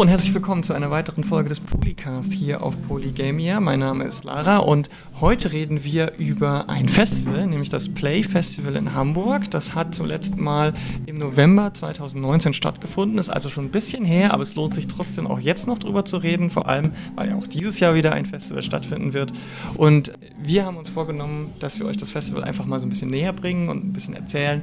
Und 0.00 0.08
herzlich 0.08 0.32
willkommen 0.32 0.62
zu 0.62 0.72
einer 0.72 0.90
weiteren 0.90 1.24
Folge 1.24 1.50
des 1.50 1.60
Polycast 1.60 2.32
hier 2.32 2.62
auf 2.62 2.74
Polygamia. 2.88 3.60
Mein 3.60 3.80
Name 3.80 4.04
ist 4.04 4.24
Lara 4.24 4.56
und 4.56 4.88
heute 5.20 5.52
reden 5.52 5.84
wir 5.84 6.14
über 6.16 6.70
ein 6.70 6.88
Festival, 6.88 7.46
nämlich 7.46 7.68
das 7.68 7.90
Play 7.90 8.22
Festival 8.22 8.76
in 8.76 8.94
Hamburg. 8.94 9.50
Das 9.50 9.74
hat 9.74 9.94
zuletzt 9.94 10.38
mal 10.38 10.72
im 11.04 11.18
November 11.18 11.74
2019 11.74 12.54
stattgefunden, 12.54 13.18
ist 13.18 13.28
also 13.28 13.50
schon 13.50 13.66
ein 13.66 13.70
bisschen 13.70 14.06
her, 14.06 14.32
aber 14.32 14.42
es 14.42 14.54
lohnt 14.54 14.74
sich 14.74 14.86
trotzdem 14.86 15.26
auch 15.26 15.38
jetzt 15.38 15.66
noch 15.66 15.78
drüber 15.78 16.06
zu 16.06 16.16
reden, 16.16 16.48
vor 16.48 16.66
allem 16.66 16.92
weil 17.14 17.28
ja 17.28 17.36
auch 17.36 17.46
dieses 17.46 17.78
Jahr 17.78 17.94
wieder 17.94 18.14
ein 18.14 18.24
Festival 18.24 18.62
stattfinden 18.62 19.12
wird. 19.12 19.34
Und 19.76 20.14
wir 20.42 20.64
haben 20.64 20.78
uns 20.78 20.88
vorgenommen, 20.88 21.52
dass 21.58 21.78
wir 21.78 21.84
euch 21.84 21.98
das 21.98 22.08
Festival 22.08 22.42
einfach 22.44 22.64
mal 22.64 22.80
so 22.80 22.86
ein 22.86 22.88
bisschen 22.88 23.10
näher 23.10 23.34
bringen 23.34 23.68
und 23.68 23.84
ein 23.84 23.92
bisschen 23.92 24.14
erzählen, 24.14 24.62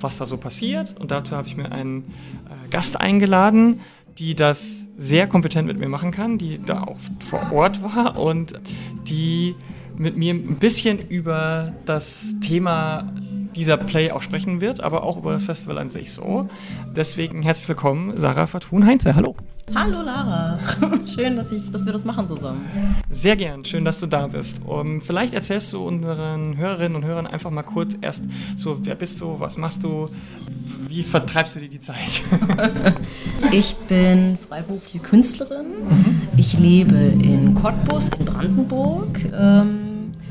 was 0.00 0.16
da 0.16 0.26
so 0.26 0.36
passiert. 0.36 0.94
Und 1.00 1.10
dazu 1.10 1.34
habe 1.34 1.48
ich 1.48 1.56
mir 1.56 1.72
einen 1.72 2.04
äh, 2.04 2.68
Gast 2.70 3.00
eingeladen 3.00 3.80
die 4.18 4.34
das 4.34 4.86
sehr 4.96 5.26
kompetent 5.26 5.66
mit 5.66 5.78
mir 5.78 5.88
machen 5.88 6.10
kann, 6.10 6.38
die 6.38 6.58
da 6.58 6.82
auch 6.82 6.98
vor 7.20 7.52
Ort 7.52 7.82
war 7.82 8.18
und 8.18 8.54
die 9.06 9.54
mit 9.98 10.16
mir 10.16 10.34
ein 10.34 10.56
bisschen 10.56 10.98
über 11.08 11.74
das 11.84 12.34
Thema 12.40 13.12
dieser 13.56 13.76
Play 13.76 14.10
auch 14.10 14.22
sprechen 14.22 14.60
wird, 14.60 14.80
aber 14.80 15.02
auch 15.02 15.16
über 15.16 15.32
das 15.32 15.44
Festival 15.44 15.78
an 15.78 15.90
sich 15.90 16.12
so. 16.12 16.48
Deswegen 16.94 17.42
herzlich 17.42 17.68
willkommen, 17.68 18.16
Sarah 18.16 18.46
Fatun 18.46 18.86
Heinze. 18.86 19.16
Hallo. 19.16 19.34
Hallo 19.74 20.00
Lara, 20.02 20.60
schön, 21.12 21.36
dass, 21.36 21.50
ich, 21.50 21.72
dass 21.72 21.84
wir 21.84 21.92
das 21.92 22.04
machen 22.04 22.28
zusammen. 22.28 22.66
Sehr 23.10 23.34
gern, 23.34 23.64
schön, 23.64 23.84
dass 23.84 23.98
du 23.98 24.06
da 24.06 24.28
bist. 24.28 24.60
Um, 24.64 25.00
vielleicht 25.00 25.34
erzählst 25.34 25.72
du 25.72 25.84
unseren 25.84 26.56
Hörerinnen 26.56 26.94
und 26.94 27.04
Hörern 27.04 27.26
einfach 27.26 27.50
mal 27.50 27.64
kurz 27.64 27.96
erst 28.00 28.22
so, 28.56 28.78
wer 28.84 28.94
bist 28.94 29.20
du, 29.20 29.40
was 29.40 29.56
machst 29.56 29.82
du, 29.82 30.08
wie 30.88 31.02
vertreibst 31.02 31.56
du 31.56 31.60
dir 31.60 31.68
die 31.68 31.80
Zeit? 31.80 32.22
ich 33.52 33.74
bin 33.88 34.38
freiberufliche 34.48 35.00
Künstlerin. 35.00 35.66
Mhm. 35.88 36.22
Ich 36.36 36.56
lebe 36.56 36.94
in 36.94 37.54
Cottbus 37.54 38.10
in 38.18 38.24
Brandenburg. 38.24 39.18
Ähm, 39.36 39.85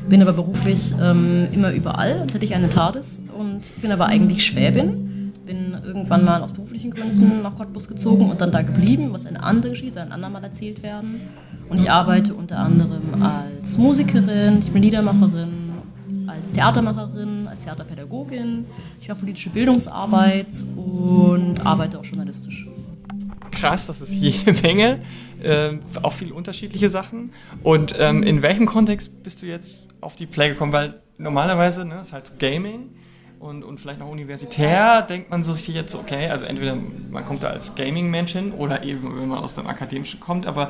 bin 0.07 0.21
aber 0.21 0.33
beruflich 0.33 0.93
ähm, 1.01 1.47
immer 1.51 1.71
überall, 1.71 2.19
als 2.21 2.33
hätte 2.33 2.45
ich 2.45 2.55
eine 2.55 2.69
TARDIS 2.69 3.21
und 3.37 3.81
bin 3.81 3.91
aber 3.91 4.05
eigentlich 4.07 4.45
Schwäbin 4.45 5.05
bin 5.45 5.77
irgendwann 5.85 6.25
mal 6.25 6.41
aus 6.41 6.51
beruflichen 6.51 6.91
Gründen 6.91 7.41
nach 7.43 7.55
Cottbus 7.55 7.87
gezogen 7.87 8.29
und 8.29 8.41
dann 8.41 8.51
da 8.51 8.61
geblieben, 8.61 9.09
was 9.11 9.25
eine 9.25 9.41
andere 9.43 9.71
Geschichte, 9.71 10.01
ein 10.01 10.11
andermal 10.11 10.43
erzählt 10.43 10.81
werden. 10.83 11.21
Und 11.69 11.81
ich 11.81 11.89
arbeite 11.89 12.33
unter 12.33 12.59
anderem 12.59 13.21
als 13.21 13.77
Musikerin, 13.77 14.59
ich 14.59 14.71
bin 14.71 14.81
Liedermacherin, 14.81 15.73
als 16.27 16.51
Theatermacherin, 16.51 17.47
als 17.47 17.61
Theaterpädagogin. 17.63 18.65
Ich 19.01 19.07
mache 19.07 19.19
politische 19.19 19.49
Bildungsarbeit 19.49 20.47
und 20.75 21.65
arbeite 21.65 21.99
auch 21.99 22.05
journalistisch. 22.05 22.67
Krass, 23.51 23.85
das 23.85 24.01
ist 24.01 24.13
jede 24.13 24.53
Menge, 24.61 24.99
äh, 25.45 25.79
auch 26.01 26.13
viele 26.13 26.33
unterschiedliche 26.33 26.89
Sachen. 26.89 27.31
Und 27.63 27.95
ähm, 27.97 28.23
in 28.23 28.41
welchem 28.41 28.65
Kontext 28.65 29.23
bist 29.23 29.41
du 29.41 29.45
jetzt 29.45 29.81
auf 30.01 30.15
die 30.15 30.25
Play 30.25 30.49
gekommen? 30.49 30.73
Weil 30.73 31.01
normalerweise 31.17 31.85
ne, 31.85 31.99
ist 32.01 32.13
halt 32.13 32.39
Gaming 32.39 32.89
und, 33.39 33.63
und 33.63 33.79
vielleicht 33.79 33.99
noch 33.99 34.09
universitär, 34.09 35.01
denkt 35.03 35.29
man 35.29 35.43
sich 35.43 35.67
jetzt, 35.67 35.95
okay, 35.95 36.29
also 36.29 36.45
entweder 36.45 36.75
man 36.75 37.25
kommt 37.25 37.43
da 37.43 37.47
als 37.47 37.75
Gaming-Mensch 37.75 38.33
hin 38.33 38.51
oder 38.51 38.83
eben, 38.83 39.19
wenn 39.19 39.27
man 39.27 39.39
aus 39.39 39.53
dem 39.53 39.67
Akademischen 39.67 40.19
kommt, 40.19 40.47
aber 40.47 40.69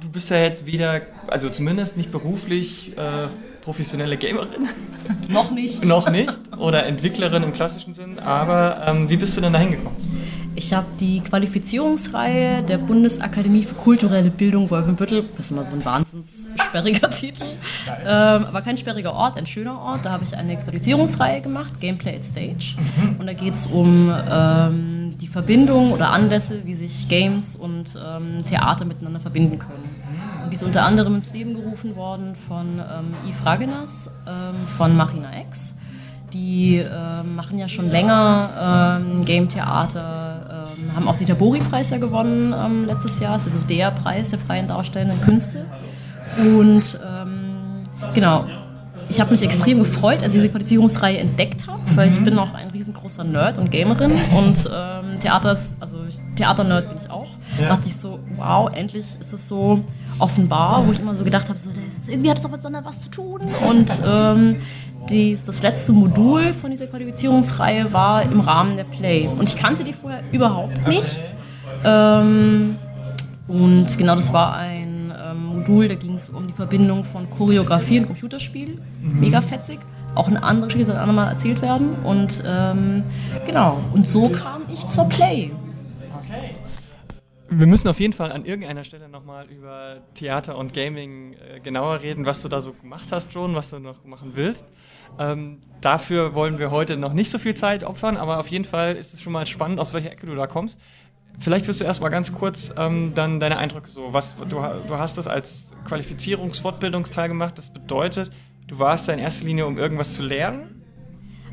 du 0.00 0.08
bist 0.08 0.30
ja 0.30 0.38
jetzt 0.38 0.66
wieder, 0.66 1.02
also 1.28 1.50
zumindest 1.50 1.96
nicht 1.96 2.10
beruflich 2.10 2.96
äh, 2.96 3.28
professionelle 3.60 4.16
Gamerin. 4.16 4.68
noch 5.28 5.50
nicht. 5.50 5.84
noch 5.84 6.10
nicht. 6.10 6.38
Oder 6.58 6.86
Entwicklerin 6.86 7.42
im 7.42 7.52
klassischen 7.52 7.94
Sinn, 7.94 8.18
aber 8.18 8.82
ähm, 8.86 9.08
wie 9.08 9.16
bist 9.16 9.36
du 9.36 9.40
denn 9.40 9.52
da 9.52 9.58
hingekommen? 9.58 9.96
Ich 10.54 10.74
habe 10.74 10.86
die 11.00 11.20
Qualifizierungsreihe 11.20 12.62
der 12.62 12.76
Bundesakademie 12.76 13.62
für 13.62 13.74
kulturelle 13.74 14.30
Bildung 14.30 14.68
Wolfenbüttel, 14.70 15.24
das 15.36 15.46
ist 15.46 15.50
immer 15.50 15.64
so 15.64 15.72
ein 15.72 15.84
wahnsinns 15.84 16.48
sperriger 16.56 17.08
Titel, 17.10 17.44
ähm, 18.04 18.44
aber 18.44 18.60
kein 18.60 18.76
sperriger 18.76 19.14
Ort, 19.14 19.38
ein 19.38 19.46
schöner 19.46 19.78
Ort. 19.80 20.00
Da 20.04 20.10
habe 20.10 20.24
ich 20.24 20.36
eine 20.36 20.56
Qualifizierungsreihe 20.56 21.40
gemacht, 21.40 21.80
Gameplay 21.80 22.16
at 22.16 22.24
Stage. 22.24 22.76
Mhm. 22.76 23.16
Und 23.18 23.26
da 23.26 23.32
geht 23.32 23.54
es 23.54 23.66
um 23.66 24.12
ähm, 24.30 25.14
die 25.18 25.26
Verbindung 25.26 25.92
oder 25.92 26.10
Anlässe, 26.10 26.60
wie 26.64 26.74
sich 26.74 27.08
Games 27.08 27.56
und 27.56 27.96
ähm, 27.96 28.44
Theater 28.44 28.84
miteinander 28.84 29.20
verbinden 29.20 29.58
können. 29.58 29.88
Und 30.44 30.50
die 30.50 30.56
ist 30.56 30.62
unter 30.62 30.84
anderem 30.84 31.14
ins 31.14 31.32
Leben 31.32 31.54
gerufen 31.54 31.96
worden 31.96 32.34
von 32.36 32.78
ähm, 32.78 33.14
Yves 33.26 33.46
Ragenas, 33.46 34.10
ähm, 34.26 34.66
von 34.76 34.96
Marina 34.96 35.30
X. 35.48 35.74
Die 36.32 36.78
äh, 36.78 37.22
machen 37.22 37.58
ja 37.58 37.68
schon 37.68 37.90
länger 37.90 39.00
ähm, 39.02 39.24
Game-Theater, 39.24 40.66
ähm, 40.78 40.96
haben 40.96 41.08
auch 41.08 41.16
den 41.16 41.26
Tabori-Preis 41.26 41.90
ja 41.90 41.98
gewonnen 41.98 42.54
ähm, 42.56 42.86
letztes 42.86 43.20
Jahr. 43.20 43.34
Das 43.34 43.46
ist 43.46 43.54
also 43.54 43.66
der 43.66 43.90
Preis 43.90 44.30
der 44.30 44.38
freien 44.38 44.66
darstellenden 44.66 45.20
Künste. 45.20 45.66
Und 46.38 46.98
ähm, 47.06 47.82
genau, 48.14 48.46
ich 49.08 49.20
habe 49.20 49.30
mich 49.30 49.42
extrem 49.42 49.80
gefreut, 49.80 50.22
als 50.22 50.34
ich 50.34 50.40
diese 50.40 50.48
Qualifizierungsreihe 50.48 51.18
entdeckt 51.18 51.66
habe, 51.66 51.82
weil 51.94 52.08
ich 52.08 52.18
bin 52.20 52.38
auch 52.38 52.54
ein 52.54 52.70
riesengroßer 52.70 53.24
Nerd 53.24 53.58
und 53.58 53.70
Gamerin 53.70 54.12
und 54.34 54.70
ähm, 54.72 55.20
Theater 55.20 55.52
ist, 55.52 55.76
also 55.80 55.98
Theater-Nerd 56.36 56.88
bin 56.88 56.98
ich 56.98 57.10
auch. 57.10 57.28
Ja. 57.58 57.68
Da 57.68 57.76
dachte 57.76 57.88
ich 57.88 57.96
so, 57.96 58.20
wow, 58.36 58.70
endlich 58.72 59.04
ist 59.20 59.32
es 59.32 59.48
so 59.48 59.84
offenbar, 60.18 60.86
wo 60.86 60.92
ich 60.92 61.00
immer 61.00 61.14
so 61.14 61.24
gedacht 61.24 61.48
habe, 61.48 61.58
so, 61.58 61.70
das, 61.70 62.08
irgendwie 62.08 62.30
hat 62.30 62.38
es 62.38 62.42
doch 62.42 62.50
miteinander 62.50 62.84
was 62.84 63.00
zu 63.00 63.10
tun. 63.10 63.42
Und 63.68 63.92
ähm, 64.06 64.56
dies, 65.08 65.44
das 65.44 65.62
letzte 65.62 65.92
Modul 65.92 66.52
von 66.52 66.70
dieser 66.70 66.86
Qualifizierungsreihe 66.86 67.92
war 67.92 68.22
im 68.22 68.40
Rahmen 68.40 68.76
der 68.76 68.84
Play. 68.84 69.28
Und 69.28 69.48
ich 69.48 69.56
kannte 69.56 69.84
die 69.84 69.92
vorher 69.92 70.22
überhaupt 70.32 70.86
nicht. 70.88 71.20
Ähm, 71.84 72.76
und 73.48 73.98
genau 73.98 74.14
das 74.14 74.32
war 74.32 74.54
ein 74.56 75.12
ähm, 75.16 75.46
Modul, 75.58 75.88
da 75.88 75.94
ging 75.94 76.14
es 76.14 76.28
um 76.28 76.46
die 76.46 76.52
Verbindung 76.52 77.04
von 77.04 77.28
Choreografie 77.28 78.00
und 78.00 78.06
Computerspiel. 78.06 78.80
Mhm. 79.00 79.20
Mega 79.20 79.40
fetzig. 79.40 79.80
Auch 80.14 80.28
eine 80.28 80.42
andere 80.42 80.66
Geschichte 80.66 80.86
soll 80.86 80.96
andermal 80.96 81.28
erzählt 81.28 81.62
werden. 81.62 81.94
Und 82.04 82.42
ähm, 82.46 83.04
genau, 83.46 83.78
und 83.92 84.06
so 84.06 84.28
kam 84.28 84.62
ich 84.72 84.86
zur 84.86 85.04
Play. 85.08 85.50
Wir 87.54 87.66
müssen 87.66 87.88
auf 87.88 88.00
jeden 88.00 88.14
Fall 88.14 88.32
an 88.32 88.46
irgendeiner 88.46 88.82
Stelle 88.82 89.10
nochmal 89.10 89.46
über 89.50 89.98
Theater 90.14 90.56
und 90.56 90.72
Gaming 90.72 91.34
äh, 91.34 91.60
genauer 91.60 92.00
reden, 92.00 92.24
was 92.24 92.40
du 92.40 92.48
da 92.48 92.62
so 92.62 92.72
gemacht 92.72 93.08
hast 93.10 93.30
schon, 93.30 93.54
was 93.54 93.68
du 93.68 93.78
noch 93.78 94.06
machen 94.06 94.32
willst. 94.34 94.64
Ähm, 95.18 95.58
dafür 95.82 96.34
wollen 96.34 96.58
wir 96.58 96.70
heute 96.70 96.96
noch 96.96 97.12
nicht 97.12 97.30
so 97.30 97.38
viel 97.38 97.52
Zeit 97.52 97.84
opfern, 97.84 98.16
aber 98.16 98.40
auf 98.40 98.48
jeden 98.48 98.64
Fall 98.64 98.96
ist 98.96 99.12
es 99.12 99.20
schon 99.20 99.34
mal 99.34 99.46
spannend, 99.46 99.80
aus 99.80 99.92
welcher 99.92 100.12
Ecke 100.12 100.26
du 100.26 100.34
da 100.34 100.46
kommst. 100.46 100.80
Vielleicht 101.40 101.68
wirst 101.68 101.82
du 101.82 101.84
erstmal 101.84 102.10
ganz 102.10 102.32
kurz 102.32 102.72
ähm, 102.78 103.12
dann 103.14 103.38
deine 103.38 103.58
Eindrücke 103.58 103.90
so. 103.90 104.14
Was, 104.14 104.34
du, 104.38 104.56
du 104.56 104.96
hast 104.96 105.18
das 105.18 105.26
als 105.26 105.72
Qualifizierungs-Fortbildungsteil 105.84 107.28
gemacht. 107.28 107.58
Das 107.58 107.70
bedeutet, 107.70 108.30
du 108.66 108.78
warst 108.78 109.08
da 109.08 109.12
in 109.12 109.18
erster 109.18 109.44
Linie, 109.44 109.66
um 109.66 109.76
irgendwas 109.76 110.14
zu 110.14 110.22
lernen? 110.22 110.82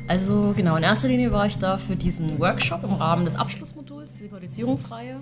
Also 0.08 0.54
genau, 0.56 0.76
in 0.76 0.82
erster 0.82 1.08
Linie 1.08 1.30
war 1.30 1.46
ich 1.46 1.58
da 1.58 1.76
für 1.76 1.94
diesen 1.94 2.38
Workshop 2.40 2.84
im 2.84 2.94
Rahmen 2.94 3.26
des 3.26 3.36
Abschlussmoduls, 3.36 4.16
die 4.16 4.28
Qualifizierungsreihe. 4.28 5.20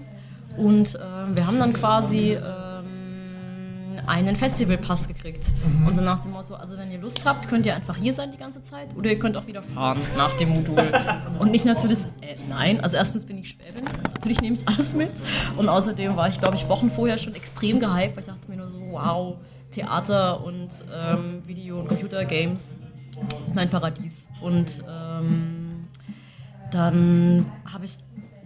Und 0.59 0.95
äh, 0.95 0.99
wir 1.35 1.47
haben 1.47 1.59
dann 1.59 1.73
quasi... 1.73 2.33
Äh, 2.33 2.69
einen 4.09 4.37
Festivalpass 4.37 5.07
gekriegt. 5.07 5.45
Mhm. 5.65 5.87
Und 5.87 5.95
so 5.95 6.01
nach 6.01 6.23
dem 6.23 6.33
Motto, 6.33 6.55
also 6.55 6.77
wenn 6.79 6.91
ihr 6.91 6.99
Lust 6.99 7.25
habt, 7.25 7.49
könnt 7.49 7.67
ihr 7.67 7.77
einfach 7.77 7.97
hier 7.97 8.15
sein 8.15 8.31
die 8.31 8.39
ganze 8.39 8.63
Zeit 8.63 8.97
oder 8.97 9.11
ihr 9.11 9.19
könnt 9.19 9.37
auch 9.37 9.47
wieder 9.47 9.63
fahren 9.63 10.01
nach 10.17 10.37
dem 10.39 10.49
Modul. 10.51 10.79
Und 11.39 11.51
nicht 11.51 11.65
natürlich, 11.65 12.01
äh, 12.23 12.37
nein, 12.49 12.81
also 12.81 12.97
erstens 12.97 13.25
bin 13.25 13.39
ich 13.39 13.51
Schwäbin, 13.51 13.85
natürlich 14.15 14.41
nehme 14.41 14.57
ich 14.57 14.67
alles 14.67 14.95
mit. 14.95 15.11
Und 15.57 15.69
außerdem 15.69 16.17
war 16.17 16.29
ich, 16.29 16.41
glaube 16.41 16.57
ich, 16.57 16.69
Wochen 16.69 16.91
vorher 16.91 17.19
schon 17.19 17.35
extrem 17.35 17.81
gehypt, 17.81 18.17
weil 18.17 18.21
ich 18.21 18.27
dachte 18.27 18.51
mir 18.51 18.57
nur 18.57 18.69
so, 18.69 18.81
wow, 18.91 19.37
Theater 19.71 20.43
und 20.45 20.69
ähm, 20.93 21.43
Video- 21.47 21.81
und 21.81 21.89
Computergames, 21.89 22.75
mein 23.55 23.69
Paradies. 23.69 24.29
Und 24.41 24.83
ähm, 24.89 25.85
dann 26.71 27.47
habe 27.71 27.85
ich 27.85 27.99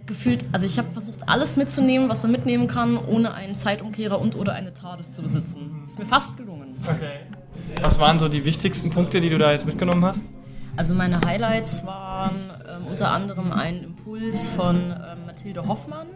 gefühlt, 0.05 0.45
also 0.51 0.65
ich 0.65 0.77
habe 0.77 0.89
versucht, 0.91 1.27
alles 1.27 1.55
mitzunehmen, 1.55 2.09
was 2.09 2.21
man 2.23 2.31
mitnehmen 2.31 2.67
kann, 2.67 2.97
ohne 2.97 3.33
einen 3.33 3.55
Zeitumkehrer 3.55 4.19
und 4.19 4.35
oder 4.35 4.53
eine 4.53 4.73
TARDIS 4.73 5.13
zu 5.13 5.21
besitzen. 5.21 5.83
Ist 5.87 5.97
mir 5.97 6.05
fast 6.05 6.37
gelungen. 6.37 6.75
Okay. 6.83 7.19
Was 7.81 7.99
waren 7.99 8.19
so 8.19 8.27
die 8.27 8.45
wichtigsten 8.45 8.89
Punkte, 8.89 9.21
die 9.21 9.29
du 9.29 9.37
da 9.37 9.51
jetzt 9.51 9.65
mitgenommen 9.65 10.03
hast? 10.03 10.23
Also 10.75 10.95
meine 10.95 11.21
Highlights 11.21 11.85
waren 11.85 12.51
ähm, 12.67 12.87
unter 12.87 13.11
anderem 13.11 13.51
ein 13.51 13.83
Impuls 13.83 14.49
von 14.49 14.75
ähm, 14.75 15.25
Mathilde 15.27 15.67
Hoffmann, 15.67 16.07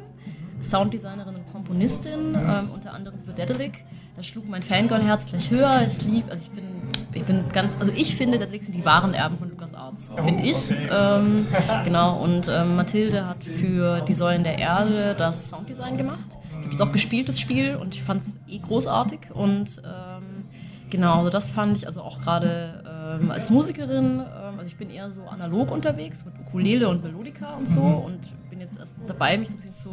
Sounddesignerin 0.61 1.35
und 1.35 1.51
Komponistin, 1.51 2.35
ähm, 2.35 2.71
unter 2.73 2.93
anderem 2.93 3.19
für 3.23 3.33
Dedelic. 3.33 3.85
Da 4.15 4.23
schlug 4.23 4.49
mein 4.49 4.63
Fangirl-Herz 4.63 5.27
gleich 5.27 5.51
höher. 5.51 5.85
Ich 5.87 6.01
liebe, 6.01 6.31
also 6.31 6.43
ich 6.43 6.49
bin 6.49 6.76
ich 7.17 7.23
bin 7.23 7.49
ganz, 7.51 7.75
also 7.79 7.91
ich 7.95 8.15
finde, 8.15 8.39
Dedelic 8.39 8.63
sind 8.63 8.75
die 8.75 8.85
wahren 8.85 9.13
Erben 9.13 9.37
von 9.37 9.49
Lukas 9.49 9.73
Arts, 9.73 10.11
finde 10.23 10.43
ich. 10.43 10.71
Ähm, 10.91 11.47
genau, 11.83 12.17
und 12.19 12.47
ähm, 12.47 12.75
Mathilde 12.75 13.27
hat 13.27 13.43
für 13.43 14.01
die 14.01 14.13
Säulen 14.13 14.43
der 14.43 14.59
Erde 14.59 15.15
das 15.17 15.49
Sounddesign 15.49 15.97
gemacht. 15.97 16.37
Ich 16.49 16.55
habe 16.55 16.71
jetzt 16.71 16.81
auch 16.81 16.91
gespielt, 16.91 17.29
das 17.29 17.39
Spiel, 17.39 17.75
und 17.75 17.95
ich 17.95 18.03
fand 18.03 18.23
es 18.23 18.35
eh 18.47 18.59
großartig. 18.59 19.31
Und 19.33 19.81
ähm, 19.83 20.45
genau, 20.89 21.19
also 21.19 21.29
das 21.29 21.49
fand 21.49 21.77
ich 21.77 21.87
also 21.87 22.01
auch 22.01 22.21
gerade 22.21 23.19
ähm, 23.21 23.31
als 23.31 23.49
Musikerin, 23.49 24.19
ähm, 24.19 24.57
also 24.57 24.67
ich 24.67 24.77
bin 24.77 24.89
eher 24.89 25.11
so 25.11 25.23
analog 25.23 25.71
unterwegs 25.71 26.25
mit 26.25 26.33
Ukulele 26.39 26.87
und 26.87 27.03
Melodika 27.03 27.55
und 27.55 27.67
so 27.67 27.81
und 27.81 28.21
bin 28.49 28.57
bin 28.57 28.67
jetzt 28.67 28.79
erst 28.79 28.95
dabei, 29.05 29.37
mich 29.37 29.49
so 29.49 29.55
ein 29.55 29.57
bisschen 29.57 29.73
zu 29.75 29.89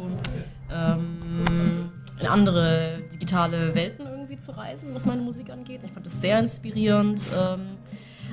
ähm, 0.71 1.91
in 2.19 2.27
andere 2.27 3.03
digitale 3.13 3.75
Welten 3.75 4.04
irgendwie 4.35 4.39
zu 4.39 4.51
reisen, 4.51 4.93
was 4.93 5.05
meine 5.05 5.21
Musik 5.21 5.49
angeht. 5.49 5.81
Ich 5.83 5.91
fand 5.91 6.05
das 6.05 6.21
sehr 6.21 6.39
inspirierend. 6.39 7.21
Ähm, 7.35 7.77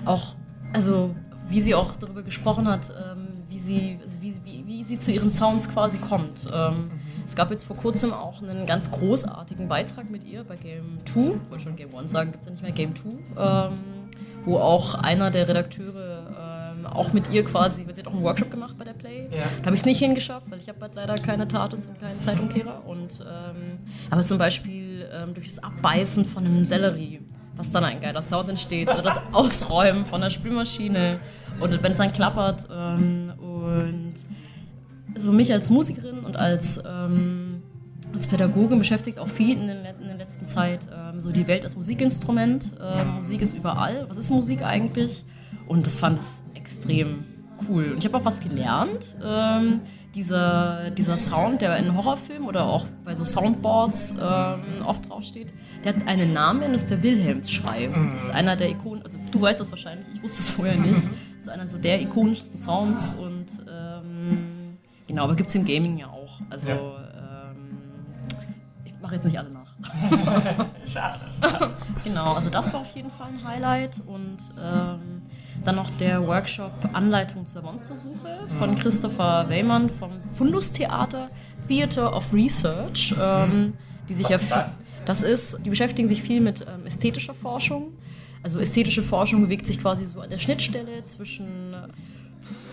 auch, 0.04 0.34
also 0.72 1.14
wie 1.48 1.60
sie 1.60 1.74
auch 1.74 1.96
darüber 1.96 2.22
gesprochen 2.22 2.68
hat, 2.68 2.90
ähm, 2.90 3.44
wie, 3.48 3.58
sie, 3.58 3.98
also 4.02 4.16
wie, 4.20 4.34
wie, 4.44 4.66
wie 4.66 4.84
sie 4.84 4.98
zu 4.98 5.12
ihren 5.12 5.30
Sounds 5.30 5.68
quasi 5.68 5.98
kommt. 5.98 6.46
Ähm, 6.52 6.90
es 7.26 7.34
gab 7.34 7.50
jetzt 7.50 7.64
vor 7.64 7.76
kurzem 7.76 8.12
auch 8.12 8.42
einen 8.42 8.66
ganz 8.66 8.90
großartigen 8.90 9.68
Beitrag 9.68 10.10
mit 10.10 10.24
ihr 10.24 10.44
bei 10.44 10.56
Game 10.56 10.98
2, 11.06 11.20
ich 11.20 11.50
wollte 11.50 11.64
schon 11.64 11.76
Game 11.76 11.94
1 11.94 12.10
sagen, 12.10 12.32
gibt 12.32 12.42
es 12.42 12.46
ja 12.46 12.52
nicht 12.52 12.62
mehr, 12.62 12.72
Game 12.72 12.94
2, 12.94 13.08
ähm, 13.08 13.78
wo 14.44 14.58
auch 14.58 14.94
einer 14.94 15.30
der 15.30 15.48
Redakteure 15.48 16.41
auch 16.94 17.12
mit 17.12 17.30
ihr 17.30 17.44
quasi, 17.44 17.84
sie 17.92 18.00
hat 18.00 18.06
auch 18.06 18.12
einen 18.12 18.22
Workshop 18.22 18.50
gemacht 18.50 18.76
bei 18.78 18.84
der 18.84 18.92
Play. 18.92 19.28
Ja. 19.30 19.44
Da 19.60 19.66
habe 19.66 19.74
ich 19.74 19.82
es 19.82 19.86
nicht 19.86 19.98
hingeschafft, 19.98 20.50
weil 20.50 20.58
ich 20.58 20.68
habe 20.68 20.80
halt 20.80 20.94
leider 20.94 21.14
keine 21.16 21.48
Tatus 21.48 21.86
und 21.86 22.00
keinen 22.00 22.20
Zeitumkehrer. 22.20 22.86
Und, 22.86 23.20
ähm, 23.20 23.78
aber 24.10 24.22
zum 24.22 24.38
Beispiel 24.38 25.08
ähm, 25.12 25.34
durch 25.34 25.48
das 25.48 25.62
Abbeißen 25.62 26.24
von 26.24 26.44
einem 26.44 26.64
Sellerie, 26.64 27.20
was 27.56 27.70
dann 27.70 27.84
ein 27.84 28.00
geiler 28.00 28.22
Sound 28.22 28.48
entsteht, 28.48 28.88
oder 28.88 29.02
das 29.02 29.18
Ausräumen 29.32 30.04
von 30.04 30.20
der 30.20 30.30
Spülmaschine 30.30 31.20
und 31.60 31.82
wenn 31.82 31.92
es 31.92 31.98
dann 31.98 32.12
klappert 32.12 32.68
ähm, 32.72 33.32
und 33.38 34.14
also 35.14 35.32
mich 35.32 35.52
als 35.52 35.70
Musikerin 35.70 36.20
und 36.20 36.36
als, 36.36 36.82
ähm, 36.86 37.62
als 38.14 38.26
Pädagogin 38.26 38.78
beschäftigt 38.78 39.18
auch 39.18 39.28
viel 39.28 39.58
in, 39.58 39.68
den, 39.68 39.84
in 40.00 40.06
der 40.08 40.16
letzten 40.16 40.46
Zeit 40.46 40.80
ähm, 40.92 41.20
so 41.20 41.32
die 41.32 41.46
Welt 41.46 41.64
als 41.64 41.76
Musikinstrument. 41.76 42.70
Ähm, 42.80 43.16
Musik 43.18 43.42
ist 43.42 43.54
überall. 43.54 44.06
Was 44.08 44.16
ist 44.16 44.30
Musik 44.30 44.62
eigentlich? 44.62 45.24
Und 45.66 45.86
das 45.86 45.98
fand 45.98 46.18
ich 46.18 46.51
extrem 46.74 47.24
cool. 47.68 47.92
Und 47.92 47.98
ich 47.98 48.04
habe 48.04 48.16
auch 48.16 48.24
was 48.24 48.40
gelernt. 48.40 49.16
Ähm, 49.24 49.80
dieser, 50.14 50.90
dieser 50.90 51.16
Sound, 51.16 51.62
der 51.62 51.76
in 51.78 51.96
Horrorfilmen 51.96 52.46
oder 52.46 52.66
auch 52.66 52.86
bei 53.04 53.14
so 53.14 53.24
Soundboards 53.24 54.14
ähm, 54.20 54.84
oft 54.84 55.08
draufsteht, 55.08 55.52
der 55.84 55.96
hat 55.96 56.06
einen 56.06 56.32
Namen, 56.32 56.72
das 56.72 56.82
ist 56.82 56.90
der 56.90 57.02
Wilhelmsschrei. 57.02 57.90
Das 58.12 58.24
ist 58.24 58.30
einer 58.30 58.56
der 58.56 58.70
Ikonen, 58.70 59.02
also 59.02 59.18
du 59.30 59.40
weißt 59.40 59.60
das 59.60 59.70
wahrscheinlich, 59.70 60.06
ich 60.14 60.22
wusste 60.22 60.40
es 60.40 60.50
vorher 60.50 60.76
nicht. 60.76 61.02
Das 61.42 61.48
ist 61.48 61.54
einer 61.54 61.66
so 61.66 61.76
der 61.76 62.00
ikonischsten 62.00 62.56
Sounds 62.56 63.14
und 63.14 63.46
ähm, 63.68 64.78
genau, 65.08 65.24
aber 65.24 65.34
gibt 65.34 65.48
es 65.48 65.56
im 65.56 65.64
Gaming 65.64 65.98
ja 65.98 66.06
auch. 66.06 66.40
Also 66.50 66.68
ja. 66.68 67.50
ähm, 67.50 67.80
ich 68.84 68.94
mache 69.02 69.16
jetzt 69.16 69.24
nicht 69.24 69.36
alle 69.36 69.50
nach. 69.50 69.74
schade, 70.86 71.26
schade. 71.40 71.70
genau, 72.04 72.34
also 72.34 72.48
das 72.48 72.72
war 72.72 72.82
auf 72.82 72.94
jeden 72.94 73.10
Fall 73.10 73.26
ein 73.26 73.42
Highlight 73.42 74.00
und 74.06 74.38
ähm, 74.56 75.21
dann 75.64 75.76
noch 75.76 75.90
der 75.90 76.26
Workshop 76.26 76.72
Anleitung 76.92 77.46
zur 77.46 77.62
Monstersuche 77.62 78.46
von 78.58 78.70
mhm. 78.70 78.76
Christopher 78.76 79.48
Weymann 79.48 79.90
vom 79.90 80.10
Fundus 80.32 80.72
Theater 80.72 81.30
Theater 81.68 82.14
of 82.14 82.32
Research, 82.32 83.14
ähm, 83.20 83.74
die 84.08 84.14
sich 84.14 84.24
Was 84.28 84.48
ja 84.50 84.56
das? 84.56 84.76
das 85.06 85.22
ist, 85.22 85.58
die 85.64 85.70
beschäftigen 85.70 86.08
sich 86.08 86.22
viel 86.22 86.40
mit 86.40 86.62
ähm, 86.62 86.86
ästhetischer 86.86 87.34
Forschung. 87.34 87.92
Also 88.42 88.58
ästhetische 88.58 89.02
Forschung 89.02 89.42
bewegt 89.42 89.66
sich 89.66 89.80
quasi 89.80 90.04
so 90.06 90.20
an 90.20 90.30
der 90.30 90.38
Schnittstelle 90.38 91.04
zwischen 91.04 91.74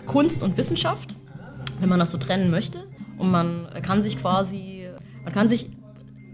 Kunst 0.06 0.42
und 0.42 0.56
Wissenschaft, 0.56 1.14
wenn 1.78 1.88
man 1.88 2.00
das 2.00 2.10
so 2.10 2.18
trennen 2.18 2.50
möchte. 2.50 2.84
Und 3.18 3.30
man 3.30 3.68
kann 3.82 4.02
sich 4.02 4.18
quasi, 4.18 4.88
man 5.22 5.32
kann 5.32 5.48
sich 5.48 5.70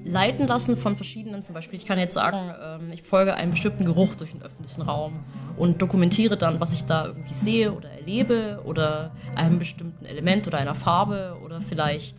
leiten 0.06 0.46
lassen 0.46 0.76
von 0.76 0.96
verschiedenen, 0.96 1.42
zum 1.42 1.54
Beispiel, 1.54 1.78
ich 1.78 1.86
kann 1.86 1.98
jetzt 1.98 2.14
sagen, 2.14 2.54
ähm, 2.62 2.92
ich 2.92 3.02
folge 3.02 3.34
einem 3.34 3.50
bestimmten 3.50 3.84
Geruch 3.84 4.14
durch 4.14 4.32
den 4.32 4.42
öffentlichen 4.42 4.82
Raum 4.82 5.24
und 5.56 5.82
dokumentiere 5.82 6.36
dann, 6.36 6.60
was 6.60 6.72
ich 6.72 6.84
da 6.84 7.06
irgendwie 7.06 7.34
sehe 7.34 7.72
oder 7.72 7.90
erlebe 7.90 8.60
oder 8.64 9.12
einem 9.34 9.58
bestimmten 9.58 10.04
Element 10.04 10.46
oder 10.46 10.58
einer 10.58 10.74
Farbe 10.74 11.36
oder 11.44 11.60
vielleicht, 11.60 12.18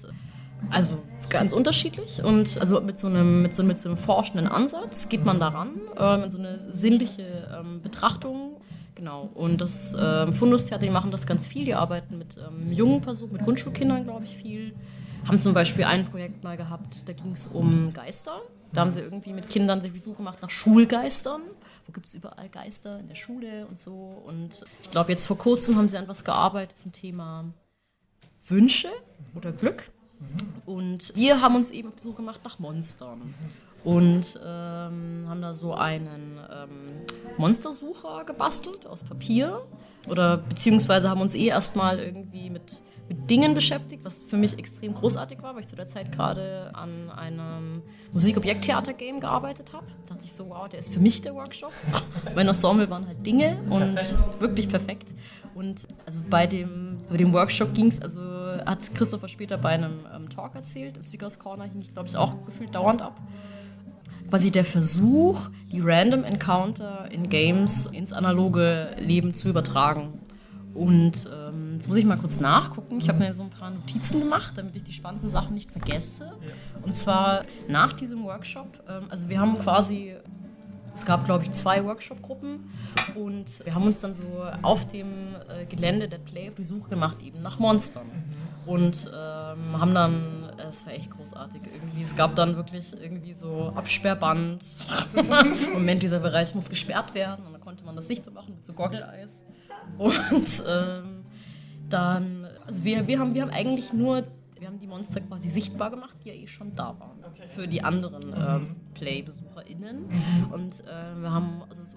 also 0.69 0.97
ganz 1.29 1.53
unterschiedlich 1.53 2.23
und 2.23 2.59
also 2.59 2.81
mit 2.81 2.97
so 2.97 3.07
einem, 3.07 3.41
mit 3.41 3.53
so, 3.53 3.63
mit 3.63 3.77
so 3.77 3.89
einem 3.89 3.97
forschenden 3.97 4.47
Ansatz 4.47 5.09
geht 5.09 5.23
man 5.23 5.39
daran, 5.39 5.69
ähm, 5.97 6.23
in 6.23 6.29
so 6.29 6.37
eine 6.37 6.59
sinnliche 6.71 7.49
ähm, 7.57 7.81
Betrachtung 7.81 8.57
Genau. 8.97 9.29
Und 9.35 9.61
das 9.61 9.95
ähm, 9.99 10.33
Fundustheater, 10.33 10.83
die 10.83 10.89
machen 10.89 11.11
das 11.11 11.27
ganz 11.27 11.45
viel. 11.45 11.65
Die 11.65 11.75
arbeiten 11.75 12.17
mit 12.17 12.35
ähm, 12.37 12.73
jungen 12.73 12.99
Personen, 12.99 13.33
mit 13.33 13.43
Grundschulkindern, 13.43 14.05
glaube 14.05 14.23
ich, 14.23 14.35
viel 14.35 14.73
haben 15.27 15.39
zum 15.39 15.53
Beispiel 15.53 15.83
ein 15.83 16.05
Projekt 16.05 16.43
mal 16.43 16.57
gehabt, 16.57 17.07
da 17.07 17.13
ging 17.13 17.31
es 17.33 17.47
um 17.47 17.93
Geister. 17.93 18.41
Da 18.73 18.81
haben 18.81 18.91
sie 18.91 18.99
irgendwie 18.99 19.33
mit 19.33 19.49
Kindern 19.49 19.81
sich 19.81 19.93
Besuch 19.93 20.17
gemacht 20.17 20.41
nach 20.41 20.49
Schulgeistern. 20.49 21.41
Wo 21.85 21.93
gibt 21.93 22.07
es 22.07 22.13
überall 22.13 22.49
Geister 22.49 22.99
in 22.99 23.07
der 23.07 23.15
Schule 23.15 23.65
und 23.67 23.79
so. 23.79 24.21
Und 24.25 24.65
ich 24.83 24.91
glaube, 24.91 25.11
jetzt 25.11 25.25
vor 25.25 25.37
kurzem 25.37 25.77
haben 25.77 25.87
sie 25.87 25.97
an 25.97 26.07
was 26.07 26.23
gearbeitet 26.23 26.77
zum 26.77 26.91
Thema 26.91 27.45
Wünsche 28.47 28.89
oder 29.35 29.51
Glück. 29.51 29.89
Und 30.65 31.15
wir 31.15 31.41
haben 31.41 31.55
uns 31.55 31.71
eben 31.71 31.93
Besuch 31.93 32.15
gemacht 32.15 32.41
nach 32.43 32.59
Monstern. 32.59 33.33
Und 33.83 34.37
ähm, 34.43 35.25
haben 35.27 35.41
da 35.41 35.53
so 35.53 35.73
einen 35.73 36.39
ähm, 36.51 37.05
Monstersucher 37.37 38.25
gebastelt 38.25 38.85
aus 38.85 39.03
Papier. 39.03 39.65
Oder 40.09 40.37
beziehungsweise 40.37 41.09
haben 41.09 41.21
uns 41.21 41.35
eh 41.35 41.47
erstmal 41.47 41.99
irgendwie 41.99 42.49
mit 42.49 42.81
mit 43.09 43.29
Dingen 43.29 43.53
beschäftigt, 43.53 44.03
was 44.03 44.23
für 44.23 44.37
mich 44.37 44.57
extrem 44.59 44.93
großartig 44.93 45.41
war, 45.41 45.53
weil 45.53 45.61
ich 45.61 45.67
zu 45.67 45.75
der 45.75 45.87
Zeit 45.87 46.11
gerade 46.11 46.71
an 46.73 47.09
einem 47.09 47.81
Musikobjekttheater-Game 48.13 49.19
gearbeitet 49.19 49.73
habe. 49.73 49.85
Da 50.07 50.13
dachte 50.13 50.25
ich 50.25 50.33
so, 50.33 50.49
wow, 50.49 50.67
der 50.67 50.79
ist 50.79 50.93
für 50.93 50.99
mich 50.99 51.21
der 51.21 51.33
Workshop. 51.33 51.71
mein 52.35 52.47
Ensemble 52.47 52.89
waren 52.89 53.07
halt 53.07 53.25
Dinge 53.25 53.59
und 53.69 53.95
perfekt. 53.95 54.41
wirklich 54.41 54.69
perfekt. 54.69 55.07
Und 55.55 55.87
also 56.05 56.21
bei 56.29 56.45
dem, 56.45 56.99
bei 57.09 57.17
dem 57.17 57.33
Workshop 57.33 57.73
ging 57.73 57.87
es, 57.87 58.01
also 58.01 58.21
hat 58.21 58.93
Christopher 58.93 59.27
später 59.27 59.57
bei 59.57 59.69
einem 59.69 60.01
ähm, 60.13 60.29
Talk 60.29 60.55
erzählt, 60.55 60.97
das 60.97 61.07
Speakers 61.07 61.39
Corner 61.39 61.63
hing 61.63 61.81
ich, 61.81 61.93
glaube 61.93 62.09
ich, 62.09 62.15
auch 62.15 62.45
gefühlt 62.45 62.75
dauernd 62.75 63.01
ab. 63.01 63.19
Quasi 64.29 64.51
der 64.51 64.65
Versuch, 64.65 65.49
die 65.71 65.79
Random 65.79 66.25
Encounter 66.25 67.09
in 67.09 67.29
Games 67.29 67.85
ins 67.87 68.11
analoge 68.11 68.89
Leben 68.99 69.33
zu 69.33 69.47
übertragen. 69.47 70.19
Und 70.73 71.25
jetzt 71.77 71.87
muss 71.87 71.97
ich 71.97 72.05
mal 72.05 72.17
kurz 72.17 72.39
nachgucken. 72.39 72.97
Ich 72.97 73.07
habe 73.07 73.19
mir 73.19 73.31
so 73.35 73.43
ein 73.43 73.51
paar 73.51 73.69
Notizen 73.69 74.19
gemacht, 74.19 74.53
damit 74.55 74.75
ich 74.75 74.83
die 74.83 74.93
spannendsten 74.93 75.29
Sachen 75.29 75.53
nicht 75.53 75.71
vergesse. 75.71 76.33
Und 76.81 76.95
zwar 76.95 77.43
nach 77.67 77.93
diesem 77.93 78.23
Workshop, 78.23 78.83
ähm, 78.89 79.05
also 79.09 79.29
wir 79.29 79.39
haben 79.39 79.59
quasi, 79.59 80.15
es 80.95 81.05
gab 81.05 81.25
glaube 81.25 81.43
ich 81.43 81.51
zwei 81.51 81.85
Workshop-Gruppen 81.85 82.71
und 83.13 83.63
wir 83.63 83.75
haben 83.75 83.85
uns 83.85 83.99
dann 83.99 84.15
so 84.15 84.23
auf 84.63 84.87
dem 84.87 85.35
äh, 85.49 85.65
Gelände 85.65 86.09
der 86.09 86.17
Play 86.17 86.49
auf 86.49 86.55
die 86.55 86.63
Suche 86.63 86.89
gemacht, 86.89 87.21
eben 87.21 87.43
nach 87.43 87.59
Monstern. 87.59 88.07
Und 88.65 89.09
ähm, 89.15 89.79
haben 89.79 89.93
dann, 89.93 90.49
es 90.69 90.85
war 90.85 90.93
echt 90.93 91.09
großartig 91.11 91.61
irgendwie. 91.73 92.03
Es 92.03 92.13
gab 92.17 92.35
dann 92.35 92.57
wirklich 92.57 92.91
irgendwie 93.01 93.33
so 93.33 93.71
Absperrband. 93.73 94.61
Moment, 95.73 96.03
dieser 96.03 96.19
Bereich 96.19 96.53
muss 96.53 96.67
gesperrt 96.67 97.13
werden. 97.13 97.45
Und 97.45 97.53
dann 97.53 97.61
konnte 97.61 97.85
man 97.85 97.95
das 97.95 98.09
sichtbar 98.09 98.33
machen 98.33 98.55
mit 98.55 98.65
so 98.65 98.73
Goggle-Eyes. 98.73 99.41
Und 99.97 100.63
ähm, 100.67 101.16
dann, 101.89 102.47
also 102.65 102.83
wir, 102.83 103.07
wir, 103.07 103.19
haben, 103.19 103.33
wir 103.33 103.41
haben 103.43 103.51
eigentlich 103.51 103.93
nur, 103.93 104.23
wir 104.59 104.67
haben 104.67 104.79
die 104.79 104.87
Monster 104.87 105.21
quasi 105.21 105.49
sichtbar 105.49 105.91
gemacht, 105.91 106.17
die 106.23 106.29
ja 106.29 106.35
eh 106.35 106.47
schon 106.47 106.75
da 106.75 106.99
waren. 106.99 107.23
Okay. 107.23 107.47
Für 107.47 107.67
die 107.67 107.83
anderen 107.83 108.33
ähm, 108.35 108.75
Play-BesucherInnen. 108.93 110.07
Mhm. 110.07 110.51
Und 110.51 110.81
äh, 110.81 111.21
wir 111.21 111.31
haben, 111.31 111.61
also 111.69 111.83
so, 111.83 111.95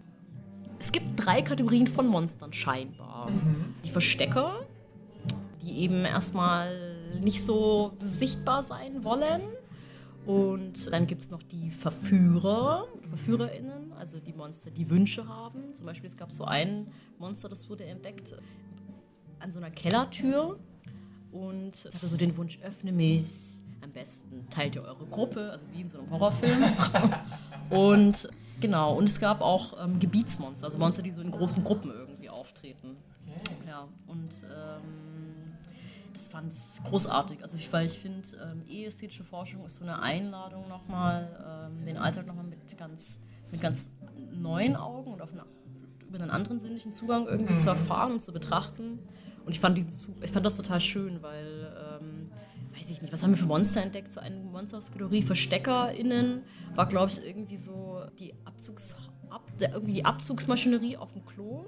es 0.78 0.92
gibt 0.92 1.08
drei 1.16 1.42
Kategorien 1.42 1.86
von 1.86 2.06
Monstern 2.06 2.52
scheinbar. 2.52 3.30
Mhm. 3.30 3.74
Die 3.84 3.90
Verstecker, 3.90 4.60
die 5.62 5.78
eben 5.80 6.04
erstmal 6.04 6.96
nicht 7.20 7.44
so 7.44 7.92
sichtbar 8.00 8.62
sein 8.62 9.04
wollen. 9.04 9.42
Und 10.26 10.92
dann 10.92 11.06
gibt 11.06 11.22
es 11.22 11.30
noch 11.30 11.42
die 11.42 11.70
Verführer, 11.70 12.86
VerführerInnen, 13.08 13.92
also 13.98 14.20
die 14.20 14.32
Monster, 14.32 14.70
die 14.70 14.88
Wünsche 14.90 15.26
haben. 15.26 15.72
Zum 15.74 15.86
Beispiel, 15.86 16.08
es 16.08 16.16
gab 16.16 16.30
so 16.30 16.44
ein 16.44 16.88
Monster, 17.18 17.48
das 17.48 17.68
wurde 17.68 17.84
entdeckt 17.84 18.34
an 19.40 19.52
so 19.52 19.58
einer 19.58 19.70
Kellertür 19.70 20.58
und 21.32 21.72
hatte 21.92 22.08
so 22.08 22.16
den 22.16 22.36
Wunsch, 22.36 22.58
öffne 22.62 22.92
mich. 22.92 23.60
Am 23.82 23.92
besten 23.92 24.46
teilt 24.50 24.76
ihr 24.76 24.82
eure 24.82 25.06
Gruppe, 25.06 25.50
also 25.50 25.64
wie 25.72 25.80
in 25.80 25.88
so 25.88 25.98
einem 25.98 26.10
Horrorfilm. 26.10 26.62
und 27.70 28.28
genau, 28.60 28.94
und 28.94 29.08
es 29.08 29.18
gab 29.18 29.40
auch 29.40 29.82
ähm, 29.82 29.98
Gebietsmonster, 29.98 30.66
also 30.66 30.78
Monster, 30.78 31.02
die 31.02 31.10
so 31.10 31.22
in 31.22 31.30
großen 31.30 31.64
Gruppen 31.64 31.90
irgendwie 31.90 32.28
auftreten. 32.28 32.96
Okay. 33.26 33.54
Ja, 33.66 33.88
und 34.06 34.30
ähm, 34.44 35.40
das 36.12 36.28
fand 36.28 36.52
ich 36.52 36.84
großartig. 36.84 37.42
Also 37.42 37.56
ich, 37.56 37.72
weil 37.72 37.86
ich 37.86 37.98
finde, 37.98 38.28
ähm, 38.42 38.62
ästhetische 38.68 39.24
Forschung 39.24 39.64
ist 39.64 39.76
so 39.76 39.82
eine 39.82 40.02
Einladung 40.02 40.68
nochmal, 40.68 41.70
ähm, 41.72 41.86
den 41.86 41.96
Alltag 41.96 42.26
nochmal 42.26 42.44
mit 42.44 42.76
ganz, 42.76 43.18
mit 43.50 43.62
ganz 43.62 43.90
neuen 44.32 44.76
Augen 44.76 45.12
und 45.14 45.22
auf 45.22 45.32
eine, 45.32 45.44
über 46.06 46.20
einen 46.20 46.30
anderen 46.30 46.58
sinnlichen 46.58 46.92
Zugang 46.92 47.26
irgendwie 47.26 47.52
mhm. 47.52 47.56
zu 47.56 47.68
erfahren 47.70 48.12
und 48.12 48.22
zu 48.22 48.32
betrachten. 48.32 48.98
Und 49.44 49.52
ich 49.52 49.60
fand, 49.60 49.76
diesen 49.78 49.92
Zug, 49.92 50.14
ich 50.22 50.30
fand 50.30 50.44
das 50.44 50.56
total 50.56 50.80
schön, 50.80 51.22
weil, 51.22 51.72
ähm, 52.00 52.30
weiß 52.76 52.90
ich 52.90 53.02
nicht, 53.02 53.12
was 53.12 53.22
haben 53.22 53.30
wir 53.30 53.38
für 53.38 53.46
Monster 53.46 53.82
entdeckt? 53.82 54.12
So 54.12 54.20
eine 54.20 54.36
Monsterskategorie 54.36 55.22
VersteckerInnen 55.22 56.42
war, 56.74 56.86
glaube 56.86 57.10
ich, 57.10 57.24
irgendwie 57.24 57.56
so 57.56 58.02
die 58.18 58.34
Abzugs, 58.44 58.94
ab, 59.30 59.42
irgendwie 59.58 59.94
die 59.94 60.04
Abzugsmaschinerie 60.04 60.96
auf 60.96 61.12
dem 61.12 61.24
Klo. 61.24 61.64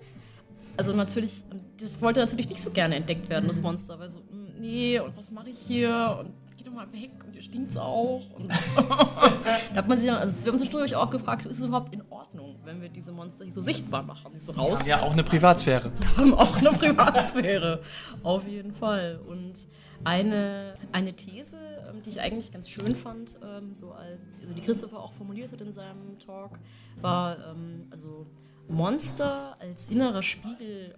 Also 0.76 0.94
natürlich, 0.94 1.44
das 1.78 2.00
wollte 2.00 2.20
natürlich 2.20 2.48
nicht 2.48 2.62
so 2.62 2.70
gerne 2.70 2.96
entdeckt 2.96 3.28
werden, 3.28 3.46
das 3.46 3.60
Monster, 3.60 3.98
weil 3.98 4.08
so, 4.08 4.18
hm, 4.18 4.60
nee, 4.60 4.98
und 4.98 5.16
was 5.16 5.30
mache 5.30 5.50
ich 5.50 5.58
hier? 5.58 6.18
Und 6.20 6.32
geh 6.56 6.64
doch 6.64 6.72
mal 6.72 6.90
weg 6.92 7.10
und 7.26 7.32
hier 7.32 7.42
stinkt's 7.42 7.76
auch. 7.76 8.22
Und 8.36 8.48
da 8.76 9.74
hat 9.74 9.88
man 9.88 9.98
sich 9.98 10.08
dann, 10.08 10.18
also 10.18 10.34
wir 10.40 10.46
haben 10.46 10.54
uns 10.54 10.62
zwischendurch 10.62 10.96
auch 10.96 11.10
gefragt, 11.10 11.44
ist 11.46 11.58
es 11.58 11.66
überhaupt 11.66 11.92
in 11.92 12.02
wir 12.82 12.88
diese 12.88 13.12
Monster 13.12 13.44
hier 13.44 13.52
so 13.52 13.62
sichtbar 13.62 14.02
machen, 14.02 14.32
die 14.34 14.38
so 14.38 14.52
raus. 14.52 14.86
Ja, 14.86 15.02
auch 15.02 15.12
eine 15.12 15.24
Privatsphäre. 15.24 15.90
Wir 15.98 16.16
haben 16.16 16.34
auch 16.34 16.56
eine 16.56 16.70
Privatsphäre, 16.70 17.82
auf 18.22 18.46
jeden 18.46 18.74
Fall. 18.74 19.20
Und 19.26 19.54
eine, 20.04 20.74
eine 20.90 21.14
These, 21.14 21.56
ähm, 21.88 22.02
die 22.02 22.10
ich 22.10 22.20
eigentlich 22.20 22.52
ganz 22.52 22.68
schön 22.68 22.96
fand, 22.96 23.36
ähm, 23.42 23.74
so 23.74 23.92
als, 23.92 24.20
also 24.42 24.54
die 24.54 24.60
Christopher 24.60 24.98
auch 24.98 25.12
formuliert 25.12 25.52
hat 25.52 25.60
in 25.60 25.72
seinem 25.72 26.18
Talk, 26.18 26.58
war 27.00 27.36
ähm, 27.50 27.86
also 27.90 28.26
Monster 28.68 29.56
als 29.60 29.86
innerer 29.86 30.22
Spiegel 30.22 30.94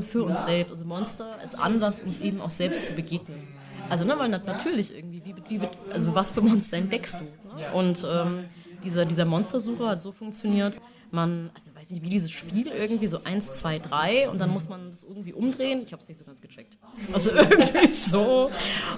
für 0.00 0.24
uns 0.24 0.44
selbst, 0.44 0.70
also 0.70 0.84
Monster 0.84 1.38
als 1.38 1.54
Anlass, 1.54 2.00
uns 2.00 2.20
eben 2.20 2.40
auch 2.40 2.50
selbst 2.50 2.86
zu 2.86 2.94
begegnen. 2.94 3.46
Also, 3.90 4.04
ne, 4.04 4.14
weil 4.18 4.30
natürlich 4.30 4.96
irgendwie, 4.96 5.22
wie, 5.24 5.60
wie, 5.60 5.68
also 5.92 6.14
was 6.14 6.30
für 6.30 6.40
Monster 6.40 6.78
entdeckst 6.78 7.20
du? 7.20 7.24
Ne? 7.56 7.72
Und 7.74 8.04
ähm, 8.10 8.44
dieser, 8.82 9.04
dieser 9.04 9.24
Monstersucher 9.24 9.90
hat 9.90 10.00
so 10.00 10.10
funktioniert, 10.10 10.80
man, 11.12 11.50
also 11.54 11.74
weiß 11.74 11.90
nicht, 11.90 12.02
wie 12.02 12.08
dieses 12.08 12.30
Spiel 12.30 12.68
irgendwie 12.68 13.06
so 13.06 13.22
eins, 13.24 13.54
zwei, 13.54 13.78
drei 13.78 14.28
und 14.28 14.38
dann 14.38 14.50
muss 14.50 14.68
man 14.68 14.90
das 14.90 15.04
irgendwie 15.04 15.32
umdrehen. 15.32 15.82
Ich 15.84 15.92
habe 15.92 16.02
es 16.02 16.08
nicht 16.08 16.18
so 16.18 16.24
ganz 16.24 16.40
gecheckt. 16.40 16.78
Also 17.12 17.30
irgendwie 17.34 17.90
so. 17.90 18.50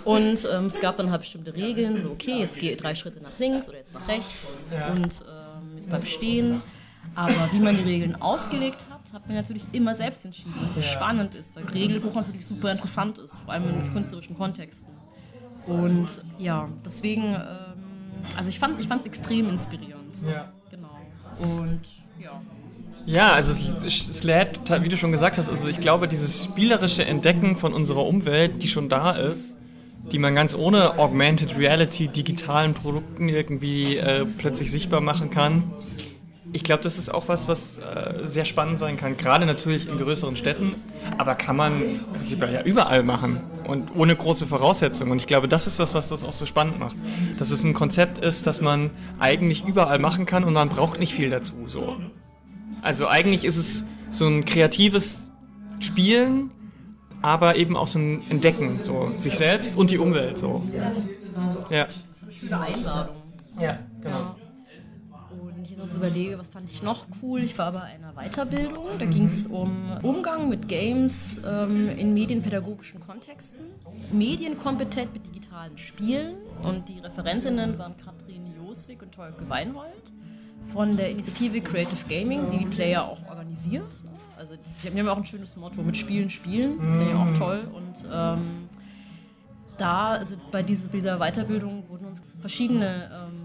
Und 0.05 0.47
ähm, 0.51 0.67
es 0.67 0.81
gab 0.81 0.97
dann 0.97 1.11
halt 1.11 1.23
bestimmte 1.23 1.55
Regeln, 1.55 1.97
so 1.97 2.11
okay, 2.11 2.39
jetzt 2.39 2.59
gehe 2.59 2.77
drei 2.77 2.95
Schritte 2.95 3.21
nach 3.21 3.39
links 3.39 3.69
oder 3.69 3.79
jetzt 3.79 3.95
nach 3.95 4.07
rechts 4.07 4.57
und 4.93 5.23
ähm, 5.29 5.75
jetzt 5.75 5.89
bleib 5.89 6.07
stehen. 6.07 6.63
Aber 7.15 7.53
wie 7.53 7.61
man 7.61 7.77
die 7.77 7.83
Regeln 7.83 8.21
ausgelegt 8.21 8.85
hat, 8.91 9.13
hat 9.13 9.27
man 9.27 9.37
natürlich 9.37 9.65
immer 9.73 9.95
selbst 9.95 10.25
entschieden, 10.25 10.55
was 10.61 10.75
sehr 10.75 10.83
spannend 10.83 11.35
ist, 11.35 11.55
weil 11.55 11.65
Regelbuch 11.65 12.15
natürlich 12.15 12.47
super 12.47 12.73
interessant 12.73 13.19
ist, 13.19 13.41
vor 13.41 13.53
allem 13.53 13.69
in 13.69 13.93
künstlerischen 13.93 14.37
Kontexten. 14.37 14.93
Und 15.67 16.25
ja, 16.39 16.69
deswegen, 16.85 17.35
ähm, 17.35 18.23
also 18.37 18.49
ich 18.49 18.59
fand 18.59 18.81
es 18.81 19.07
extrem 19.07 19.49
inspirierend. 19.49 20.17
Ja. 20.27 20.53
Genau. 20.71 20.99
Und 21.41 21.83
ja. 22.21 22.41
Ja, 23.07 23.33
also 23.33 23.53
lädt, 24.23 24.61
wie 24.83 24.89
du 24.89 24.97
schon 24.97 25.13
gesagt 25.13 25.37
hast, 25.37 25.51
also 25.51 25.69
ich 25.69 25.79
glaube, 25.81 26.09
dieses 26.09 26.45
spielerische 26.45 27.05
Entdecken 27.05 27.57
von 27.57 27.75
unserer 27.75 28.07
Umwelt, 28.07 28.63
die 28.63 28.69
schon 28.69 28.89
da 28.89 29.13
ist, 29.13 29.57
die 30.11 30.19
man 30.19 30.35
ganz 30.35 30.55
ohne 30.55 30.99
Augmented 30.99 31.59
Reality 31.59 32.09
digitalen 32.09 32.73
Produkten 32.73 33.29
irgendwie 33.29 33.99
äh, 33.99 34.25
plötzlich 34.39 34.71
sichtbar 34.71 35.03
machen 35.03 35.29
kann, 35.29 35.65
ich 36.55 36.63
glaube, 36.63 36.85
das 36.85 36.99
ist 36.99 37.13
auch 37.13 37.27
was, 37.27 37.49
was 37.49 37.79
äh, 37.79 38.25
sehr 38.25 38.45
spannend 38.45 38.79
sein 38.79 38.97
kann. 38.97 39.17
Gerade 39.17 39.45
natürlich 39.45 39.89
in 39.89 39.99
größeren 39.99 40.37
Städten, 40.37 40.77
aber 41.19 41.35
kann 41.35 41.57
man 41.57 42.01
prinzipiell 42.15 42.55
ja 42.55 42.63
überall 42.63 43.03
machen 43.03 43.41
und 43.67 43.97
ohne 43.97 44.15
große 44.15 44.47
Voraussetzungen. 44.47 45.11
Und 45.11 45.19
ich 45.19 45.27
glaube, 45.27 45.49
das 45.49 45.67
ist 45.67 45.81
das, 45.81 45.95
was 45.95 46.09
das 46.09 46.23
auch 46.23 46.33
so 46.33 46.47
spannend 46.47 46.79
macht. 46.79 46.97
Dass 47.41 47.51
es 47.51 47.65
ein 47.65 47.75
Konzept 47.75 48.19
ist, 48.19 48.47
das 48.47 48.61
man 48.61 48.91
eigentlich 49.19 49.65
überall 49.67 49.99
machen 49.99 50.27
kann 50.27 50.45
und 50.45 50.53
man 50.53 50.69
braucht 50.69 51.01
nicht 51.01 51.13
viel 51.13 51.29
dazu. 51.29 51.55
So. 51.67 51.97
Also 52.83 53.09
eigentlich 53.09 53.45
ist 53.45 53.57
es 53.57 53.85
so 54.11 54.29
ein 54.29 54.45
kreatives 54.45 55.33
Spielen, 55.81 56.53
aber 57.21 57.57
eben 57.57 57.77
auch 57.77 57.89
so 57.89 57.99
ein 57.99 58.23
Entdecken, 58.31 58.79
so 58.81 59.11
sich 59.17 59.37
selbst 59.37 59.77
und 59.77 59.91
die 59.91 59.99
Umwelt. 59.99 60.39
So. 60.39 60.63
Ja. 61.69 61.89
Schöne 62.31 62.61
Einladung. 62.61 63.17
Ja, 63.61 63.79
genau. 64.01 64.34
So 65.87 65.99
überlege, 65.99 66.39
was 66.39 66.49
fand 66.49 66.71
ich 66.71 66.83
noch 66.83 67.07
cool. 67.23 67.43
Ich 67.43 67.57
war 67.59 67.73
bei 67.73 67.83
einer 67.83 68.13
Weiterbildung. 68.15 68.99
Da 68.99 69.07
ging 69.07 69.27
es 69.27 69.47
um 69.47 69.99
Umgang 70.03 70.49
mit 70.49 70.69
Games 70.69 71.41
ähm, 71.47 71.89
in 71.89 72.15
medienpädagogischen 72.15 73.01
Kontexten. 73.01 73.61
Medienkompetent 74.13 75.13
mit 75.13 75.27
digitalen 75.27 75.77
Spielen. 75.77 76.37
Und 76.63 76.89
die 76.89 76.99
Referentinnen 77.01 77.79
waren 77.79 77.97
Katrin 77.97 78.55
Joswig 78.57 79.03
und 79.03 79.13
Tolke 79.13 79.49
Weinhold 79.49 80.13
von 80.69 80.97
der 80.97 81.11
Initiative 81.11 81.61
Creative 81.61 82.09
Gaming, 82.09 82.51
die 82.51 82.59
die 82.59 82.67
Player 82.67 83.05
auch 83.05 83.21
organisiert. 83.29 83.97
Also 84.37 84.55
die 84.57 84.89
haben 84.89 84.97
ja 84.97 85.13
auch 85.13 85.17
ein 85.17 85.27
schönes 85.27 85.57
Motto, 85.57 85.83
mit 85.83 85.97
Spielen 85.97 86.31
spielen. 86.31 86.79
Das 86.79 86.93
finde 86.93 87.11
ich 87.11 87.15
auch 87.15 87.39
toll. 87.39 87.69
Und 87.73 88.09
ähm, 88.13 88.69
da, 89.79 90.13
also 90.13 90.37
bei 90.51 90.63
dieser, 90.63 90.89
dieser 90.89 91.19
Weiterbildung 91.19 91.89
wurden 91.89 92.07
uns 92.07 92.23
verschiedene 92.41 93.11
ähm, 93.13 93.44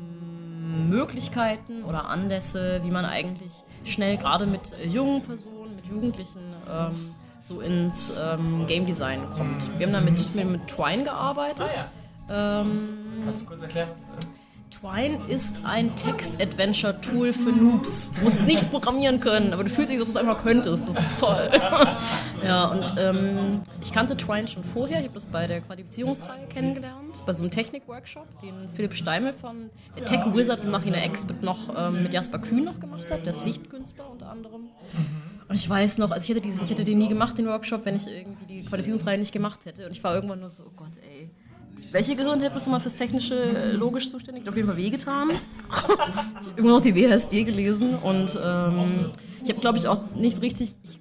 Möglichkeiten 0.89 1.83
oder 1.83 2.09
Anlässe, 2.09 2.81
wie 2.83 2.91
man 2.91 3.05
eigentlich 3.05 3.63
schnell 3.83 4.17
gerade 4.17 4.45
mit 4.45 4.73
jungen 4.85 5.21
Personen, 5.21 5.75
mit 5.75 5.85
Jugendlichen 5.87 6.39
ähm, 6.69 7.15
so 7.41 7.61
ins 7.61 8.11
ähm, 8.19 8.65
Game 8.67 8.85
Design 8.85 9.29
kommt. 9.31 9.77
Wir 9.79 9.87
haben 9.87 9.93
da 9.93 10.01
mit, 10.01 10.35
mit, 10.35 10.49
mit 10.49 10.67
Twine 10.67 11.03
gearbeitet. 11.03 11.87
Ah, 12.27 12.31
ja. 12.33 12.61
ähm, 12.61 13.23
Kannst 13.25 13.41
du 13.41 13.45
kurz 13.45 13.61
erklären? 13.61 13.89
Twine 13.91 14.19
ist 14.19 14.38
ein 14.83 15.95
Text-Adventure-Tool 15.95 17.33
für 17.33 17.51
Noobs. 17.51 18.11
Du 18.13 18.23
musst 18.23 18.43
nicht 18.43 18.69
programmieren 18.71 19.19
können, 19.19 19.53
aber 19.53 19.63
du 19.63 19.69
fühlst 19.69 19.91
dich, 19.91 19.97
dass 19.97 20.07
du 20.07 20.11
es 20.11 20.17
einmal 20.17 20.37
könntest. 20.37 20.87
Das 20.87 21.05
ist 21.05 21.19
toll. 21.19 21.51
ja, 22.43 22.65
und 22.65 22.95
ähm, 22.97 23.61
ich 23.81 23.91
kannte 23.91 24.15
Twine 24.15 24.47
schon 24.47 24.63
vorher. 24.63 24.99
Ich 24.99 25.05
habe 25.05 25.15
das 25.15 25.25
bei 25.25 25.47
der 25.47 25.61
Qualifizierungsreihe 25.61 26.47
kennengelernt, 26.47 27.21
bei 27.25 27.33
so 27.33 27.43
einem 27.43 27.51
Technik-Workshop, 27.51 28.41
den 28.41 28.69
Philipp 28.69 28.93
Steimel 28.93 29.33
von 29.33 29.69
der 29.97 30.05
Tech 30.05 30.21
Wizard 30.33 30.61
von 30.61 30.71
Machina 30.71 30.97
Expert 30.97 31.43
noch 31.43 31.75
ähm, 31.77 32.03
mit 32.03 32.13
Jasper 32.13 32.39
Kühn 32.39 32.63
noch 32.63 32.79
gemacht 32.79 33.11
hat. 33.11 33.25
Der 33.25 33.35
ist 33.35 33.45
Lichtkünstler 33.45 34.09
unter 34.09 34.29
anderem. 34.29 34.69
Und 35.49 35.55
ich 35.55 35.69
weiß 35.69 35.97
noch, 35.97 36.11
also 36.11 36.23
ich 36.23 36.29
hätte, 36.29 36.41
diesen, 36.41 36.63
ich 36.63 36.69
hätte 36.69 36.85
den 36.85 36.99
nie 36.99 37.09
gemacht, 37.09 37.37
den 37.37 37.47
Workshop, 37.47 37.85
wenn 37.85 37.95
ich 37.95 38.07
irgendwie 38.07 38.45
die 38.45 38.63
Qualifizierungsreihe 38.63 39.17
nicht 39.17 39.31
gemacht 39.31 39.65
hätte. 39.65 39.85
Und 39.85 39.91
ich 39.91 40.03
war 40.03 40.13
irgendwann 40.13 40.39
nur 40.39 40.49
so, 40.49 40.63
oh 40.63 40.71
Gott, 40.75 40.91
ey 41.01 41.29
welche 41.91 42.15
Gehirnhälfte 42.15 42.57
ist 42.57 42.65
nochmal 42.65 42.79
fürs 42.79 42.95
technische 42.95 43.35
äh, 43.35 43.71
logisch 43.71 44.09
zuständig? 44.09 44.47
Auf 44.47 44.55
jeden 44.55 44.67
Fall 44.67 44.77
wehgetan. 44.77 45.29
ich 45.31 45.87
habe 45.87 46.39
immer 46.55 46.69
noch 46.69 46.81
die 46.81 46.95
WSD 46.95 47.43
gelesen 47.43 47.95
und 47.95 48.37
ähm, 48.41 49.11
ich 49.43 49.49
habe, 49.49 49.59
glaube 49.59 49.77
ich, 49.77 49.87
auch 49.87 49.99
nicht 50.15 50.35
so 50.35 50.41
richtig. 50.41 50.75
Ich, 50.83 50.99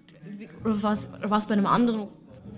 oder 0.64 0.82
war 0.82 1.38
es 1.38 1.46
bei 1.46 1.52
einem 1.52 1.66
anderen? 1.66 2.08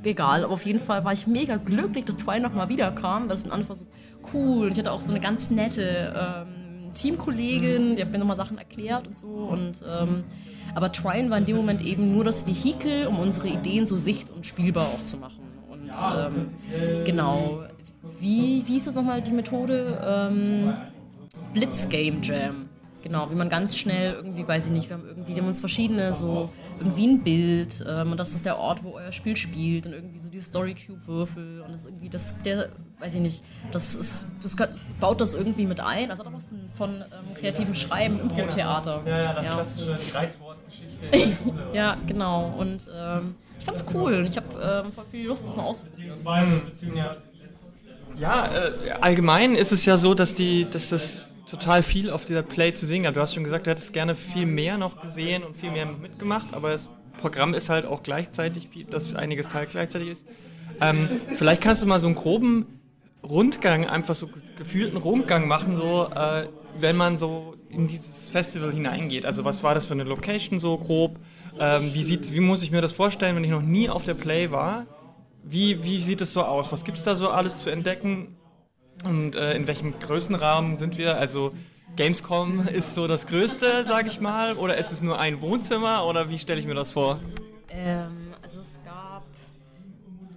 Egal, 0.02 0.44
aber 0.44 0.54
auf 0.54 0.64
jeden 0.64 0.80
Fall 0.80 1.04
war 1.04 1.12
ich 1.12 1.26
mega 1.26 1.56
glücklich, 1.56 2.06
dass 2.06 2.16
Twine 2.16 2.40
nochmal 2.40 2.70
wiederkam, 2.70 3.28
weil 3.28 3.34
es 3.34 3.42
von 3.42 3.50
Anfang 3.52 3.68
war 3.68 3.76
so 3.76 3.86
cool. 4.32 4.70
Ich 4.70 4.78
hatte 4.78 4.92
auch 4.92 5.00
so 5.00 5.10
eine 5.10 5.20
ganz 5.20 5.50
nette 5.50 6.14
ähm, 6.16 6.94
Teamkollegin, 6.94 7.96
die 7.96 8.02
hat 8.02 8.10
mir 8.10 8.18
nochmal 8.18 8.36
Sachen 8.36 8.56
erklärt 8.56 9.06
und 9.06 9.16
so. 9.16 9.28
Und, 9.28 9.82
ähm, 9.86 10.24
aber 10.74 10.90
Twine 10.92 11.28
war 11.28 11.38
in 11.38 11.44
dem 11.44 11.56
Moment 11.56 11.84
eben 11.84 12.12
nur 12.12 12.24
das 12.24 12.46
Vehikel, 12.46 13.06
um 13.06 13.18
unsere 13.18 13.48
Ideen 13.48 13.84
so 13.86 13.96
sicht- 13.96 14.30
und 14.30 14.46
spielbar 14.46 14.86
auch 14.88 15.04
zu 15.04 15.18
machen. 15.18 15.40
Und 15.68 15.90
ähm, 16.16 17.04
genau, 17.04 17.64
wie, 18.18 18.62
wie 18.66 18.76
ist 18.76 18.86
das 18.86 18.94
nochmal 18.94 19.20
die 19.20 19.32
Methode? 19.32 20.00
Ähm, 20.04 20.74
Blitz 21.52 21.88
Game 21.88 22.22
Jam. 22.22 22.68
Genau, 23.02 23.30
wie 23.30 23.34
man 23.34 23.48
ganz 23.48 23.76
schnell 23.78 24.12
irgendwie, 24.12 24.46
weiß 24.46 24.66
ich 24.66 24.72
nicht, 24.72 24.90
wir 24.90 24.98
haben 24.98 25.06
irgendwie, 25.06 25.34
wir 25.34 25.40
haben 25.40 25.48
uns 25.48 25.58
verschiedene, 25.58 26.12
so 26.12 26.50
irgendwie 26.78 27.06
ein 27.06 27.22
Bild 27.22 27.82
ähm, 27.88 28.12
und 28.12 28.20
das 28.20 28.34
ist 28.34 28.44
der 28.44 28.58
Ort, 28.58 28.84
wo 28.84 28.92
euer 28.92 29.10
Spiel 29.10 29.36
spielt 29.36 29.86
und 29.86 29.94
irgendwie 29.94 30.18
so 30.18 30.28
die 30.28 30.40
Story 30.40 30.74
Cube 30.74 31.06
Würfel 31.06 31.62
und 31.62 31.72
das 31.72 31.86
irgendwie, 31.86 32.10
das, 32.10 32.34
der, 32.42 32.68
weiß 32.98 33.14
ich 33.14 33.20
nicht, 33.20 33.44
das 33.72 33.94
ist, 33.94 34.26
das 34.42 34.54
baut 35.00 35.18
das 35.20 35.32
irgendwie 35.32 35.64
mit 35.64 35.80
ein. 35.80 36.10
Also 36.10 36.24
hat 36.24 36.30
auch 36.30 36.36
was 36.36 36.44
von, 36.44 36.58
von 36.74 36.90
ähm, 36.96 37.34
kreativem 37.34 37.72
Schreiben, 37.72 38.20
Impro-Theater. 38.20 39.02
Ja, 39.06 39.18
ja, 39.18 39.32
das 39.32 39.46
ja. 39.46 39.52
klassische 39.52 39.98
Reizwortgeschichte. 40.14 41.06
ja, 41.72 41.96
genau 42.06 42.54
und 42.58 42.86
ähm, 42.94 43.34
ich 43.58 43.64
fand's 43.64 43.84
cool 43.94 44.12
und 44.12 44.26
ich 44.26 44.36
habe 44.36 44.84
ähm, 44.86 44.92
voll 44.92 45.04
viel 45.10 45.26
Lust, 45.26 45.46
das 45.46 45.56
mal 45.56 45.62
auszuprobieren. 45.62 46.18
Ja. 46.94 47.16
Ja, 48.20 48.50
äh, 48.52 48.90
allgemein 49.00 49.54
ist 49.54 49.72
es 49.72 49.86
ja 49.86 49.96
so, 49.96 50.12
dass 50.12 50.34
die, 50.34 50.68
dass 50.68 50.90
das 50.90 51.34
total 51.48 51.82
viel 51.82 52.10
auf 52.10 52.26
dieser 52.26 52.42
Play 52.42 52.74
zu 52.74 52.86
sehen 52.86 53.04
gab. 53.04 53.14
Du 53.14 53.20
hast 53.20 53.32
schon 53.34 53.44
gesagt, 53.44 53.66
du 53.66 53.70
hättest 53.70 53.94
gerne 53.94 54.14
viel 54.14 54.44
mehr 54.44 54.76
noch 54.76 55.00
gesehen 55.00 55.42
und 55.42 55.56
viel 55.56 55.70
mehr 55.70 55.86
mitgemacht, 55.86 56.52
aber 56.52 56.72
das 56.72 56.90
Programm 57.18 57.54
ist 57.54 57.70
halt 57.70 57.86
auch 57.86 58.02
gleichzeitig, 58.02 58.68
dass 58.90 59.14
einiges 59.14 59.48
Teil 59.48 59.66
gleichzeitig 59.66 60.08
ist. 60.10 60.26
Ähm, 60.82 61.08
vielleicht 61.34 61.62
kannst 61.62 61.82
du 61.82 61.86
mal 61.86 61.98
so 61.98 62.08
einen 62.08 62.14
groben 62.14 62.66
Rundgang, 63.22 63.86
einfach 63.86 64.14
so 64.14 64.28
gefühlten 64.56 64.98
Rundgang 64.98 65.48
machen, 65.48 65.76
so 65.76 66.08
äh, 66.14 66.46
wenn 66.78 66.96
man 66.96 67.16
so 67.16 67.56
in 67.70 67.88
dieses 67.88 68.28
Festival 68.28 68.70
hineingeht. 68.70 69.24
Also 69.24 69.46
was 69.46 69.62
war 69.62 69.74
das 69.74 69.86
für 69.86 69.94
eine 69.94 70.04
Location 70.04 70.60
so 70.60 70.76
grob? 70.76 71.18
Ähm, 71.58 71.90
wie, 71.94 72.02
sieht, 72.02 72.34
wie 72.34 72.40
muss 72.40 72.62
ich 72.62 72.70
mir 72.70 72.82
das 72.82 72.92
vorstellen, 72.92 73.34
wenn 73.36 73.44
ich 73.44 73.50
noch 73.50 73.62
nie 73.62 73.88
auf 73.88 74.04
der 74.04 74.14
Play 74.14 74.50
war? 74.50 74.86
Wie, 75.42 75.82
wie 75.82 76.00
sieht 76.00 76.20
es 76.20 76.32
so 76.32 76.42
aus? 76.42 76.70
Was 76.70 76.84
gibt 76.84 76.98
es 76.98 77.04
da 77.04 77.14
so 77.14 77.28
alles 77.30 77.62
zu 77.62 77.70
entdecken? 77.70 78.36
Und 79.04 79.34
äh, 79.34 79.54
in 79.54 79.66
welchem 79.66 79.98
Größenrahmen 79.98 80.76
sind 80.76 80.98
wir? 80.98 81.16
Also 81.16 81.52
Gamescom 81.96 82.68
ist 82.68 82.94
so 82.94 83.06
das 83.06 83.26
Größte, 83.26 83.84
sage 83.84 84.08
ich 84.08 84.20
mal, 84.20 84.56
oder 84.56 84.76
ist 84.76 84.92
es 84.92 85.00
nur 85.00 85.18
ein 85.18 85.40
Wohnzimmer 85.40 86.06
oder 86.06 86.28
wie 86.28 86.38
stelle 86.38 86.60
ich 86.60 86.66
mir 86.66 86.74
das 86.74 86.92
vor? 86.92 87.18
Ähm, 87.70 88.34
also 88.42 88.60
es 88.60 88.78
gab 88.84 89.24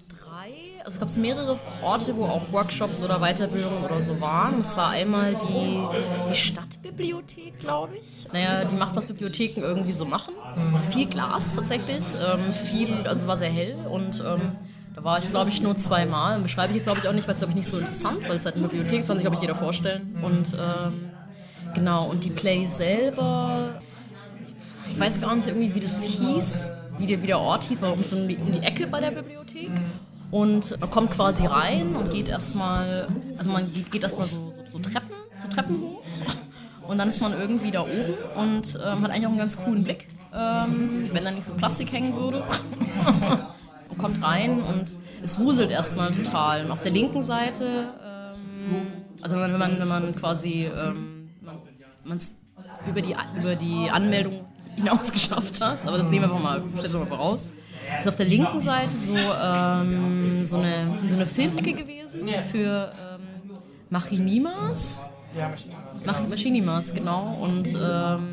drei, 0.08 0.54
also 0.84 0.92
es 0.92 1.00
gab 1.00 1.22
mehrere 1.22 1.60
Orte, 1.82 2.16
wo 2.16 2.26
auch 2.26 2.52
Workshops 2.52 3.04
oder 3.04 3.20
Weiterbildungen 3.20 3.84
oder 3.84 4.02
so 4.02 4.20
waren. 4.22 4.60
Es 4.60 4.76
war 4.78 4.90
einmal 4.90 5.36
die, 5.36 5.84
die 6.30 6.36
Stadtbibliothek, 6.36 7.60
glaube 7.60 7.98
ich. 7.98 8.28
Naja, 8.32 8.66
die 8.66 8.76
macht, 8.76 8.96
was 8.96 9.06
Bibliotheken 9.06 9.62
irgendwie 9.62 9.92
so 9.92 10.06
machen. 10.06 10.34
Mhm. 10.56 10.92
Viel 10.92 11.08
Glas 11.08 11.56
tatsächlich, 11.56 12.04
ähm, 12.28 12.50
viel, 12.50 13.06
also 13.08 13.24
es 13.24 13.28
war 13.28 13.38
sehr 13.38 13.52
hell 13.52 13.76
und 13.90 14.24
ähm, 14.26 14.56
Da 14.96 15.04
war 15.04 15.18
ich, 15.18 15.30
glaube 15.30 15.50
ich, 15.50 15.62
nur 15.62 15.76
zweimal. 15.76 16.40
Beschreibe 16.40 16.70
ich 16.72 16.78
jetzt, 16.78 16.86
glaube 16.86 17.00
ich, 17.02 17.08
auch 17.08 17.14
nicht, 17.14 17.28
weil 17.28 17.34
es, 17.34 17.40
glaube 17.40 17.52
ich, 17.52 17.58
nicht 17.58 17.70
so 17.70 17.78
interessant, 17.78 18.28
weil 18.28 18.38
es 18.38 18.46
halt 18.46 18.56
eine 18.56 18.68
Bibliothek 18.68 19.00
ist, 19.00 19.08
kann 19.08 19.18
sich, 19.18 19.24
glaube 19.24 19.36
ich, 19.36 19.42
jeder 19.42 19.56
vorstellen. 19.56 20.16
Und 20.22 20.54
ähm, 20.54 21.10
genau, 21.74 22.06
und 22.06 22.24
die 22.24 22.30
Play 22.30 22.68
selber, 22.68 23.82
ich 24.90 25.00
weiß 25.00 25.20
gar 25.20 25.36
nicht 25.36 25.48
irgendwie, 25.48 25.74
wie 25.74 25.80
das 25.80 26.02
hieß, 26.04 26.70
wie 27.00 27.08
der, 27.08 27.22
wie 27.24 27.28
der 27.28 27.40
Ort 27.40 27.64
hieß, 27.64 27.82
war 27.82 27.94
um, 27.94 28.04
so 28.04 28.16
um, 28.16 28.28
die, 28.28 28.38
Ecke 28.62 28.86
bei 28.86 29.00
der 29.00 29.12
Bibliothek. 29.12 29.72
Und 30.30 30.80
man 30.80 30.90
kommt 30.90 31.12
quasi 31.12 31.46
rein 31.46 31.96
und 31.96 32.12
geht 32.12 32.28
erstmal, 32.28 33.08
also 33.38 33.52
man 33.52 33.72
geht, 33.74 33.92
geht 33.92 34.04
erstmal 34.04 34.28
so, 34.28 34.52
so, 34.52 34.78
so 34.78 34.80
Treppen, 34.80 35.16
so 35.42 35.50
Treppen 35.50 35.82
hoch. 35.82 36.04
Und 36.88 36.98
dann 36.98 37.08
ist 37.08 37.22
man 37.22 37.34
irgendwie 37.34 37.72
da 37.72 37.82
oben 37.82 38.16
und 38.36 38.76
ähm, 38.76 39.02
hat 39.04 39.12
eigentlich 39.12 39.26
auch 39.26 39.30
einen 39.30 39.38
ganz 39.38 39.58
coolen 39.58 39.84
Blick, 39.84 40.08
ähm, 40.36 41.10
wenn 41.14 41.24
da 41.24 41.32
nicht 41.32 41.46
so 41.46 41.54
Plastik 41.54 41.92
hängen 41.92 42.16
würde. 42.16 42.44
kommt 43.98 44.24
rein 44.24 44.62
und 44.62 44.86
es 45.24 45.40
wuselt 45.40 45.72
erstmal 45.72 46.12
total. 46.12 46.66
Und 46.66 46.72
auf 46.72 46.82
der 46.82 46.92
linken 46.92 47.24
Seite, 47.24 47.88
ähm, 48.04 48.82
also 49.22 49.36
wenn 49.36 49.58
man, 49.58 49.80
wenn 49.80 49.88
man 49.88 50.16
quasi 50.16 50.66
ähm, 50.66 51.30
man's 52.04 52.36
über, 52.88 53.02
die, 53.02 53.16
über 53.40 53.56
die 53.56 53.90
Anmeldung 53.90 54.46
hinaus 54.76 55.12
geschafft 55.14 55.62
hat, 55.62 55.80
aber 55.86 55.98
das 55.98 56.08
nehmen 56.08 56.30
wir 56.30 56.36
einfach 56.36 56.44
mal, 56.44 56.64
stellen 56.78 56.94
wir 56.94 57.00
mal 57.00 57.06
voraus, 57.06 57.50
ist 58.00 58.08
auf 58.08 58.16
der 58.16 58.26
linken 58.26 58.60
Seite 58.60 58.92
so, 58.92 59.16
ähm, 59.16 60.46
so, 60.46 60.58
eine, 60.58 60.98
so 61.06 61.16
eine 61.16 61.26
Filmecke 61.26 61.74
gewesen 61.74 62.28
für 62.52 62.94
ähm, 63.00 63.52
Machinimas. 63.90 65.02
Ja, 65.38 65.50
Maschinenmaß. 65.50 66.02
Mach 66.06 66.28
Maschinimas, 66.28 66.94
genau. 66.94 67.38
Und 67.42 67.74
ähm, 67.76 68.33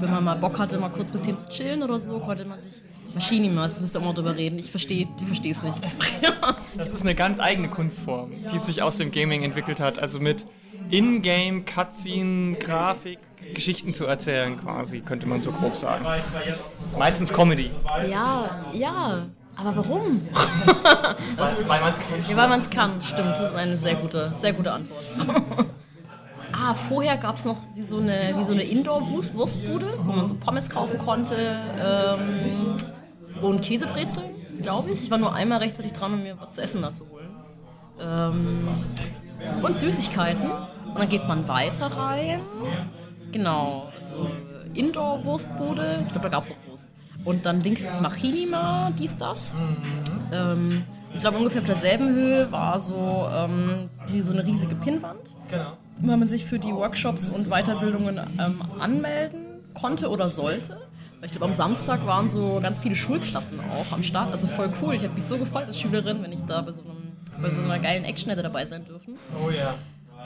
wenn 0.00 0.10
man 0.10 0.24
mal 0.24 0.36
Bock 0.36 0.58
hatte, 0.58 0.78
mal 0.78 0.88
kurz 0.90 1.06
ein 1.08 1.12
bisschen 1.12 1.38
zu 1.38 1.48
chillen 1.48 1.82
oder 1.82 1.98
so, 1.98 2.18
konnte 2.18 2.44
man 2.44 2.58
sich. 2.60 2.82
Maschinimas, 3.14 3.80
müsst 3.80 3.94
ihr 3.94 4.00
auch 4.00 4.04
mal 4.04 4.12
drüber 4.14 4.36
reden. 4.36 4.58
Ich 4.58 4.70
verstehe 4.70 5.06
ich 5.20 5.26
verstehe 5.26 5.52
es 5.52 5.62
nicht. 5.62 5.78
Das 6.76 6.90
ist 6.92 7.02
eine 7.02 7.14
ganz 7.14 7.38
eigene 7.38 7.68
Kunstform, 7.68 8.32
die 8.52 8.58
sich 8.58 8.82
aus 8.82 8.96
dem 8.96 9.12
Gaming 9.12 9.44
entwickelt 9.44 9.78
hat. 9.78 10.00
Also 10.00 10.18
mit 10.18 10.44
Ingame, 10.90 11.62
Cutscene, 11.62 12.56
Grafik, 12.56 13.20
Geschichten 13.54 13.94
zu 13.94 14.06
erzählen 14.06 14.56
quasi, 14.60 14.98
könnte 15.00 15.28
man 15.28 15.40
so 15.40 15.52
grob 15.52 15.76
sagen. 15.76 16.04
Meistens 16.98 17.32
Comedy. 17.32 17.70
ja, 18.10 18.64
ja. 18.72 19.26
Aber 19.54 19.76
warum? 19.76 20.22
Ist- 20.32 20.34
Weil 21.68 21.80
man 21.80 21.92
es 21.92 21.98
kann. 22.00 22.24
Ja, 22.28 22.36
weil 22.36 22.48
man 22.48 22.58
es 22.58 22.70
kann, 22.70 23.00
stimmt. 23.00 23.28
Das 23.28 23.40
ist 23.40 23.54
eine 23.54 23.76
sehr 23.76 23.94
gute, 23.94 24.32
sehr 24.40 24.52
gute 24.52 24.72
Antwort. 24.72 25.04
Ah, 26.64 26.74
vorher 26.74 27.16
gab 27.18 27.36
es 27.36 27.44
noch 27.44 27.56
wie 27.74 27.82
so 27.82 27.98
eine, 27.98 28.34
wie 28.36 28.44
so 28.44 28.52
eine 28.52 28.62
Indoor-Wurstbude, 28.62 29.86
wo 30.04 30.12
man 30.12 30.26
so 30.26 30.34
Pommes 30.34 30.70
kaufen 30.70 30.98
konnte 30.98 31.36
ähm, 31.84 32.76
und 33.40 33.62
Käsebrezeln, 33.62 34.30
glaube 34.62 34.90
ich. 34.90 35.02
Ich 35.02 35.10
war 35.10 35.18
nur 35.18 35.34
einmal 35.34 35.58
rechtzeitig 35.58 35.92
dran, 35.92 36.14
um 36.14 36.22
mir 36.22 36.40
was 36.40 36.52
zu 36.52 36.62
essen 36.62 36.82
da 36.82 36.92
zu 36.92 37.08
holen. 37.10 37.28
Ähm, 38.00 38.68
und 39.62 39.76
Süßigkeiten. 39.76 40.50
Und 40.50 40.98
dann 40.98 41.08
geht 41.08 41.26
man 41.26 41.46
weiter 41.48 41.86
rein. 41.86 42.40
Genau, 43.32 43.90
also 43.98 44.30
Indoor-Wurstbude. 44.74 46.04
Ich 46.06 46.12
glaube, 46.12 46.28
da 46.28 46.28
gab 46.28 46.44
es 46.44 46.52
auch 46.52 46.70
Wurst. 46.70 46.88
Und 47.24 47.46
dann 47.46 47.60
links 47.60 47.82
ist 47.82 48.00
Machinima, 48.00 48.92
dies, 48.98 49.16
das. 49.16 49.54
Ähm, 50.32 50.84
ich 51.12 51.20
glaube, 51.20 51.38
ungefähr 51.38 51.60
auf 51.60 51.66
derselben 51.66 52.08
Höhe 52.08 52.50
war 52.50 52.78
so, 52.80 53.28
ähm, 53.32 53.88
die, 54.08 54.22
so 54.22 54.32
eine 54.32 54.44
riesige 54.44 54.74
Pinnwand, 54.74 55.34
Genau. 55.48 55.72
Weil 55.98 56.16
man 56.16 56.28
sich 56.28 56.44
für 56.44 56.58
die 56.58 56.72
Workshops 56.72 57.28
und 57.28 57.48
Weiterbildungen 57.48 58.18
ähm, 58.38 58.62
anmelden 58.78 59.44
konnte 59.74 60.08
oder 60.08 60.28
sollte. 60.28 60.80
Ich 61.22 61.30
glaube, 61.30 61.46
am 61.46 61.54
Samstag 61.54 62.06
waren 62.06 62.28
so 62.28 62.60
ganz 62.60 62.78
viele 62.78 62.94
Schulklassen 62.94 63.58
auch 63.60 63.92
am 63.92 64.02
Start. 64.02 64.30
Also 64.30 64.46
voll 64.46 64.70
cool. 64.82 64.94
Ich 64.94 65.04
habe 65.04 65.14
mich 65.14 65.24
so 65.24 65.38
gefreut 65.38 65.66
als 65.66 65.80
Schülerin, 65.80 66.22
wenn 66.22 66.32
ich 66.32 66.42
da 66.42 66.60
bei 66.60 66.72
so, 66.72 66.82
einem, 66.82 67.12
bei 67.40 67.50
so 67.50 67.62
einer 67.62 67.78
geilen 67.78 68.04
Action 68.04 68.30
hätte 68.30 68.42
dabei 68.42 68.66
sein 68.66 68.84
dürfen. 68.84 69.14
Oh 69.42 69.50
ja. 69.50 69.74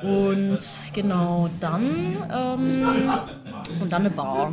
Und 0.02 0.58
genau, 0.92 1.48
dann 1.60 1.84
ähm, 2.32 3.10
und 3.80 3.92
dann 3.92 4.02
eine 4.02 4.10
Bar. 4.10 4.52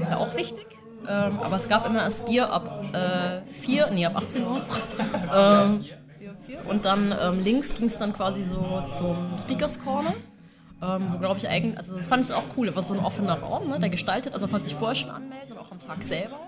Ist 0.00 0.10
ja 0.10 0.16
auch 0.16 0.36
wichtig. 0.36 0.66
Ähm, 1.08 1.38
aber 1.40 1.56
es 1.56 1.68
gab 1.68 1.86
immer 1.86 2.02
erst 2.02 2.26
Bier 2.26 2.52
ab 2.52 2.84
äh, 2.92 3.40
4, 3.52 3.90
nee, 3.92 4.04
ab 4.04 4.16
18 4.16 4.46
Uhr. 4.46 4.60
ähm, 5.34 5.80
Bier 6.18 6.30
ab 6.30 6.36
4. 6.46 6.66
und 6.68 6.84
dann 6.84 7.14
ähm, 7.20 7.42
links 7.42 7.74
ging 7.74 7.86
es 7.86 7.98
dann 7.98 8.12
quasi 8.12 8.42
so 8.42 8.82
zum 8.84 9.16
Speakers 9.38 9.82
Corner. 9.82 10.12
Ähm, 10.80 11.08
wo 11.12 11.18
glaube 11.18 11.38
ich 11.38 11.48
eigentlich, 11.48 11.76
also 11.76 11.96
das 11.96 12.06
fand 12.06 12.24
ich 12.24 12.32
auch 12.32 12.44
cool, 12.56 12.74
war 12.74 12.82
so 12.84 12.94
ein 12.94 13.00
offener 13.00 13.40
Raum, 13.40 13.68
ne, 13.68 13.80
der 13.80 13.90
gestaltet, 13.90 14.32
also 14.32 14.42
man 14.46 14.52
konnte 14.52 14.68
sich 14.68 14.76
vorher 14.76 14.94
schon 14.94 15.10
anmelden 15.10 15.52
und 15.52 15.58
auch 15.58 15.72
am 15.72 15.80
Tag 15.80 16.04
selber. 16.04 16.38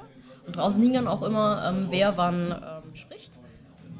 Und 0.46 0.54
draußen 0.56 0.80
hing 0.80 0.92
dann 0.92 1.08
auch 1.08 1.22
immer, 1.22 1.64
ähm, 1.68 1.86
wer 1.90 2.16
wann 2.16 2.52
ähm, 2.52 2.94
spricht. 2.94 3.32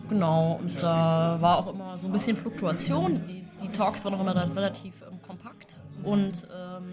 Genau, 0.09 0.59
und 0.61 0.83
da 0.83 1.37
war 1.41 1.59
auch 1.59 1.73
immer 1.73 1.99
so 1.99 2.07
ein 2.07 2.13
bisschen 2.13 2.37
Fluktuation. 2.37 3.25
Die, 3.27 3.45
die 3.63 3.69
Talks 3.69 4.05
waren 4.05 4.15
auch 4.15 4.21
immer 4.21 4.35
re- 4.35 4.51
relativ 4.57 4.95
ähm, 5.03 5.21
kompakt. 5.23 5.81
Und 6.03 6.49
ähm, 6.57 6.85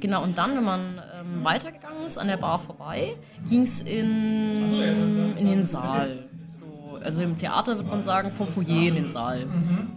genau, 0.00 0.22
und 0.22 0.36
dann, 0.36 0.56
wenn 0.56 0.64
man 0.64 1.02
ähm, 1.18 1.44
weitergegangen 1.44 2.04
ist, 2.04 2.18
an 2.18 2.28
der 2.28 2.36
Bar 2.36 2.58
vorbei, 2.58 3.16
ging 3.48 3.62
es 3.62 3.80
in, 3.80 5.36
in 5.38 5.46
den 5.46 5.62
Saal. 5.62 6.28
So, 6.48 6.98
also 7.02 7.20
im 7.22 7.36
Theater 7.36 7.76
würde 7.76 7.88
man 7.88 8.02
sagen, 8.02 8.30
vom 8.30 8.48
Foyer 8.48 8.88
in 8.88 8.94
den 8.96 9.08
Saal. 9.08 9.46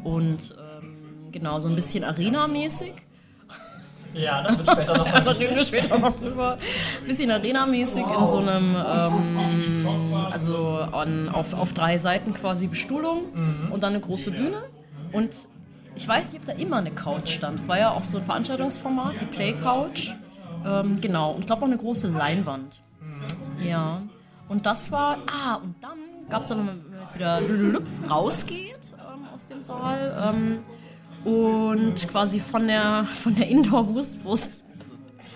Und 0.04 0.56
ähm, 0.58 0.61
genau, 1.32 1.60
so 1.60 1.68
ein 1.68 1.76
bisschen 1.76 2.04
Arena-mäßig. 2.04 2.94
Ja, 4.14 4.42
das 4.42 4.58
wird 4.58 4.70
später 4.70 4.98
noch 4.98 5.06
Da 5.24 5.32
reden 5.32 5.56
wir 5.56 5.64
später 5.64 5.98
noch 5.98 6.16
drüber. 6.16 6.58
Bisschen 7.08 7.32
Arena-mäßig 7.32 8.04
in 8.04 8.28
so 8.28 8.38
einem, 8.38 8.76
ähm, 8.76 10.14
also 10.30 10.80
an, 10.92 11.30
auf, 11.30 11.54
auf 11.54 11.74
drei 11.74 11.98
Seiten 11.98 12.34
quasi 12.34 12.68
Bestuhlung 12.68 13.70
und 13.72 13.84
dann 13.84 13.94
eine 13.94 14.02
große 14.02 14.32
Bühne. 14.32 14.64
Und 15.12 15.48
ich 15.96 16.08
weiß 16.08 16.32
nicht, 16.32 16.42
ob 16.42 16.48
da 16.48 16.54
immer 16.54 16.78
eine 16.78 16.92
Couch 16.92 17.30
stand. 17.30 17.60
Es 17.60 17.68
war 17.68 17.78
ja 17.78 17.92
auch 17.92 18.04
so 18.04 18.18
ein 18.18 18.24
Veranstaltungsformat, 18.24 19.22
die 19.22 19.26
Play 19.26 19.54
Couch. 19.54 20.12
Ähm, 20.66 21.00
genau, 21.02 21.32
und 21.32 21.42
ich 21.42 21.46
glaube 21.48 21.64
auch 21.64 21.68
eine 21.68 21.78
große 21.78 22.10
Leinwand. 22.10 22.82
Ja. 23.62 24.02
Und 24.48 24.66
das 24.66 24.92
war, 24.92 25.20
ah, 25.28 25.56
und 25.56 25.76
dann 25.82 26.00
gab 26.30 26.42
es 26.42 26.48
dann, 26.50 26.60
wenn 26.60 26.66
man 26.66 27.00
jetzt 27.00 27.16
wieder 27.16 27.40
rausgeht 28.10 28.80
ähm, 28.94 29.26
aus 29.34 29.48
dem 29.48 29.62
Saal, 29.62 30.34
ähm, 30.34 30.60
und 31.24 32.08
quasi 32.08 32.40
von 32.40 32.68
der, 32.68 33.06
von 33.06 33.36
der 33.36 33.48
Indoor-Wurst, 33.48 34.18
also 34.26 34.48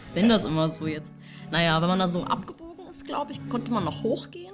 ich 0.09 0.15
nenne 0.15 0.29
das 0.29 0.45
immer 0.45 0.69
so 0.69 0.87
jetzt, 0.87 1.13
naja, 1.51 1.81
wenn 1.81 1.89
man 1.89 1.99
da 1.99 2.07
so 2.07 2.23
abgebogen 2.23 2.87
ist, 2.89 3.05
glaube 3.05 3.31
ich, 3.31 3.49
konnte 3.49 3.71
man 3.71 3.83
noch 3.83 4.03
hochgehen, 4.03 4.53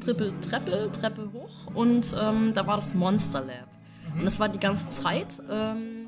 Triple, 0.00 0.32
Treppe, 0.40 0.90
Treppe 0.92 1.30
hoch 1.32 1.74
und 1.74 2.14
ähm, 2.20 2.52
da 2.54 2.66
war 2.66 2.76
das 2.76 2.94
Monster 2.94 3.40
Lab. 3.40 3.68
Und 4.16 4.24
das 4.24 4.38
war 4.38 4.48
die 4.48 4.60
ganze 4.60 4.88
Zeit, 4.90 5.42
ähm, 5.50 6.06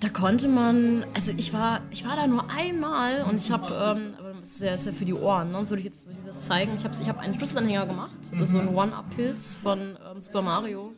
da 0.00 0.08
konnte 0.08 0.48
man, 0.48 1.04
also 1.14 1.32
ich 1.36 1.52
war, 1.52 1.82
ich 1.90 2.06
war 2.06 2.16
da 2.16 2.26
nur 2.26 2.48
einmal 2.50 3.22
und 3.28 3.38
ich 3.38 3.50
habe, 3.50 3.66
ähm, 3.66 4.14
aber 4.18 4.32
das 4.40 4.52
ist 4.52 4.62
ja, 4.62 4.74
ist 4.74 4.86
ja 4.86 4.92
für 4.92 5.04
die 5.04 5.12
Ohren, 5.12 5.48
ne? 5.48 5.56
sonst 5.56 5.70
würde 5.70 5.80
ich 5.80 5.86
jetzt 5.86 6.06
würde 6.06 6.18
ich 6.18 6.26
das 6.26 6.46
zeigen. 6.46 6.74
Ich 6.76 6.84
habe 6.84 6.94
ich 6.98 7.08
hab 7.08 7.18
einen 7.18 7.34
Schlüsselanhänger 7.34 7.86
gemacht, 7.86 8.16
so 8.44 8.58
ein 8.58 8.68
One-Up-Pilz 8.68 9.56
von 9.62 9.78
ähm, 9.80 10.20
Super 10.20 10.40
Mario. 10.40 10.94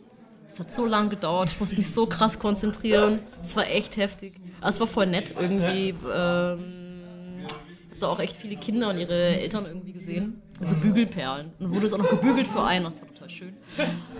Es 0.52 0.60
hat 0.60 0.70
so 0.70 0.84
lange 0.84 1.08
gedauert, 1.08 1.50
ich 1.50 1.58
musste 1.58 1.76
mich 1.76 1.90
so 1.90 2.04
krass 2.04 2.38
konzentrieren. 2.38 3.20
Es 3.42 3.56
war 3.56 3.66
echt 3.66 3.96
heftig. 3.96 4.34
Aber 4.60 4.68
es 4.68 4.78
war 4.80 4.86
voll 4.86 5.06
nett 5.06 5.34
irgendwie. 5.38 5.94
Ähm, 6.14 7.46
habe 7.90 8.00
da 8.00 8.08
auch 8.08 8.20
echt 8.20 8.36
viele 8.36 8.56
Kinder 8.56 8.90
und 8.90 8.98
ihre 8.98 9.14
Eltern 9.14 9.64
irgendwie 9.64 9.92
gesehen. 9.92 10.42
Mit 10.60 10.68
so 10.68 10.76
Bügelperlen. 10.76 11.52
Und 11.58 11.74
wurde 11.74 11.86
es 11.86 11.94
auch 11.94 11.98
noch 11.98 12.10
gebügelt 12.10 12.46
für 12.46 12.62
einen, 12.62 12.84
das 12.84 13.00
war 13.00 13.08
total 13.08 13.30
schön. 13.30 13.56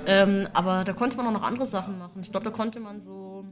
Ähm, 0.07 0.49
aber 0.55 0.85
da 0.85 0.95
konnte 0.95 1.19
man 1.19 1.27
auch 1.27 1.33
noch 1.33 1.43
andere 1.43 1.67
Sachen 1.67 1.99
machen. 1.99 2.23
Ich 2.23 2.31
glaube, 2.31 2.45
da 2.45 2.51
konnte 2.51 2.81
man 2.81 2.99
so. 2.99 3.45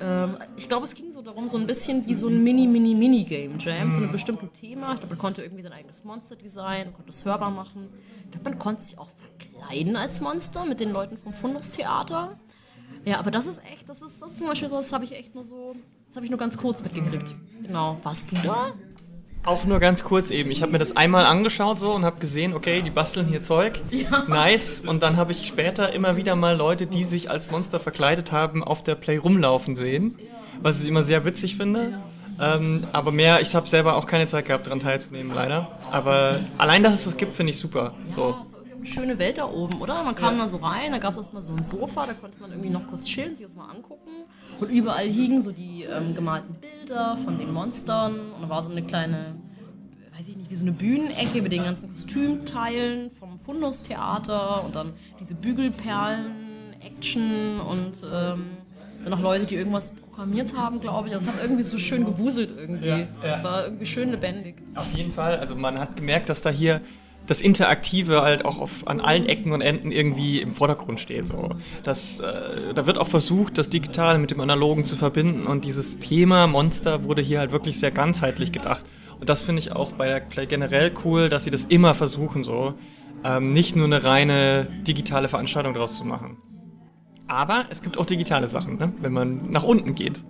Ähm, 0.00 0.36
ich 0.56 0.68
glaube, 0.68 0.84
es 0.84 0.94
ging 0.94 1.12
so 1.12 1.22
darum, 1.22 1.48
so 1.48 1.56
ein 1.56 1.66
bisschen 1.66 2.06
wie 2.06 2.14
so 2.14 2.26
ein 2.26 2.42
Mini-Mini-Mini-Game-Jam 2.42 3.92
zu 3.92 3.98
einem 3.98 4.10
bestimmten 4.10 4.52
Thema. 4.52 4.94
Ich 4.94 4.98
glaube, 4.98 5.14
man 5.14 5.18
konnte 5.18 5.42
irgendwie 5.42 5.62
sein 5.62 5.72
eigenes 5.72 6.02
Monster 6.02 6.34
designen, 6.34 6.92
konnte 6.92 7.12
es 7.12 7.24
hörbar 7.24 7.50
machen. 7.50 7.88
Ich 8.24 8.32
glaube, 8.32 8.50
man 8.50 8.58
konnte 8.58 8.82
sich 8.82 8.98
auch 8.98 9.08
verkleiden 9.56 9.96
als 9.96 10.20
Monster 10.20 10.64
mit 10.64 10.80
den 10.80 10.90
Leuten 10.90 11.16
vom 11.18 11.32
Fundus-Theater. 11.32 12.36
Ja, 13.04 13.18
aber 13.18 13.30
das 13.30 13.46
ist 13.46 13.60
echt, 13.72 13.88
das 13.88 14.02
ist, 14.02 14.20
das 14.20 14.32
ist 14.32 14.38
zum 14.38 14.48
Beispiel 14.48 14.68
so, 14.68 14.76
das 14.76 14.92
habe 14.92 15.04
ich 15.04 15.12
echt 15.12 15.34
nur 15.34 15.44
so, 15.44 15.74
das 16.08 16.16
habe 16.16 16.26
ich 16.26 16.30
nur 16.30 16.38
ganz 16.38 16.56
kurz 16.56 16.82
mitgekriegt. 16.82 17.34
Genau. 17.62 17.98
Warst 18.02 18.32
du 18.32 18.36
da? 18.42 18.72
Auch 19.44 19.64
nur 19.64 19.78
ganz 19.78 20.02
kurz 20.02 20.30
eben. 20.30 20.50
Ich 20.50 20.60
habe 20.62 20.72
mir 20.72 20.78
das 20.78 20.96
einmal 20.96 21.24
angeschaut 21.24 21.78
so 21.78 21.92
und 21.92 22.04
habe 22.04 22.18
gesehen, 22.18 22.52
okay, 22.52 22.82
die 22.82 22.90
basteln 22.90 23.28
hier 23.28 23.44
Zeug. 23.44 23.80
Nice. 24.28 24.82
Und 24.84 25.04
dann 25.04 25.16
habe 25.16 25.32
ich 25.32 25.46
später 25.46 25.92
immer 25.92 26.16
wieder 26.16 26.34
mal 26.34 26.56
Leute, 26.56 26.86
die 26.88 27.04
sich 27.04 27.30
als 27.30 27.50
Monster 27.50 27.78
verkleidet 27.78 28.32
haben, 28.32 28.64
auf 28.64 28.82
der 28.82 28.96
Play 28.96 29.18
rumlaufen 29.18 29.76
sehen. 29.76 30.18
Was 30.62 30.80
ich 30.80 30.88
immer 30.88 31.04
sehr 31.04 31.24
witzig 31.24 31.56
finde. 31.56 32.00
Ähm, 32.40 32.88
aber 32.92 33.12
mehr, 33.12 33.40
ich 33.40 33.54
habe 33.54 33.68
selber 33.68 33.96
auch 33.96 34.06
keine 34.06 34.26
Zeit 34.26 34.46
gehabt, 34.46 34.66
daran 34.66 34.80
teilzunehmen, 34.80 35.32
leider. 35.32 35.68
Aber 35.92 36.40
allein, 36.58 36.82
dass 36.82 36.94
es 36.94 37.04
das 37.04 37.16
gibt, 37.16 37.34
finde 37.34 37.50
ich 37.52 37.58
super. 37.58 37.94
So. 38.08 38.36
Ja, 38.78 38.82
es 38.82 38.88
schöne 38.88 39.18
Welt 39.18 39.38
da 39.38 39.48
oben, 39.50 39.80
oder? 39.80 40.02
Man 40.04 40.14
kam 40.14 40.38
da 40.38 40.48
so 40.48 40.58
rein, 40.58 40.92
da 40.92 40.98
gab 40.98 41.12
es 41.12 41.18
erstmal 41.18 41.42
so 41.42 41.52
ein 41.54 41.64
Sofa, 41.64 42.06
da 42.06 42.12
konnte 42.14 42.38
man 42.40 42.50
irgendwie 42.50 42.70
noch 42.70 42.86
kurz 42.86 43.04
chillen, 43.04 43.36
sich 43.36 43.46
das 43.46 43.56
mal 43.56 43.68
angucken. 43.70 44.10
Und 44.60 44.70
überall 44.70 45.06
hingen 45.08 45.42
so 45.42 45.52
die 45.52 45.84
ähm, 45.84 46.14
gemalten 46.14 46.54
Bilder 46.56 47.16
von 47.24 47.38
den 47.38 47.52
Monstern. 47.52 48.14
Und 48.34 48.42
da 48.42 48.48
war 48.48 48.62
so 48.62 48.70
eine 48.70 48.82
kleine, 48.82 49.34
weiß 50.16 50.28
ich 50.28 50.36
nicht, 50.36 50.50
wie 50.50 50.54
so 50.54 50.64
eine 50.64 50.72
Bühnenecke 50.72 51.42
mit 51.42 51.52
den 51.52 51.64
ganzen 51.64 51.92
Kostümteilen 51.92 53.10
vom 53.10 53.38
Fundus-Theater 53.40 54.64
und 54.64 54.74
dann 54.74 54.94
diese 55.20 55.34
Bügelperlen-Action 55.34 57.60
und 57.60 58.02
ähm, 58.12 58.46
dann 59.02 59.10
noch 59.10 59.20
Leute, 59.20 59.44
die 59.46 59.54
irgendwas 59.56 59.92
programmiert 59.94 60.56
haben, 60.56 60.80
glaube 60.80 61.08
ich. 61.08 61.14
Das 61.14 61.26
hat 61.26 61.34
irgendwie 61.42 61.62
so 61.62 61.76
schön 61.78 62.04
gewuselt 62.06 62.52
irgendwie. 62.56 62.88
Ja, 62.88 62.98
Es 63.22 63.36
ja. 63.36 63.44
war 63.44 63.64
irgendwie 63.64 63.86
schön 63.86 64.10
lebendig. 64.10 64.56
Auf 64.74 64.92
jeden 64.94 65.12
Fall. 65.12 65.36
Also 65.36 65.54
man 65.54 65.78
hat 65.78 65.94
gemerkt, 65.96 66.28
dass 66.28 66.42
da 66.42 66.50
hier 66.50 66.80
das 67.26 67.40
Interaktive 67.40 68.22
halt 68.22 68.44
auch 68.44 68.58
auf, 68.58 68.86
an 68.86 69.00
allen 69.00 69.26
Ecken 69.26 69.52
und 69.52 69.60
Enden 69.60 69.92
irgendwie 69.92 70.40
im 70.40 70.54
Vordergrund 70.54 71.00
steht. 71.00 71.26
So. 71.26 71.50
Das, 71.82 72.20
äh, 72.20 72.74
da 72.74 72.86
wird 72.86 72.98
auch 72.98 73.08
versucht, 73.08 73.58
das 73.58 73.68
Digitale 73.68 74.18
mit 74.18 74.30
dem 74.30 74.40
Analogen 74.40 74.84
zu 74.84 74.96
verbinden 74.96 75.46
und 75.46 75.64
dieses 75.64 75.98
Thema 75.98 76.46
Monster 76.46 77.04
wurde 77.04 77.22
hier 77.22 77.38
halt 77.38 77.52
wirklich 77.52 77.78
sehr 77.78 77.90
ganzheitlich 77.90 78.52
gedacht. 78.52 78.84
Und 79.18 79.28
das 79.28 79.42
finde 79.42 79.60
ich 79.60 79.72
auch 79.72 79.92
bei 79.92 80.08
der 80.08 80.20
Play 80.20 80.46
generell 80.46 80.92
cool, 81.04 81.28
dass 81.28 81.44
sie 81.44 81.50
das 81.50 81.64
immer 81.64 81.94
versuchen, 81.94 82.44
so 82.44 82.74
ähm, 83.24 83.52
nicht 83.52 83.76
nur 83.76 83.86
eine 83.86 84.04
reine 84.04 84.68
digitale 84.86 85.28
Veranstaltung 85.28 85.74
daraus 85.74 85.96
zu 85.96 86.04
machen. 86.04 86.36
Aber 87.28 87.64
es 87.70 87.82
gibt 87.82 87.98
auch 87.98 88.06
digitale 88.06 88.46
Sachen, 88.46 88.76
ne? 88.76 88.92
wenn 89.00 89.12
man 89.12 89.50
nach 89.50 89.64
unten 89.64 89.94
geht. 89.94 90.22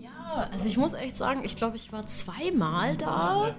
Ja, 0.00 0.48
also 0.52 0.66
ich 0.66 0.76
muss 0.76 0.92
echt 0.92 1.16
sagen, 1.16 1.42
ich 1.44 1.56
glaube, 1.56 1.76
ich 1.76 1.92
war 1.92 2.06
zweimal 2.06 2.96
da. 2.96 3.54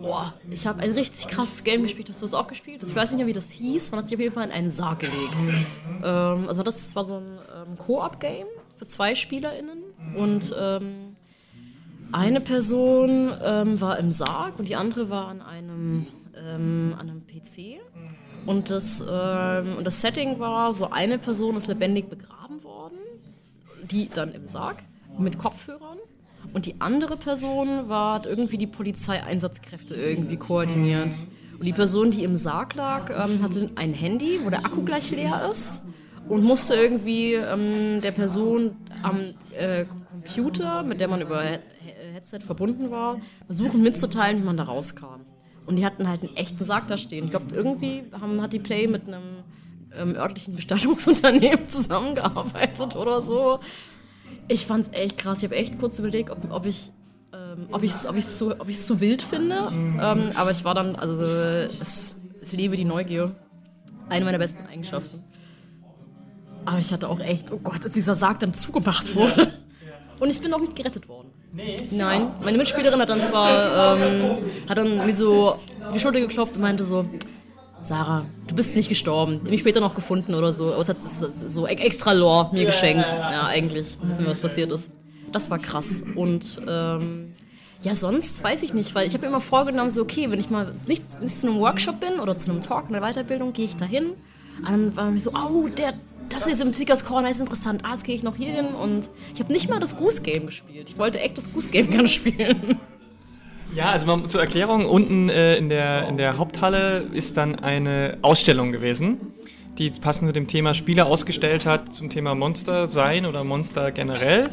Boah, 0.00 0.32
ich 0.48 0.66
habe 0.66 0.80
ein 0.80 0.92
richtig 0.92 1.26
krasses 1.28 1.64
Game 1.64 1.82
gespielt. 1.82 2.08
Hast 2.08 2.22
du 2.22 2.26
es 2.26 2.34
auch 2.34 2.46
gespielt? 2.46 2.82
Ich 2.84 2.94
weiß 2.94 3.10
nicht 3.10 3.18
mehr, 3.18 3.26
wie 3.26 3.32
das 3.32 3.50
hieß. 3.50 3.90
Man 3.90 4.00
hat 4.00 4.08
sich 4.08 4.16
auf 4.16 4.20
jeden 4.20 4.34
Fall 4.34 4.46
in 4.46 4.52
einen 4.52 4.70
Sarg 4.70 5.00
gelegt. 5.00 5.36
Ähm, 6.04 6.46
also 6.48 6.62
das 6.62 6.94
war 6.94 7.04
so 7.04 7.16
ein 7.16 7.38
ähm, 7.54 7.76
Koop-Game 7.78 8.46
für 8.76 8.86
zwei 8.86 9.16
SpielerInnen. 9.16 9.82
Und 10.16 10.54
ähm, 10.56 11.16
eine 12.12 12.40
Person 12.40 13.32
ähm, 13.42 13.80
war 13.80 13.98
im 13.98 14.12
Sarg 14.12 14.58
und 14.58 14.68
die 14.68 14.76
andere 14.76 15.10
war 15.10 15.28
an 15.28 15.42
einem, 15.42 16.06
ähm, 16.36 16.94
an 16.98 17.10
einem 17.10 17.26
PC. 17.26 17.80
Und 18.46 18.70
das, 18.70 19.00
ähm, 19.00 19.76
und 19.76 19.84
das 19.84 20.00
Setting 20.00 20.38
war, 20.38 20.72
so 20.72 20.90
eine 20.90 21.18
Person 21.18 21.56
ist 21.56 21.66
lebendig 21.66 22.08
begraben 22.08 22.62
worden, 22.62 22.98
die 23.82 24.08
dann 24.08 24.32
im 24.32 24.48
Sarg 24.48 24.76
mit 25.18 25.38
Kopfhörern. 25.38 25.98
Und 26.58 26.66
die 26.66 26.80
andere 26.80 27.16
Person 27.16 27.88
war, 27.88 28.26
irgendwie 28.26 28.58
die 28.58 28.66
Polizeieinsatzkräfte 28.66 29.94
irgendwie 29.94 30.36
koordiniert. 30.36 31.14
Und 31.56 31.64
die 31.64 31.72
Person, 31.72 32.10
die 32.10 32.24
im 32.24 32.34
Sarg 32.34 32.74
lag, 32.74 33.10
ähm, 33.10 33.44
hatte 33.44 33.70
ein 33.76 33.92
Handy, 33.92 34.40
wo 34.42 34.50
der 34.50 34.66
Akku 34.66 34.82
gleich 34.82 35.12
leer 35.12 35.48
ist 35.52 35.84
und 36.28 36.42
musste 36.42 36.74
irgendwie 36.74 37.34
ähm, 37.34 38.00
der 38.00 38.10
Person 38.10 38.72
am 39.04 39.20
äh, 39.56 39.84
Computer, 40.10 40.82
mit 40.82 40.98
der 41.00 41.06
man 41.06 41.20
über 41.20 41.40
He 41.42 41.58
He- 41.84 42.12
Headset 42.14 42.40
verbunden 42.40 42.90
war, 42.90 43.20
versuchen 43.46 43.80
mitzuteilen, 43.80 44.40
wie 44.42 44.44
man 44.46 44.56
da 44.56 44.64
rauskam. 44.64 45.20
Und 45.64 45.76
die 45.76 45.86
hatten 45.86 46.08
halt 46.08 46.24
einen 46.24 46.36
echten 46.36 46.64
Sarg 46.64 46.88
da 46.88 46.98
stehen. 46.98 47.26
Ich 47.26 47.30
glaube, 47.30 47.54
irgendwie 47.54 48.02
haben, 48.20 48.42
hat 48.42 48.52
die 48.52 48.58
Play 48.58 48.88
mit 48.88 49.06
einem 49.06 49.44
ähm, 49.96 50.16
örtlichen 50.16 50.56
Bestattungsunternehmen 50.56 51.68
zusammengearbeitet 51.68 52.96
oder 52.96 53.22
so. 53.22 53.60
Ich 54.48 54.66
fand's 54.66 54.88
echt 54.92 55.18
krass. 55.18 55.38
Ich 55.38 55.44
habe 55.44 55.56
echt 55.56 55.78
kurz 55.78 55.98
überlegt, 55.98 56.30
ob, 56.30 56.38
ob 56.50 56.66
ich 56.66 56.92
ähm, 57.32 57.66
ob 57.72 57.82
ich 57.82 57.92
es 57.92 58.06
ob 58.06 58.16
ich's 58.16 58.42
ich's 58.66 58.86
zu 58.86 59.00
wild 59.00 59.22
finde. 59.22 59.68
Ähm, 59.72 60.32
aber 60.34 60.50
ich 60.50 60.64
war 60.64 60.74
dann, 60.74 60.96
also 60.96 61.22
es, 61.22 62.16
ich 62.40 62.52
liebe 62.52 62.76
die 62.76 62.84
Neugier. 62.84 63.34
Eine 64.08 64.24
meiner 64.24 64.38
besten 64.38 64.66
Eigenschaften. 64.66 65.22
Aber 66.64 66.78
ich 66.78 66.92
hatte 66.92 67.08
auch 67.08 67.20
echt, 67.20 67.52
oh 67.52 67.58
Gott, 67.58 67.84
als 67.84 67.92
dieser 67.92 68.14
Sarg 68.14 68.40
dann 68.40 68.54
zugemacht 68.54 69.14
wurde. 69.14 69.52
Und 70.18 70.30
ich 70.30 70.40
bin 70.40 70.52
auch 70.52 70.60
nicht 70.60 70.74
gerettet 70.74 71.08
worden. 71.08 71.28
Nein, 71.90 72.32
meine 72.42 72.58
Mitspielerin 72.58 73.00
hat 73.00 73.08
dann 73.08 73.22
zwar, 73.22 73.96
ähm, 73.96 74.38
hat 74.68 74.76
dann 74.76 75.06
mir 75.06 75.14
so 75.14 75.58
die 75.94 76.00
Schulter 76.00 76.20
geklopft 76.20 76.56
und 76.56 76.62
meinte 76.62 76.84
so, 76.84 77.06
Sarah, 77.82 78.24
du 78.46 78.54
bist 78.54 78.74
nicht 78.74 78.88
gestorben. 78.88 79.40
Die 79.44 79.50
mich 79.50 79.60
später 79.60 79.80
noch 79.80 79.94
gefunden 79.94 80.34
oder 80.34 80.52
so. 80.52 80.72
Aber 80.72 80.82
es 80.82 80.88
hat 80.88 80.96
so 81.46 81.66
e- 81.66 81.70
extra 81.70 82.12
Lore 82.12 82.50
mir 82.52 82.66
geschenkt. 82.66 83.06
Ja, 83.08 83.46
eigentlich. 83.46 83.96
Wissen 84.02 84.24
wir, 84.24 84.32
was 84.32 84.40
passiert 84.40 84.70
ist. 84.72 84.90
Das 85.32 85.50
war 85.50 85.58
krass. 85.58 86.02
Und 86.14 86.60
ähm, 86.66 87.32
ja, 87.82 87.94
sonst 87.94 88.42
weiß 88.42 88.62
ich 88.62 88.74
nicht, 88.74 88.94
weil 88.94 89.06
ich 89.06 89.14
habe 89.14 89.22
mir 89.22 89.28
immer 89.28 89.40
vorgenommen, 89.40 89.90
so, 89.90 90.02
okay, 90.02 90.30
wenn 90.30 90.40
ich 90.40 90.50
mal 90.50 90.74
nicht, 90.86 91.20
nicht 91.22 91.38
zu 91.38 91.48
einem 91.48 91.60
Workshop 91.60 92.00
bin 92.00 92.18
oder 92.20 92.36
zu 92.36 92.50
einem 92.50 92.60
Talk, 92.60 92.88
einer 92.88 93.00
Weiterbildung, 93.00 93.52
gehe 93.52 93.66
ich 93.66 93.76
da 93.76 93.84
hin. 93.84 94.10
Und 94.58 94.64
dann 94.68 94.96
war 94.96 95.10
mir 95.10 95.20
so, 95.20 95.30
oh, 95.32 95.68
der, 95.68 95.94
das 96.28 96.46
ist 96.48 96.60
im 96.60 96.72
Seekers 96.72 97.04
Corner, 97.04 97.30
ist 97.30 97.40
interessant. 97.40 97.82
Ah, 97.84 97.92
jetzt 97.92 98.04
gehe 98.04 98.14
ich 98.14 98.22
noch 98.22 98.36
hier 98.36 98.52
hin. 98.52 98.74
Und 98.74 99.08
ich 99.34 99.40
habe 99.40 99.52
nicht 99.52 99.68
mal 99.70 99.78
das 99.78 99.96
Goose 99.96 100.22
Game 100.22 100.46
gespielt. 100.46 100.88
Ich 100.90 100.98
wollte 100.98 101.20
echt 101.20 101.38
das 101.38 101.52
Goose 101.52 101.68
Game 101.68 101.90
gerne 101.90 102.08
spielen. 102.08 102.80
Ja, 103.74 103.90
also 103.90 104.06
mal 104.06 104.26
zur 104.28 104.40
Erklärung, 104.40 104.86
unten 104.86 105.28
äh, 105.28 105.56
in, 105.56 105.68
der, 105.68 106.08
in 106.08 106.16
der 106.16 106.38
Haupthalle 106.38 107.06
ist 107.12 107.36
dann 107.36 107.56
eine 107.56 108.18
Ausstellung 108.22 108.72
gewesen, 108.72 109.18
die 109.76 109.90
passend 109.90 110.28
zu 110.28 110.32
dem 110.32 110.46
Thema 110.46 110.74
Spiele 110.74 111.06
ausgestellt 111.06 111.66
hat, 111.66 111.92
zum 111.92 112.08
Thema 112.08 112.34
Monster 112.34 112.86
sein 112.86 113.26
oder 113.26 113.44
Monster 113.44 113.92
generell. 113.92 114.50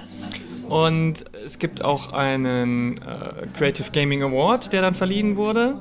Und 0.67 1.25
es 1.45 1.59
gibt 1.59 1.83
auch 1.83 2.11
einen 2.11 2.97
äh, 2.97 3.47
Creative 3.57 3.91
Gaming 3.91 4.23
Award, 4.23 4.73
der 4.73 4.81
dann 4.81 4.95
verliehen 4.95 5.37
wurde. 5.37 5.75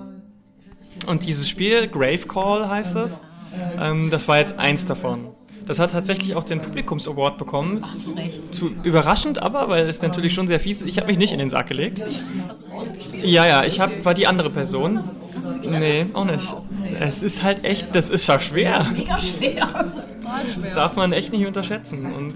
Und 1.07 1.27
dieses 1.27 1.49
Spiel, 1.49 1.89
Grave 1.89 2.27
Call 2.29 2.69
heißt 2.69 2.95
das, 2.95 3.23
ähm, 3.81 4.11
das 4.11 4.29
war 4.29 4.39
jetzt 4.39 4.59
eins 4.59 4.87
davon. 4.87 5.34
Das 5.67 5.79
hat 5.79 5.93
tatsächlich 5.93 6.37
auch 6.37 6.45
den 6.45 6.61
Publikums 6.61 7.09
Award 7.09 7.39
bekommen. 7.39 7.83
Ach, 7.83 7.97
zu 7.97 8.13
Recht. 8.13 8.55
Zu, 8.55 8.73
überraschend 8.83 9.41
aber, 9.41 9.69
weil 9.69 9.89
es 9.89 10.03
natürlich 10.03 10.35
schon 10.35 10.47
sehr 10.47 10.61
fies 10.61 10.83
ist. 10.83 10.89
Ich 10.89 10.99
habe 10.99 11.07
mich 11.07 11.19
nicht 11.19 11.33
in 11.33 11.39
den 11.39 11.51
Sack 11.51 11.69
gelegt. 11.69 12.03
Ja, 13.23 13.47
ja, 13.47 13.65
ich 13.65 13.81
hab, 13.81 14.05
war 14.05 14.15
die 14.15 14.27
andere 14.27 14.51
Person. 14.51 15.01
Nee, 15.63 16.07
auch 16.13 16.25
nicht. 16.25 16.55
Es 17.01 17.23
ist 17.23 17.43
halt 17.43 17.65
echt, 17.65 17.95
das 17.95 18.11
ist 18.11 18.25
schon 18.25 18.41
schwer. 18.41 18.87
Mega 18.95 19.19
schwer. 19.19 19.69
Das 19.73 19.97
ist 19.97 20.23
total 20.23 20.43
schwer. 20.49 20.63
Das 20.63 20.75
darf 20.75 20.97
man 20.97 21.13
echt 21.13 21.33
nicht 21.33 21.47
unterschätzen. 21.47 22.07
Und 22.07 22.35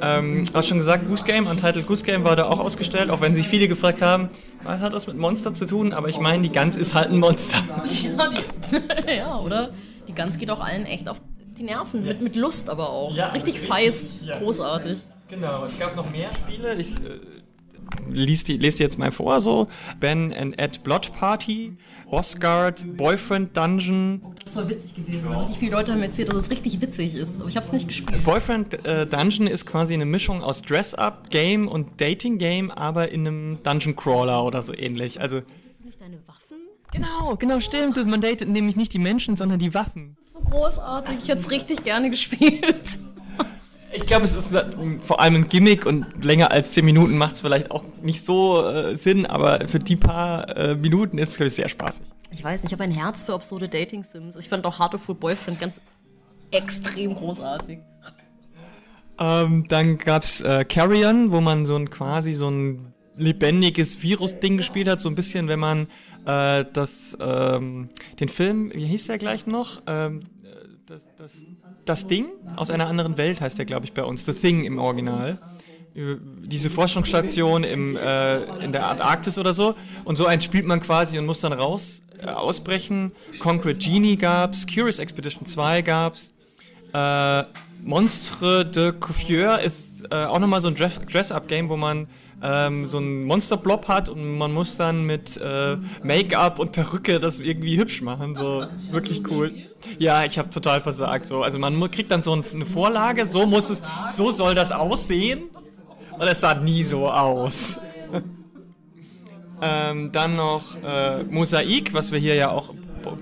ähm, 0.00 0.44
du 0.44 0.54
hast 0.54 0.68
schon 0.68 0.78
gesagt, 0.78 1.08
Goose 1.08 1.24
Game, 1.24 1.46
Untitled 1.46 1.86
Goose 1.86 2.04
Game 2.04 2.24
war 2.24 2.36
da 2.36 2.46
auch 2.46 2.58
ausgestellt, 2.58 3.10
auch 3.10 3.20
wenn 3.20 3.34
sich 3.34 3.48
viele 3.48 3.68
gefragt 3.68 4.02
haben, 4.02 4.28
was 4.62 4.80
hat 4.80 4.92
das 4.92 5.06
mit 5.06 5.16
Monster 5.16 5.52
zu 5.52 5.66
tun? 5.66 5.92
Aber 5.92 6.08
ich 6.08 6.18
meine, 6.18 6.42
die 6.42 6.50
Gans 6.50 6.76
ist 6.76 6.94
halt 6.94 7.10
ein 7.10 7.18
Monster. 7.18 7.58
Ja, 8.02 8.30
die, 8.30 9.16
ja, 9.18 9.36
oder? 9.38 9.70
Die 10.06 10.14
Gans 10.14 10.38
geht 10.38 10.50
auch 10.50 10.60
allen 10.60 10.86
echt 10.86 11.08
auf 11.08 11.20
die 11.58 11.64
Nerven. 11.64 12.04
Mit, 12.04 12.20
mit 12.20 12.36
Lust 12.36 12.68
aber 12.70 12.90
auch. 12.90 13.14
Ja, 13.14 13.28
richtig 13.28 13.54
richtig, 13.54 13.68
feist. 13.68 14.10
ja. 14.24 14.38
Großartig. 14.38 14.98
Genau, 15.28 15.64
es 15.64 15.78
gab 15.78 15.94
noch 15.96 16.10
mehr 16.10 16.30
Spiele. 16.32 16.74
Ich 16.76 16.88
äh, 16.88 17.20
lies 18.10 18.44
die, 18.44 18.56
lese 18.56 18.78
die 18.78 18.82
jetzt 18.84 18.98
mal 18.98 19.12
vor, 19.12 19.40
so. 19.40 19.68
Ben 20.00 20.32
and 20.32 20.58
Ed 20.58 20.82
Blood 20.84 21.12
Party, 21.14 21.76
Boss 22.10 22.38
Guard, 22.38 22.96
Boyfriend 22.96 23.54
Dungeon, 23.56 24.22
Das 24.44 24.56
war 24.56 24.68
witzig 24.68 24.94
gewesen. 24.94 25.30
Richtig 25.32 25.58
viele 25.58 25.72
Leute 25.72 25.92
haben 25.92 26.02
erzählt, 26.02 26.28
dass 26.30 26.36
es 26.36 26.50
richtig 26.50 26.80
witzig 26.80 27.14
ist. 27.14 27.38
Aber 27.40 27.48
ich 27.48 27.56
habe 27.56 27.66
es 27.66 27.72
nicht 27.72 27.88
gespielt. 27.88 28.24
Boyfriend 28.24 28.86
äh, 28.86 29.06
Dungeon 29.06 29.46
ist 29.46 29.66
quasi 29.66 29.94
eine 29.94 30.04
Mischung 30.06 30.42
aus 30.42 30.62
Dress-Up-Game 30.62 31.68
und 31.68 32.00
Dating-Game, 32.00 32.70
aber 32.70 33.10
in 33.10 33.26
einem 33.26 33.58
Dungeon-Crawler 33.62 34.44
oder 34.44 34.62
so 34.62 34.74
ähnlich. 34.74 35.20
Also, 35.20 35.38
Hast 35.38 35.80
du 35.80 35.84
nicht 35.86 36.00
deine 36.00 36.16
Waffen? 36.26 36.56
genau, 36.92 37.36
genau, 37.36 37.60
stimmt. 37.60 37.96
Man 38.06 38.20
datet 38.20 38.48
nämlich 38.48 38.76
nicht 38.76 38.92
die 38.94 38.98
Menschen, 38.98 39.36
sondern 39.36 39.58
die 39.58 39.72
Waffen. 39.74 40.16
So 40.38 40.50
großartig. 40.50 41.18
Ich 41.22 41.28
hätte 41.28 41.40
es 41.40 41.50
richtig 41.50 41.84
gerne 41.84 42.10
gespielt. 42.10 42.98
Ich 43.90 44.04
glaube, 44.04 44.24
es 44.24 44.34
ist 44.34 44.54
äh, 44.54 44.64
vor 45.00 45.20
allem 45.20 45.34
ein 45.34 45.48
Gimmick 45.48 45.86
und 45.86 46.22
länger 46.22 46.50
als 46.50 46.70
10 46.72 46.84
Minuten 46.84 47.16
macht 47.16 47.36
es 47.36 47.40
vielleicht 47.40 47.70
auch 47.70 47.84
nicht 48.02 48.24
so 48.24 48.64
äh, 48.66 48.96
Sinn, 48.96 49.24
aber 49.24 49.66
für 49.66 49.78
die 49.78 49.96
paar 49.96 50.56
äh, 50.56 50.74
Minuten 50.74 51.16
ist 51.16 51.30
es, 51.30 51.36
glaube 51.36 51.48
ich, 51.48 51.54
sehr 51.54 51.68
spaßig. 51.68 52.02
Ich 52.30 52.44
weiß 52.44 52.62
nicht, 52.62 52.70
ich 52.70 52.78
habe 52.78 52.84
ein 52.84 52.90
Herz 52.90 53.22
für 53.22 53.32
absurde 53.32 53.68
Dating-Sims. 53.68 54.36
Ich 54.36 54.48
fand 54.48 54.66
auch 54.66 54.78
Hard 54.78 54.92
to 54.92 54.98
Full 54.98 55.14
Boyfriend 55.14 55.58
ganz 55.58 55.80
extrem 56.50 57.14
großartig. 57.14 57.78
Ähm, 59.18 59.66
dann 59.68 59.96
gab's 59.98 60.42
äh, 60.42 60.64
Carrion, 60.64 61.32
wo 61.32 61.40
man 61.40 61.64
so 61.64 61.74
ein 61.74 61.88
quasi 61.88 62.34
so 62.34 62.50
ein 62.50 62.92
lebendiges 63.18 64.02
Virus-Ding 64.02 64.56
gespielt 64.56 64.88
hat, 64.88 65.00
so 65.00 65.08
ein 65.08 65.14
bisschen, 65.14 65.48
wenn 65.48 65.58
man 65.58 65.86
äh, 66.26 66.64
das, 66.72 67.16
ähm, 67.20 67.88
den 68.20 68.28
Film, 68.28 68.72
wie 68.74 68.86
hieß 68.86 69.06
der 69.06 69.18
gleich 69.18 69.46
noch? 69.46 69.82
Ähm, 69.86 70.20
äh, 70.44 70.48
das, 70.86 71.02
das, 71.16 71.32
das 71.84 72.06
Ding 72.06 72.26
aus 72.56 72.70
einer 72.70 72.86
anderen 72.86 73.16
Welt 73.16 73.40
heißt 73.40 73.58
der, 73.58 73.64
glaube 73.64 73.86
ich, 73.86 73.92
bei 73.92 74.04
uns. 74.04 74.24
The 74.24 74.32
Thing 74.32 74.64
im 74.64 74.78
Original. 74.78 75.38
Diese 75.94 76.70
Forschungsstation 76.70 77.64
im, 77.64 77.96
äh, 77.96 78.64
in 78.64 78.70
der 78.70 78.86
Antarktis 78.88 79.36
oder 79.36 79.52
so. 79.52 79.74
Und 80.04 80.16
so 80.16 80.26
eins 80.26 80.44
spielt 80.44 80.64
man 80.64 80.80
quasi 80.80 81.18
und 81.18 81.26
muss 81.26 81.40
dann 81.40 81.52
raus 81.52 82.02
äh, 82.22 82.26
ausbrechen. 82.26 83.10
Concrete 83.40 83.78
Genie 83.78 84.16
gab's, 84.16 84.66
Curious 84.66 85.00
Expedition 85.00 85.44
2 85.44 85.82
gab's. 85.82 86.32
Äh, 86.92 87.42
Monstre 87.82 88.64
de 88.64 88.92
Couffure 88.92 89.60
ist 89.62 90.04
äh, 90.12 90.24
auch 90.24 90.38
nochmal 90.38 90.60
so 90.60 90.68
ein 90.68 90.76
Dress- 90.76 91.00
Dress-Up-Game, 91.00 91.68
wo 91.68 91.76
man 91.76 92.06
ähm, 92.42 92.88
so 92.88 92.98
einen 92.98 93.24
Monster-Blob 93.24 93.88
hat 93.88 94.08
und 94.08 94.38
man 94.38 94.52
muss 94.52 94.76
dann 94.76 95.04
mit 95.04 95.36
äh, 95.38 95.76
Make-up 96.02 96.58
und 96.58 96.72
Perücke 96.72 97.18
das 97.18 97.38
irgendwie 97.38 97.78
hübsch 97.78 98.00
machen. 98.02 98.36
So, 98.36 98.66
wirklich 98.90 99.22
cool. 99.30 99.52
Ja, 99.98 100.24
ich 100.24 100.38
habe 100.38 100.50
total 100.50 100.80
versagt. 100.80 101.26
So. 101.26 101.42
Also 101.42 101.58
man 101.58 101.90
kriegt 101.90 102.10
dann 102.10 102.22
so 102.22 102.34
ein, 102.34 102.44
eine 102.52 102.66
Vorlage, 102.66 103.26
so 103.26 103.46
muss 103.46 103.70
es, 103.70 103.82
so 104.08 104.30
soll 104.30 104.54
das 104.54 104.72
aussehen. 104.72 105.44
Und 106.18 106.26
es 106.26 106.40
sah 106.40 106.54
nie 106.54 106.84
so 106.84 107.08
aus. 107.08 107.80
Ähm, 109.60 110.12
dann 110.12 110.36
noch 110.36 110.62
äh, 110.84 111.24
Mosaik, 111.24 111.92
was 111.92 112.12
wir 112.12 112.20
hier 112.20 112.36
ja 112.36 112.52
auch 112.52 112.72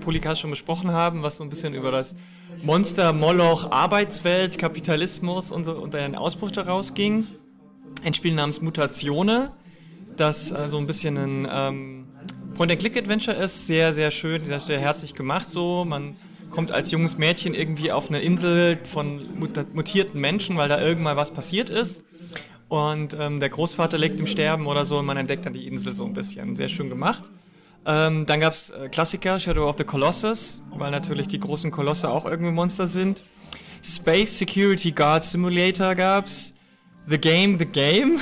Polycast 0.01 0.41
schon 0.41 0.51
besprochen 0.51 0.91
haben, 0.91 1.23
was 1.23 1.37
so 1.37 1.43
ein 1.43 1.49
bisschen 1.49 1.73
über 1.73 1.89
das 1.89 2.13
Monster, 2.63 3.11
Moloch, 3.11 3.71
Arbeitswelt, 3.71 4.59
Kapitalismus 4.59 5.51
und, 5.51 5.63
so, 5.63 5.71
und 5.73 5.95
den 5.95 6.15
Ausbruch 6.15 6.51
daraus 6.51 6.93
ging. 6.93 7.25
Ein 8.03 8.13
Spiel 8.13 8.33
namens 8.33 8.61
Mutatione, 8.61 9.51
das 10.15 10.51
äh, 10.51 10.67
so 10.67 10.77
ein 10.77 10.87
bisschen 10.87 11.17
ein 11.17 11.47
ähm, 11.51 12.05
Point-and-Click-Adventure 12.55 13.35
ist. 13.35 13.67
Sehr, 13.67 13.93
sehr 13.93 14.11
schön, 14.11 14.45
sehr, 14.45 14.59
sehr 14.59 14.79
herzlich 14.79 15.13
gemacht 15.13 15.51
so. 15.51 15.85
Man 15.85 16.15
kommt 16.49 16.71
als 16.71 16.91
junges 16.91 17.17
Mädchen 17.17 17.53
irgendwie 17.53 17.91
auf 17.91 18.09
eine 18.09 18.21
Insel 18.21 18.77
von 18.85 19.21
mutierten 19.73 20.21
Menschen, 20.21 20.57
weil 20.57 20.69
da 20.69 20.81
irgendwann 20.81 21.17
was 21.17 21.31
passiert 21.31 21.69
ist. 21.69 22.03
Und 22.69 23.15
ähm, 23.19 23.39
der 23.39 23.49
Großvater 23.49 23.97
liegt 23.97 24.19
im 24.19 24.27
Sterben 24.27 24.67
oder 24.67 24.85
so 24.85 24.97
und 24.99 25.05
man 25.05 25.17
entdeckt 25.17 25.45
dann 25.45 25.53
die 25.53 25.67
Insel 25.67 25.95
so 25.95 26.05
ein 26.05 26.13
bisschen. 26.13 26.55
Sehr 26.57 26.69
schön 26.69 26.89
gemacht. 26.89 27.23
Ähm, 27.85 28.25
dann 28.25 28.39
gab 28.41 28.53
es 28.53 28.69
äh, 28.69 28.89
Klassiker, 28.89 29.39
Shadow 29.39 29.69
of 29.69 29.77
the 29.77 29.85
Colossus, 29.85 30.61
weil 30.71 30.91
natürlich 30.91 31.27
die 31.27 31.39
großen 31.39 31.71
Kolosse 31.71 32.09
auch 32.09 32.25
irgendwie 32.25 32.51
Monster 32.51 32.87
sind. 32.87 33.23
Space 33.81 34.37
Security 34.37 34.91
Guard 34.91 35.23
Simulator 35.23 35.95
gab's. 35.95 36.53
The 37.09 37.17
Game, 37.17 37.57
The 37.57 37.65
Game. 37.65 38.19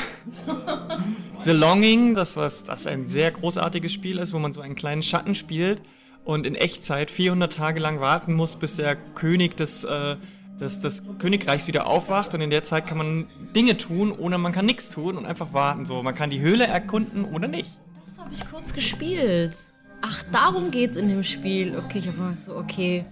the 1.46 1.52
Longing, 1.52 2.16
das 2.16 2.38
was 2.38 2.64
das 2.64 2.88
ein 2.88 3.08
sehr 3.08 3.32
großartiges 3.32 3.92
Spiel 3.92 4.18
ist, 4.20 4.34
wo 4.34 4.40
man 4.40 4.54
so 4.54 4.62
einen 4.62 4.76
kleinen 4.76 5.04
Schatten 5.04 5.36
spielt 5.36 5.82
und 6.24 6.46
in 6.46 6.56
Echtzeit 6.56 7.12
400 7.12 7.54
Tage 7.54 7.80
lang 7.80 8.00
warten 8.00 8.34
muss, 8.34 8.56
bis 8.56 8.76
der 8.76 8.96
König 8.96 9.56
des 9.58 9.84
äh, 9.84 10.16
des, 10.60 10.80
des 10.80 11.04
Königreichs 11.20 11.68
wieder 11.68 11.88
aufwacht 11.88 12.34
und 12.34 12.42
in 12.42 12.50
der 12.50 12.64
Zeit 12.64 12.88
kann 12.88 12.98
man 12.98 13.28
Dinge 13.56 13.78
tun, 13.78 14.12
ohne 14.12 14.38
man 14.38 14.52
kann 14.52 14.66
nichts 14.66 14.90
tun 14.90 15.18
und 15.18 15.26
einfach 15.26 15.54
warten. 15.54 15.86
So, 15.86 16.02
man 16.02 16.16
kann 16.16 16.30
die 16.30 16.40
Höhle 16.40 16.66
erkunden 16.66 17.26
oder 17.26 17.48
nicht. 17.48 17.72
Das 18.06 18.18
habe 18.24 18.34
ich 18.34 18.48
kurz 18.48 18.74
gespielt. 18.74 19.58
Ach, 20.02 20.24
darum 20.32 20.72
geht's 20.72 20.96
in 20.96 21.10
dem 21.10 21.24
Spiel. 21.24 21.78
Okay, 21.78 22.00
ich 22.00 22.08
habe 22.08 22.36
so, 22.36 22.56
okay. 22.56 23.06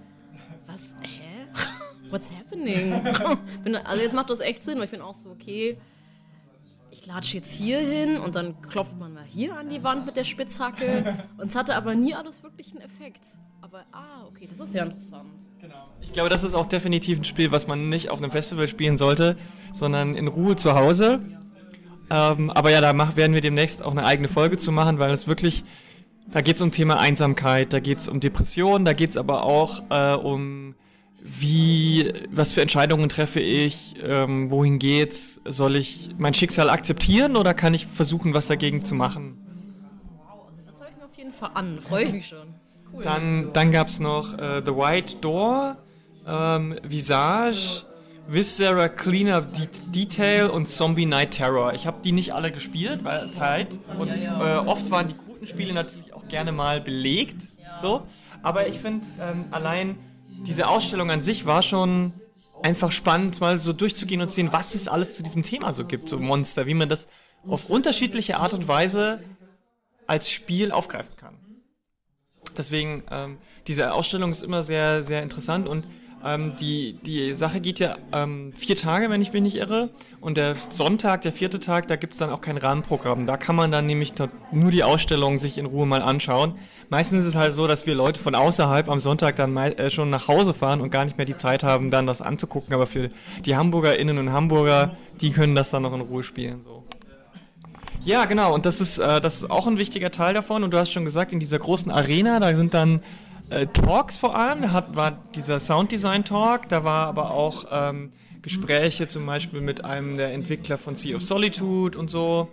What's 2.13 2.31
happening? 2.31 2.93
also 3.85 4.01
jetzt 4.01 4.13
macht 4.13 4.29
das 4.29 4.39
echt 4.39 4.63
Sinn, 4.63 4.77
weil 4.77 4.85
ich 4.85 4.91
bin 4.91 5.01
auch 5.01 5.15
so, 5.15 5.31
okay 5.31 5.77
ich 6.93 7.07
latsche 7.07 7.37
jetzt 7.37 7.51
hier 7.51 7.79
hin 7.79 8.19
und 8.19 8.35
dann 8.35 8.61
klopft 8.61 8.97
man 8.99 9.15
mal 9.15 9.23
hier 9.25 9.57
an 9.57 9.67
die 9.67 9.83
Wand 9.83 10.05
mit 10.05 10.15
der 10.15 10.23
Spitzhacke. 10.23 11.25
und 11.37 11.47
es 11.47 11.55
hatte 11.55 11.75
aber 11.75 11.95
nie 11.95 12.13
alles 12.13 12.43
wirklich 12.43 12.69
einen 12.71 12.81
Effekt. 12.81 13.21
Aber, 13.61 13.79
ah, 13.91 14.27
okay, 14.27 14.47
das 14.47 14.67
ist 14.67 14.75
ja 14.75 14.83
interessant. 14.83 15.31
Genau. 15.59 15.89
Ich 16.01 16.11
glaube, 16.11 16.29
das 16.29 16.43
ist 16.43 16.53
auch 16.53 16.67
definitiv 16.67 17.17
ein 17.17 17.25
Spiel, 17.25 17.51
was 17.51 17.65
man 17.65 17.89
nicht 17.89 18.09
auf 18.11 18.19
einem 18.19 18.29
Festival 18.29 18.67
spielen 18.67 18.99
sollte, 18.99 19.37
sondern 19.73 20.13
in 20.13 20.27
Ruhe 20.27 20.55
zu 20.55 20.75
Hause. 20.75 21.19
Ähm, 22.11 22.51
aber 22.51 22.69
ja, 22.69 22.79
da 22.79 22.93
mach, 22.93 23.15
werden 23.15 23.33
wir 23.33 23.41
demnächst 23.41 23.81
auch 23.81 23.91
eine 23.91 24.05
eigene 24.05 24.27
Folge 24.27 24.57
zu 24.57 24.71
machen, 24.71 24.99
weil 24.99 25.11
es 25.11 25.27
wirklich, 25.27 25.63
da 26.29 26.41
geht 26.41 26.57
es 26.57 26.61
um 26.61 26.69
Thema 26.69 26.99
Einsamkeit, 26.99 27.73
da 27.73 27.79
geht 27.79 27.99
es 27.99 28.07
um 28.07 28.19
Depressionen, 28.19 28.85
da 28.85 28.93
geht 28.93 29.11
es 29.11 29.17
aber 29.17 29.43
auch 29.43 29.81
äh, 29.89 30.15
um 30.15 30.75
wie, 31.21 32.13
was 32.29 32.53
für 32.53 32.61
Entscheidungen 32.61 33.07
treffe 33.09 33.39
ich, 33.39 33.95
ähm, 34.03 34.51
wohin 34.51 34.77
geht's, 34.79 35.39
soll 35.45 35.77
ich 35.77 36.09
mein 36.17 36.33
Schicksal 36.33 36.69
akzeptieren 36.69 37.37
oder 37.37 37.53
kann 37.53 37.73
ich 37.73 37.87
versuchen, 37.87 38.33
was 38.33 38.47
dagegen 38.47 38.83
zu 38.83 38.93
machen? 38.93 39.37
Wow, 40.17 40.47
also 40.47 40.61
das 40.67 40.79
höre 40.79 40.89
ich 40.89 40.97
mir 40.97 41.05
auf 41.05 41.17
jeden 41.17 41.33
Fall 41.33 41.51
an, 41.53 41.79
freue 41.81 42.03
ich 42.05 42.13
mich 42.13 42.27
schon. 42.27 42.55
Cool. 42.91 43.03
Dann, 43.03 43.53
dann 43.53 43.71
gab 43.71 43.87
es 43.87 43.99
noch 43.99 44.37
äh, 44.37 44.61
The 44.65 44.71
White 44.71 45.15
Door, 45.21 45.77
ähm, 46.27 46.77
Visage, 46.83 47.85
Viscera 48.27 48.87
Cleanup 48.89 49.53
De 49.53 49.67
Detail 49.93 50.49
und 50.49 50.67
Zombie 50.67 51.05
Night 51.05 51.31
Terror. 51.31 51.73
Ich 51.73 51.87
habe 51.87 51.97
die 52.03 52.11
nicht 52.11 52.33
alle 52.33 52.51
gespielt, 52.51 53.03
weil 53.03 53.31
Zeit 53.31 53.79
und 53.97 54.09
ja, 54.09 54.15
ja. 54.15 54.61
Äh, 54.61 54.65
oft 54.65 54.89
waren 54.91 55.07
die 55.07 55.15
guten 55.15 55.47
Spiele 55.47 55.73
natürlich 55.73 56.13
auch 56.13 56.27
gerne 56.27 56.51
mal 56.51 56.81
belegt. 56.81 57.49
Ja. 57.61 57.79
So. 57.81 58.07
Aber 58.41 58.67
ich 58.67 58.79
finde 58.79 59.05
ähm, 59.21 59.45
allein 59.51 59.97
diese 60.45 60.67
Ausstellung 60.67 61.11
an 61.11 61.21
sich 61.21 61.45
war 61.45 61.63
schon 61.63 62.13
einfach 62.61 62.91
spannend, 62.91 63.39
mal 63.41 63.59
so 63.59 63.73
durchzugehen 63.73 64.21
und 64.21 64.29
zu 64.29 64.35
sehen, 64.35 64.51
was 64.51 64.73
es 64.75 64.87
alles 64.87 65.15
zu 65.15 65.23
diesem 65.23 65.43
Thema 65.43 65.73
so 65.73 65.85
gibt, 65.85 66.09
so 66.09 66.19
Monster, 66.19 66.65
wie 66.65 66.73
man 66.73 66.89
das 66.89 67.07
auf 67.47 67.69
unterschiedliche 67.69 68.37
Art 68.37 68.53
und 68.53 68.67
Weise 68.67 69.21
als 70.07 70.29
Spiel 70.29 70.71
aufgreifen 70.71 71.15
kann. 71.17 71.37
Deswegen, 72.57 73.03
ähm, 73.11 73.37
diese 73.67 73.93
Ausstellung 73.93 74.31
ist 74.31 74.43
immer 74.43 74.63
sehr, 74.63 75.03
sehr 75.03 75.23
interessant 75.23 75.67
und 75.67 75.85
ähm, 76.25 76.53
die, 76.59 76.93
die 77.05 77.33
Sache 77.33 77.59
geht 77.59 77.79
ja 77.79 77.95
ähm, 78.11 78.53
vier 78.55 78.75
Tage, 78.75 79.09
wenn 79.09 79.21
ich 79.21 79.33
mich 79.33 79.41
nicht 79.41 79.55
irre. 79.55 79.89
Und 80.21 80.37
der 80.37 80.55
Sonntag, 80.69 81.21
der 81.23 81.33
vierte 81.33 81.59
Tag, 81.59 81.87
da 81.87 81.95
gibt 81.95 82.13
es 82.13 82.19
dann 82.19 82.29
auch 82.29 82.41
kein 82.41 82.57
Rahmenprogramm. 82.57 83.27
Da 83.27 83.37
kann 83.37 83.55
man 83.55 83.71
dann 83.71 83.85
nämlich 83.85 84.13
nur 84.51 84.71
die 84.71 84.83
Ausstellung 84.83 85.39
sich 85.39 85.57
in 85.57 85.65
Ruhe 85.65 85.85
mal 85.85 86.01
anschauen. 86.01 86.55
Meistens 86.89 87.21
ist 87.21 87.25
es 87.27 87.35
halt 87.35 87.53
so, 87.53 87.67
dass 87.67 87.85
wir 87.85 87.95
Leute 87.95 88.21
von 88.21 88.35
außerhalb 88.35 88.89
am 88.89 88.99
Sonntag 88.99 89.35
dann 89.35 89.55
äh, 89.57 89.89
schon 89.89 90.09
nach 90.09 90.27
Hause 90.27 90.53
fahren 90.53 90.79
und 90.79 90.91
gar 90.91 91.05
nicht 91.05 91.17
mehr 91.17 91.25
die 91.25 91.37
Zeit 91.37 91.63
haben, 91.63 91.91
dann 91.91 92.07
das 92.07 92.21
anzugucken. 92.21 92.73
Aber 92.73 92.87
für 92.87 93.09
die 93.45 93.55
HamburgerInnen 93.55 94.17
und 94.17 94.31
Hamburger, 94.31 94.95
die 95.19 95.31
können 95.31 95.55
das 95.55 95.71
dann 95.71 95.83
noch 95.83 95.93
in 95.93 96.01
Ruhe 96.01 96.23
spielen. 96.23 96.61
So. 96.61 96.83
Ja, 98.05 98.25
genau. 98.25 98.53
Und 98.53 98.65
das 98.65 98.81
ist, 98.81 98.97
äh, 98.97 99.21
das 99.21 99.35
ist 99.35 99.51
auch 99.51 99.65
ein 99.65 99.77
wichtiger 99.77 100.11
Teil 100.11 100.33
davon. 100.33 100.63
Und 100.63 100.71
du 100.71 100.77
hast 100.77 100.91
schon 100.91 101.05
gesagt, 101.05 101.33
in 101.33 101.39
dieser 101.39 101.59
großen 101.59 101.91
Arena, 101.91 102.39
da 102.39 102.55
sind 102.55 102.73
dann 102.73 103.01
äh, 103.49 103.67
Talks 103.67 104.17
vor 104.17 104.35
allem. 104.37 104.61
Da 104.61 104.71
hat, 104.71 104.95
war 104.95 105.11
dieser 105.35 105.59
Sounddesign-Talk, 105.59 106.69
da 106.69 106.83
war 106.83 107.07
aber 107.07 107.31
auch 107.31 107.65
ähm, 107.71 108.11
Gespräche 108.41 109.07
zum 109.07 109.25
Beispiel 109.25 109.61
mit 109.61 109.85
einem 109.85 110.17
der 110.17 110.33
Entwickler 110.33 110.77
von 110.77 110.95
Sea 110.95 111.15
of 111.15 111.21
Solitude 111.21 111.97
und 111.97 112.09
so. 112.09 112.51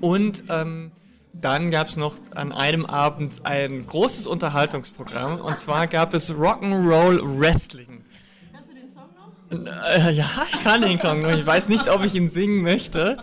Und 0.00 0.44
ähm, 0.48 0.92
dann 1.32 1.70
gab 1.70 1.88
es 1.88 1.96
noch 1.96 2.16
an 2.34 2.52
einem 2.52 2.86
Abend 2.86 3.44
ein 3.44 3.86
großes 3.86 4.26
Unterhaltungsprogramm 4.26 5.40
und 5.40 5.56
zwar 5.58 5.86
gab 5.88 6.14
es 6.14 6.30
Rock'n'Roll 6.30 7.20
Wrestling. 7.38 8.04
Kannst 8.52 8.70
du 8.70 8.74
den 8.74 8.90
Song 8.90 9.64
noch? 9.64 9.96
Äh, 9.98 10.12
ja, 10.12 10.28
ich 10.48 10.62
kann 10.62 10.82
den 10.82 11.00
Song 11.00 11.20
noch. 11.20 11.32
Ich 11.32 11.44
weiß 11.44 11.68
nicht, 11.68 11.88
ob 11.88 12.04
ich 12.04 12.14
ihn 12.14 12.30
singen 12.30 12.62
möchte. 12.62 13.18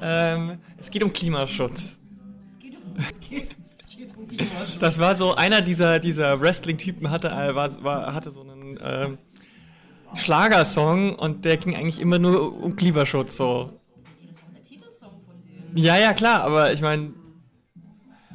Ähm, 0.00 0.58
es 0.78 0.90
geht 0.90 1.02
um 1.02 1.12
Klimaschutz. 1.12 1.98
Es 2.52 2.58
geht 2.58 2.76
um, 2.76 2.96
es 2.96 3.28
geht 3.28 3.56
das 4.78 4.98
war 4.98 5.16
so, 5.16 5.34
einer 5.34 5.62
dieser, 5.62 5.98
dieser 5.98 6.40
Wrestling-Typen 6.40 7.10
hatte, 7.10 7.28
äh, 7.28 7.54
war, 7.54 7.82
war, 7.82 8.14
hatte 8.14 8.30
so 8.30 8.42
einen 8.42 8.76
äh, 8.78 9.08
Schlagersong 10.14 11.14
und 11.16 11.44
der 11.44 11.56
ging 11.56 11.76
eigentlich 11.76 12.00
immer 12.00 12.18
nur 12.18 12.62
um 12.62 12.76
Klimaschutz 12.76 13.36
so. 13.36 13.80
Ja, 15.74 15.98
ja, 15.98 16.12
klar, 16.12 16.42
aber 16.42 16.72
ich 16.72 16.80
meine. 16.80 17.12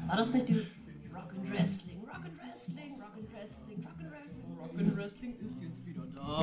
War 0.07 0.17
das 0.17 0.31
nicht 0.31 0.47
dieses 0.47 0.65
Rock 1.13 1.33
and 1.35 1.51
Wrestling, 1.51 1.94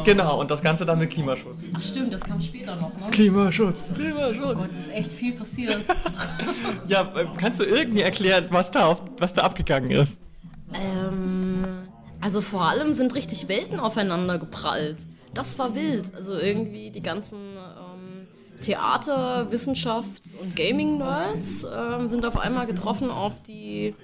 Genau, 0.05 0.41
und 0.41 0.51
das 0.51 0.63
Ganze 0.63 0.85
dann 0.85 0.99
mit 0.99 1.11
Klimaschutz. 1.11 1.69
Ach 1.75 1.83
stimmt, 1.83 2.13
das 2.13 2.21
kam 2.21 2.41
später 2.41 2.77
noch, 2.77 2.95
ne? 2.95 3.11
Klimaschutz, 3.11 3.85
Klimaschutz. 3.95 4.45
Oh 4.45 4.55
Gott, 4.55 4.71
ist 4.71 4.93
echt 4.93 5.13
viel 5.13 5.33
passiert. 5.33 5.85
ja, 6.87 7.13
äh, 7.17 7.27
kannst 7.39 7.61
du 7.61 7.65
irgendwie 7.65 8.03
erklären, 8.03 8.47
was 8.51 8.71
da, 8.71 8.87
auf, 8.87 9.03
was 9.19 9.33
da 9.35 9.43
abgegangen 9.43 9.91
ist? 9.91 10.19
Ähm, 10.75 11.65
also 12.21 12.41
vor 12.41 12.63
allem 12.63 12.95
sind 12.95 13.15
richtig 13.15 13.49
Welten 13.49 13.81
aufeinander 13.81 14.39
geprallt. 14.39 15.07
Das 15.35 15.59
war 15.59 15.75
wild. 15.75 16.15
Also 16.15 16.37
irgendwie 16.37 16.91
die 16.91 17.03
ganzen 17.03 17.39
ähm, 17.39 18.29
Theater, 18.61 19.49
Wissenschafts- 19.51 20.35
und 20.41 20.55
Gaming-Nerds 20.57 21.67
ähm, 21.75 22.09
sind 22.09 22.25
auf 22.25 22.39
einmal 22.39 22.67
getroffen 22.67 23.11
auf 23.11 23.43
die, 23.43 23.95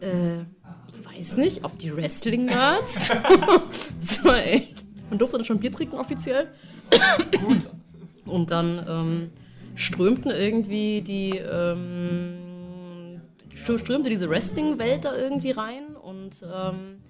äh, 0.00 0.40
ich 0.88 1.04
weiß 1.04 1.36
nicht, 1.36 1.64
auf 1.64 1.76
die 1.76 1.94
Wrestling-Nerds. 1.96 3.08
das 4.00 4.24
war 4.24 4.44
echt. 4.44 4.74
Man 5.10 5.18
durfte 5.18 5.36
dann 5.36 5.44
schon 5.44 5.58
Bier 5.58 5.72
trinken 5.72 5.96
offiziell. 5.96 6.48
Gut. 7.44 7.68
Und 8.24 8.50
dann 8.50 8.86
ähm, 8.88 9.30
strömten 9.74 10.30
irgendwie 10.30 11.02
die, 11.02 11.36
ähm, 11.36 13.20
strömte 13.54 14.08
diese 14.08 14.30
Wrestling-Welt 14.30 15.04
da 15.04 15.16
irgendwie 15.16 15.50
rein 15.50 15.96
und 15.96 16.42
ähm, 16.42 17.00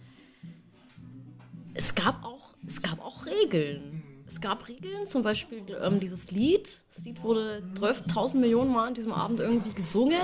es 1.75 1.95
gab 1.95 2.25
auch, 2.25 2.55
es 2.67 2.83
gab 2.83 3.05
auch 3.05 3.27
Regeln. 3.27 4.03
Es 4.27 4.41
gab 4.41 4.69
Regeln, 4.69 5.09
zum 5.09 5.23
Beispiel 5.23 5.63
ähm, 5.83 5.99
dieses 5.99 6.31
Lied. 6.31 6.79
Das 6.95 7.05
Lied 7.05 7.23
wurde 7.23 7.63
12.000 7.81 8.37
Millionen 8.37 8.73
Mal 8.73 8.89
an 8.89 8.95
diesem 8.95 9.13
Abend 9.13 9.41
irgendwie 9.41 9.73
gesungen 9.73 10.21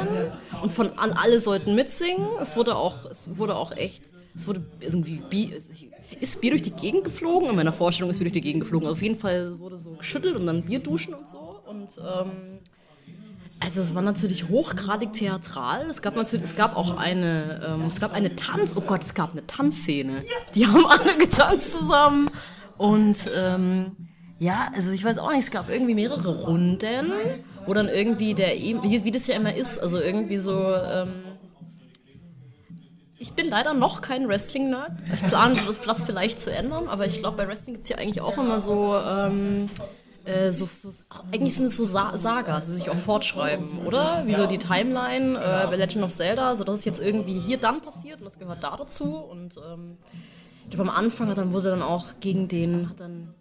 und 0.62 0.72
von 0.72 0.96
an 0.96 1.12
alle 1.12 1.40
sollten 1.40 1.74
mitsingen. 1.74 2.24
Es 2.40 2.56
wurde 2.56 2.76
auch, 2.76 3.04
es 3.10 3.36
wurde 3.36 3.56
auch 3.56 3.72
echt, 3.72 4.02
es 4.36 4.46
wurde 4.46 4.64
irgendwie 4.80 5.22
ist 6.20 6.40
Bier 6.40 6.50
durch 6.50 6.62
die 6.62 6.70
Gegend 6.70 7.04
geflogen. 7.04 7.50
In 7.50 7.56
meiner 7.56 7.72
Vorstellung 7.72 8.10
ist 8.10 8.18
Bier 8.18 8.24
durch 8.26 8.32
die 8.34 8.40
Gegend 8.40 8.62
geflogen. 8.62 8.86
Also 8.86 8.96
auf 8.96 9.02
jeden 9.02 9.18
Fall 9.18 9.58
wurde 9.58 9.78
so 9.78 9.90
geschüttelt 9.92 10.38
und 10.38 10.46
dann 10.46 10.62
Bier 10.62 10.78
duschen 10.80 11.14
und 11.14 11.28
so. 11.28 11.60
Und 11.66 11.88
ähm, 11.98 12.58
also 13.58 13.80
es 13.80 13.94
war 13.94 14.02
natürlich 14.02 14.48
hochgradig 14.48 15.14
theatral. 15.14 15.86
Es 15.88 16.02
gab 16.02 16.14
natürlich, 16.16 16.44
es 16.44 16.56
gab 16.56 16.76
auch 16.76 16.96
eine, 16.96 17.62
ähm, 17.66 17.82
es 17.86 17.98
gab 17.98 18.12
eine 18.12 18.36
Tanz, 18.36 18.72
oh 18.76 18.82
Gott, 18.82 19.02
es 19.02 19.14
gab 19.14 19.32
eine 19.32 19.46
Tanzszene. 19.46 20.22
Die 20.54 20.66
haben 20.66 20.84
alle 20.86 21.16
getanzt 21.16 21.72
zusammen. 21.72 22.28
Und 22.76 23.30
ähm, 23.34 23.92
ja, 24.38 24.70
also 24.74 24.90
ich 24.92 25.02
weiß 25.02 25.16
auch 25.18 25.30
nicht, 25.30 25.44
es 25.44 25.50
gab 25.50 25.70
irgendwie 25.70 25.94
mehrere 25.94 26.42
Runden 26.44 27.12
wo 27.68 27.74
dann 27.74 27.88
irgendwie 27.88 28.32
der, 28.34 28.56
E- 28.56 28.76
wie, 28.82 29.02
wie 29.02 29.10
das 29.10 29.26
ja 29.26 29.34
immer 29.34 29.52
ist, 29.52 29.78
also 29.78 29.98
irgendwie 29.98 30.36
so, 30.36 30.52
ähm, 30.52 31.08
ich 33.26 33.32
bin 33.32 33.48
leider 33.48 33.74
noch 33.74 34.02
kein 34.02 34.28
Wrestling-Nerd. 34.28 34.92
Ich 35.12 35.22
plane 35.26 35.58
das, 35.66 35.80
das 35.80 36.04
vielleicht 36.04 36.40
zu 36.40 36.52
ändern, 36.52 36.86
aber 36.86 37.06
ich 37.06 37.18
glaube, 37.18 37.36
bei 37.38 37.48
Wrestling 37.48 37.74
gibt 37.74 37.82
es 37.82 37.88
ja 37.88 37.98
eigentlich 37.98 38.20
auch 38.20 38.38
immer 38.38 38.60
so, 38.60 38.96
ähm, 38.96 39.68
äh, 40.24 40.52
so, 40.52 40.68
so, 40.72 40.90
eigentlich 41.32 41.56
sind 41.56 41.64
es 41.64 41.74
so 41.74 41.84
Sa 41.84 42.16
Sagas, 42.16 42.66
die 42.66 42.72
sich 42.74 42.88
auch 42.88 42.96
fortschreiben, 42.96 43.84
oder? 43.84 44.22
Wie 44.26 44.34
so 44.34 44.46
die 44.46 44.58
Timeline 44.58 45.38
äh, 45.38 45.66
bei 45.66 45.74
Legend 45.74 46.04
of 46.04 46.14
Zelda, 46.14 46.54
so 46.54 46.62
dass 46.62 46.78
es 46.78 46.84
jetzt 46.84 47.00
irgendwie 47.00 47.40
hier 47.40 47.58
dann 47.58 47.80
passiert 47.80 48.20
und 48.20 48.26
das 48.26 48.38
gehört 48.38 48.62
da 48.62 48.76
dazu. 48.76 49.16
Und 49.16 49.56
ähm, 49.56 49.98
ich 50.62 50.76
glaube, 50.76 50.88
am 50.88 50.96
Anfang 50.96 51.28
hat 51.28 51.38
dann 51.38 51.52
wurde 51.52 51.70
dann 51.70 51.82
auch 51.82 52.06
gegen 52.20 52.46
den, 52.46 52.90
hat 52.90 53.00
dann 53.00 53.34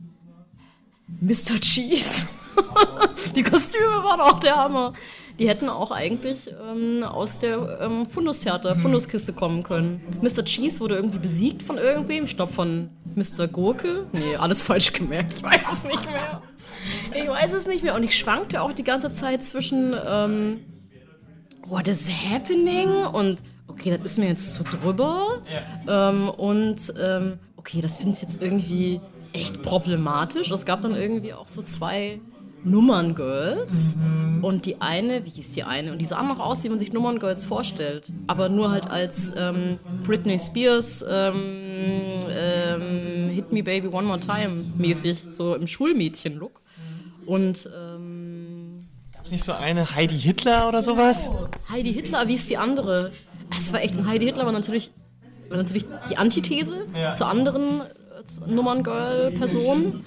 Mr. 1.21 1.62
Cheese. 1.62 2.28
die 3.36 3.43
Kostüme 3.43 4.04
waren 4.04 4.21
auch 4.21 4.39
der 4.39 4.56
Hammer. 4.56 4.93
Die 5.39 5.50
hätten 5.50 5.67
auch 5.67 5.91
eigentlich 5.91 6.50
ähm, 6.71 7.04
aus 7.04 7.39
der 7.39 7.80
ähm, 7.82 8.08
Fundustheater, 8.08 8.76
Funduskiste 8.76 9.34
kommen 9.34 9.63
können. 9.63 10.02
Mr. 10.21 10.45
Cheese 10.45 10.80
wurde 10.80 10.95
irgendwie 10.95 11.19
besiegt 11.19 11.62
von 11.62 11.78
irgendwem. 11.78 12.24
Ich 12.24 12.38
glaube 12.38 12.54
von 12.54 12.89
Mr. 13.15 13.48
Gurke. 13.48 14.08
Nee, 14.13 14.38
alles 14.38 14.62
falsch 14.62 14.93
gemerkt. 14.93 15.34
Ich 15.38 15.43
weiß 15.43 15.65
es 15.74 15.84
nicht 15.84 16.06
mehr. 16.06 16.41
Ich 17.13 17.28
weiß 17.28 17.54
es 17.54 17.67
nicht 17.67 17.84
mehr. 17.84 17.95
Und 17.95 18.04
ich 18.04 18.17
schwankte 18.17 18.62
auch 18.62 18.71
die 18.71 18.84
ganze 18.84 19.12
Zeit 19.12 19.43
zwischen 19.43 19.93
ähm, 20.08 20.62
What 21.67 21.88
is 21.88 22.08
happening? 22.08 22.89
Und 23.06 23.39
okay, 23.67 23.98
das 23.98 24.12
ist 24.12 24.17
mir 24.17 24.28
jetzt 24.28 24.56
zu 24.56 24.63
drüber. 24.63 25.41
Ähm, 25.88 26.30
und 26.30 26.93
ähm, 26.98 27.39
okay, 27.58 27.82
das 27.82 27.98
finde 27.98 28.15
ich 28.15 28.21
jetzt 28.21 28.41
irgendwie 28.41 29.02
echt 29.34 29.62
problematisch. 29.63 30.50
Es 30.52 30.65
gab 30.65 30.82
dann 30.82 30.95
irgendwie 30.95 31.34
auch 31.34 31.48
so 31.48 31.62
zwei 31.62 32.19
Nummern-Girls. 32.65 33.95
Und 34.41 34.65
die 34.65 34.82
eine, 34.82 35.25
wie 35.25 35.30
hieß 35.30 35.51
die 35.51 35.63
eine? 35.63 35.91
Und 35.91 35.99
die 35.99 36.06
sah 36.06 36.21
noch 36.21 36.39
aus, 36.39 36.63
wie 36.63 36.69
man 36.69 36.78
sich 36.80 36.91
Nummern-Girls 36.93 37.45
vorstellt. 37.45 38.12
Aber 38.28 38.49
nur 38.49 38.69
halt 38.71 38.88
als 38.89 39.32
ähm, 39.36 39.80
Britney 40.04 40.38
Spears 40.39 41.04
ähm, 41.10 41.36
ähm, 42.30 43.30
Hit 43.34 43.51
Me 43.51 43.63
Baby 43.63 43.88
One 43.88 44.06
More 44.08 44.19
Time 44.19 44.65
mäßig, 44.78 45.21
so 45.21 45.56
im 45.56 45.65
Schulmädchen-Look. 45.67 46.62
Und 47.25 47.67
ähm, 47.75 48.86
Gab's 49.13 49.32
nicht 49.32 49.43
so 49.43 49.54
eine 49.54 49.95
Heidi 49.95 50.19
Hitler 50.19 50.67
oder 50.67 50.84
sowas? 50.84 51.30
Heidi 51.69 51.93
Hitler, 51.93 52.28
wie 52.28 52.36
ist 52.36 52.49
die 52.49 52.58
andere? 52.58 53.12
Es 53.58 53.73
war 53.73 53.82
echt, 53.82 53.95
und 53.97 54.06
Heidi 54.08 54.25
Hitler 54.25 54.45
war 54.45 54.51
natürlich, 54.51 54.91
war 55.49 55.58
natürlich 55.58 55.86
die 56.10 56.17
Antithese 56.17 56.86
Ja. 56.95 57.13
zur 57.15 57.28
anderen 57.28 57.82
äh, 57.82 58.51
Nummern-Girl-Person. 58.51 60.06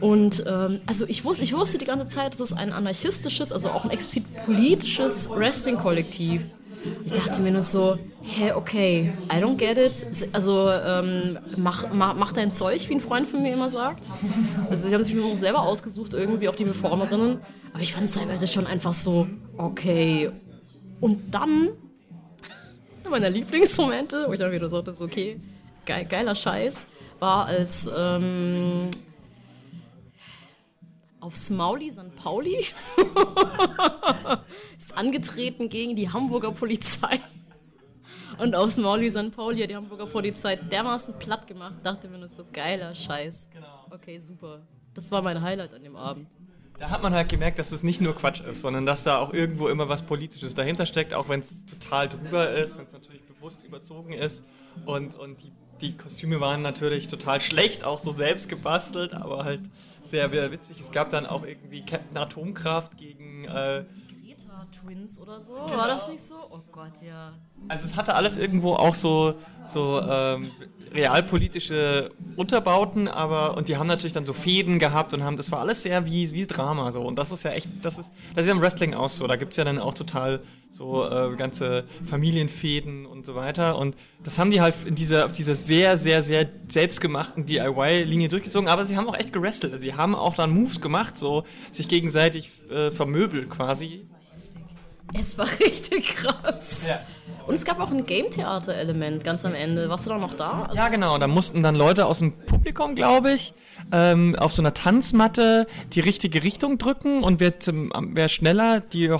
Und 0.00 0.44
ähm, 0.46 0.80
also 0.86 1.06
ich 1.06 1.24
wusste, 1.24 1.44
ich 1.44 1.54
wusste 1.54 1.78
die 1.78 1.84
ganze 1.84 2.08
Zeit, 2.08 2.32
dass 2.32 2.40
es 2.40 2.52
ein 2.52 2.72
anarchistisches, 2.72 3.52
also 3.52 3.70
auch 3.70 3.84
ein 3.84 3.90
explizit 3.90 4.24
politisches 4.46 5.28
Wrestling-Kollektiv. 5.28 6.42
Ich 7.04 7.12
dachte 7.12 7.42
mir 7.42 7.50
nur 7.50 7.62
so, 7.62 7.98
hä, 8.22 8.52
okay, 8.52 9.12
I 9.30 9.36
don't 9.36 9.56
get 9.56 9.76
it. 9.76 10.06
Also 10.32 10.70
ähm, 10.70 11.38
mach, 11.58 11.92
mach, 11.92 12.14
mach 12.16 12.32
dein 12.32 12.50
Zeug, 12.50 12.88
wie 12.88 12.94
ein 12.94 13.00
Freund 13.00 13.28
von 13.28 13.42
mir 13.42 13.52
immer 13.52 13.68
sagt. 13.68 14.06
Also 14.70 14.88
sie 14.88 14.94
haben 14.94 15.04
sich 15.04 15.18
auch 15.18 15.36
selber 15.36 15.60
ausgesucht, 15.60 16.14
irgendwie 16.14 16.48
auch 16.48 16.54
die 16.54 16.64
Performerinnen. 16.64 17.38
Aber 17.74 17.82
ich 17.82 17.92
fand 17.92 18.06
es 18.06 18.14
teilweise 18.14 18.48
schon 18.48 18.66
einfach 18.66 18.94
so, 18.94 19.26
okay. 19.58 20.30
Und 21.00 21.34
dann, 21.34 21.68
einer 23.02 23.10
meiner 23.10 23.30
Lieblingsmomente, 23.30 24.24
wo 24.28 24.32
ich 24.32 24.40
dann 24.40 24.52
wieder 24.52 24.70
so 24.70 24.80
dachte, 24.80 24.94
so, 24.94 25.04
okay, 25.04 25.38
geil, 25.84 26.06
geiler 26.08 26.34
Scheiß, 26.34 26.74
war 27.18 27.44
als 27.44 27.86
ähm, 27.94 28.88
auf 31.20 31.36
Smauli 31.36 31.90
St. 31.90 32.14
Pauli 32.16 32.56
ist 34.78 34.96
angetreten 34.96 35.68
gegen 35.68 35.94
die 35.94 36.10
Hamburger 36.10 36.52
Polizei. 36.52 37.20
Und 38.38 38.54
auf 38.54 38.72
Smauli 38.72 39.10
St. 39.10 39.32
Pauli 39.34 39.60
hat 39.60 39.70
die 39.70 39.76
Hamburger 39.76 40.06
Polizei 40.06 40.56
dermaßen 40.56 41.18
platt 41.18 41.46
gemacht. 41.46 41.74
Dachte 41.82 42.08
mir 42.08 42.18
nur 42.18 42.28
so, 42.28 42.44
geiler 42.52 42.94
Scheiß. 42.94 43.48
Okay, 43.90 44.18
super. 44.18 44.60
Das 44.94 45.10
war 45.10 45.20
mein 45.20 45.42
Highlight 45.42 45.74
an 45.74 45.82
dem 45.82 45.96
Abend. 45.96 46.26
Da 46.78 46.88
hat 46.88 47.02
man 47.02 47.12
halt 47.12 47.28
gemerkt, 47.28 47.58
dass 47.58 47.72
es 47.72 47.82
nicht 47.82 48.00
nur 48.00 48.14
Quatsch 48.14 48.40
ist, 48.40 48.62
sondern 48.62 48.86
dass 48.86 49.02
da 49.02 49.18
auch 49.18 49.34
irgendwo 49.34 49.68
immer 49.68 49.90
was 49.90 50.02
Politisches 50.02 50.54
dahinter 50.54 50.86
steckt, 50.86 51.12
auch 51.12 51.28
wenn 51.28 51.40
es 51.40 51.66
total 51.66 52.08
drüber 52.08 52.50
ist, 52.50 52.78
wenn 52.78 52.86
es 52.86 52.92
natürlich 52.92 53.22
bewusst 53.24 53.62
überzogen 53.64 54.14
ist. 54.14 54.42
Und, 54.86 55.14
und 55.14 55.42
die, 55.42 55.52
die 55.80 55.96
Kostüme 55.96 56.40
waren 56.40 56.62
natürlich 56.62 57.08
total 57.08 57.40
schlecht, 57.40 57.84
auch 57.84 57.98
so 57.98 58.12
selbst 58.12 58.48
gebastelt, 58.48 59.14
aber 59.14 59.44
halt 59.44 59.60
sehr, 60.04 60.30
sehr 60.30 60.50
witzig. 60.52 60.80
Es 60.80 60.92
gab 60.92 61.10
dann 61.10 61.26
auch 61.26 61.44
irgendwie 61.44 61.84
Captain 61.84 62.16
Atomkraft 62.16 62.96
gegen. 62.96 63.44
Äh, 63.44 63.84
Twins 64.70 65.18
oder 65.18 65.40
so, 65.40 65.52
war 65.52 65.88
das 65.88 66.08
nicht 66.08 66.24
so? 66.24 66.34
Oh 66.50 66.60
Gott, 66.72 66.92
ja. 67.06 67.32
also 67.68 67.84
es 67.84 67.96
hatte 67.96 68.14
alles 68.14 68.36
irgendwo 68.36 68.74
auch 68.74 68.94
so, 68.94 69.34
so 69.64 70.00
ähm, 70.00 70.50
realpolitische 70.92 72.10
Unterbauten, 72.36 73.08
aber 73.08 73.56
und 73.56 73.68
die 73.68 73.76
haben 73.76 73.86
natürlich 73.86 74.12
dann 74.12 74.24
so 74.24 74.32
Fäden 74.32 74.78
gehabt 74.78 75.14
und 75.14 75.22
haben, 75.22 75.36
das 75.36 75.52
war 75.52 75.60
alles 75.60 75.82
sehr 75.82 76.06
wie, 76.06 76.30
wie 76.32 76.46
Drama 76.46 76.92
so. 76.92 77.00
Und 77.00 77.18
das 77.18 77.30
ist 77.30 77.44
ja 77.44 77.52
echt, 77.52 77.68
das 77.82 77.98
ist, 77.98 78.10
das 78.34 78.44
ist 78.44 78.46
ja 78.48 78.52
im 78.52 78.60
Wrestling 78.60 78.94
auch 78.94 79.08
so. 79.08 79.26
Da 79.26 79.36
gibt's 79.36 79.56
ja 79.56 79.64
dann 79.64 79.78
auch 79.78 79.94
total 79.94 80.40
so 80.72 81.04
äh, 81.08 81.36
ganze 81.36 81.84
Familienfäden 82.04 83.06
und 83.06 83.26
so 83.26 83.34
weiter. 83.34 83.78
Und 83.78 83.96
das 84.22 84.38
haben 84.38 84.50
die 84.50 84.60
halt 84.60 84.74
in 84.84 84.94
dieser, 84.94 85.26
auf 85.26 85.32
dieser 85.32 85.54
sehr, 85.54 85.96
sehr, 85.96 86.22
sehr 86.22 86.48
selbstgemachten 86.68 87.46
DIY-Linie 87.46 88.28
durchgezogen, 88.28 88.68
aber 88.68 88.84
sie 88.84 88.96
haben 88.96 89.08
auch 89.08 89.16
echt 89.16 89.32
gewrestelt. 89.32 89.72
Also 89.72 89.82
sie 89.82 89.94
haben 89.94 90.14
auch 90.14 90.34
dann 90.34 90.50
Moves 90.50 90.80
gemacht, 90.80 91.18
so 91.18 91.44
sich 91.72 91.88
gegenseitig 91.88 92.50
äh, 92.70 92.90
vermöbelt 92.90 93.50
quasi. 93.50 94.02
Es 95.18 95.36
war 95.38 95.48
richtig 95.60 96.16
krass. 96.16 96.82
Ja. 96.88 97.00
Und 97.46 97.54
es 97.54 97.64
gab 97.64 97.80
auch 97.80 97.90
ein 97.90 98.04
Game-Theater-Element 98.04 99.24
ganz 99.24 99.44
am 99.44 99.54
Ende. 99.54 99.88
Warst 99.88 100.06
du 100.06 100.10
da 100.10 100.18
noch 100.18 100.34
da? 100.34 100.64
Also, 100.64 100.76
Ja, 100.76 100.88
genau. 100.88 101.18
Da 101.18 101.26
mussten 101.26 101.62
dann 101.62 101.74
Leute 101.74 102.06
aus 102.06 102.18
dem 102.18 102.32
Publikum, 102.46 102.94
glaube 102.94 103.32
ich, 103.32 103.54
ähm, 103.92 104.36
auf 104.36 104.54
so 104.54 104.62
einer 104.62 104.74
Tanzmatte 104.74 105.66
die 105.92 106.00
richtige 106.00 106.44
Richtung 106.44 106.78
drücken 106.78 107.24
und 107.24 107.40
wer, 107.40 107.58
zum, 107.58 107.92
wer 108.12 108.28
schneller 108.28 108.80
die 108.80 109.06
äh, 109.06 109.18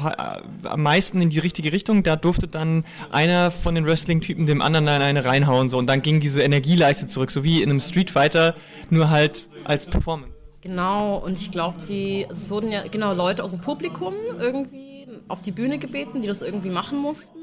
am 0.63 0.83
meisten 0.83 1.21
in 1.21 1.31
die 1.31 1.39
richtige 1.39 1.73
Richtung, 1.73 2.03
da 2.03 2.15
durfte 2.15 2.47
dann 2.47 2.85
einer 3.11 3.51
von 3.51 3.75
den 3.75 3.85
Wrestling-Typen 3.87 4.47
dem 4.47 4.63
anderen 4.63 4.87
in 4.87 5.03
eine 5.03 5.25
reinhauen 5.25 5.69
so 5.69 5.79
und 5.79 5.87
dann 5.89 6.03
ging 6.03 6.21
diese 6.21 6.43
Energieleiste 6.43 7.07
zurück, 7.07 7.31
so 7.31 7.43
wie 7.43 7.63
in 7.63 7.71
einem 7.71 7.81
Street 7.81 8.11
Fighter, 8.11 8.55
nur 8.91 9.11
halt 9.11 9.49
als 9.65 9.87
Performance. 9.87 10.33
Genau, 10.63 11.17
und 11.17 11.41
ich 11.41 11.51
glaube, 11.51 11.79
die, 11.89 12.27
es 12.31 12.51
wurden 12.51 12.71
ja 12.71 12.87
genau 12.87 13.15
Leute 13.15 13.43
aus 13.43 13.53
dem 13.53 13.61
Publikum 13.61 14.15
irgendwie 14.39 15.00
auf 15.29 15.43
die 15.43 15.53
Bühne 15.53 15.79
gebeten, 15.79 16.23
die 16.23 16.29
das 16.29 16.43
irgendwie 16.43 16.71
machen 16.71 16.99
mussten. 16.99 17.39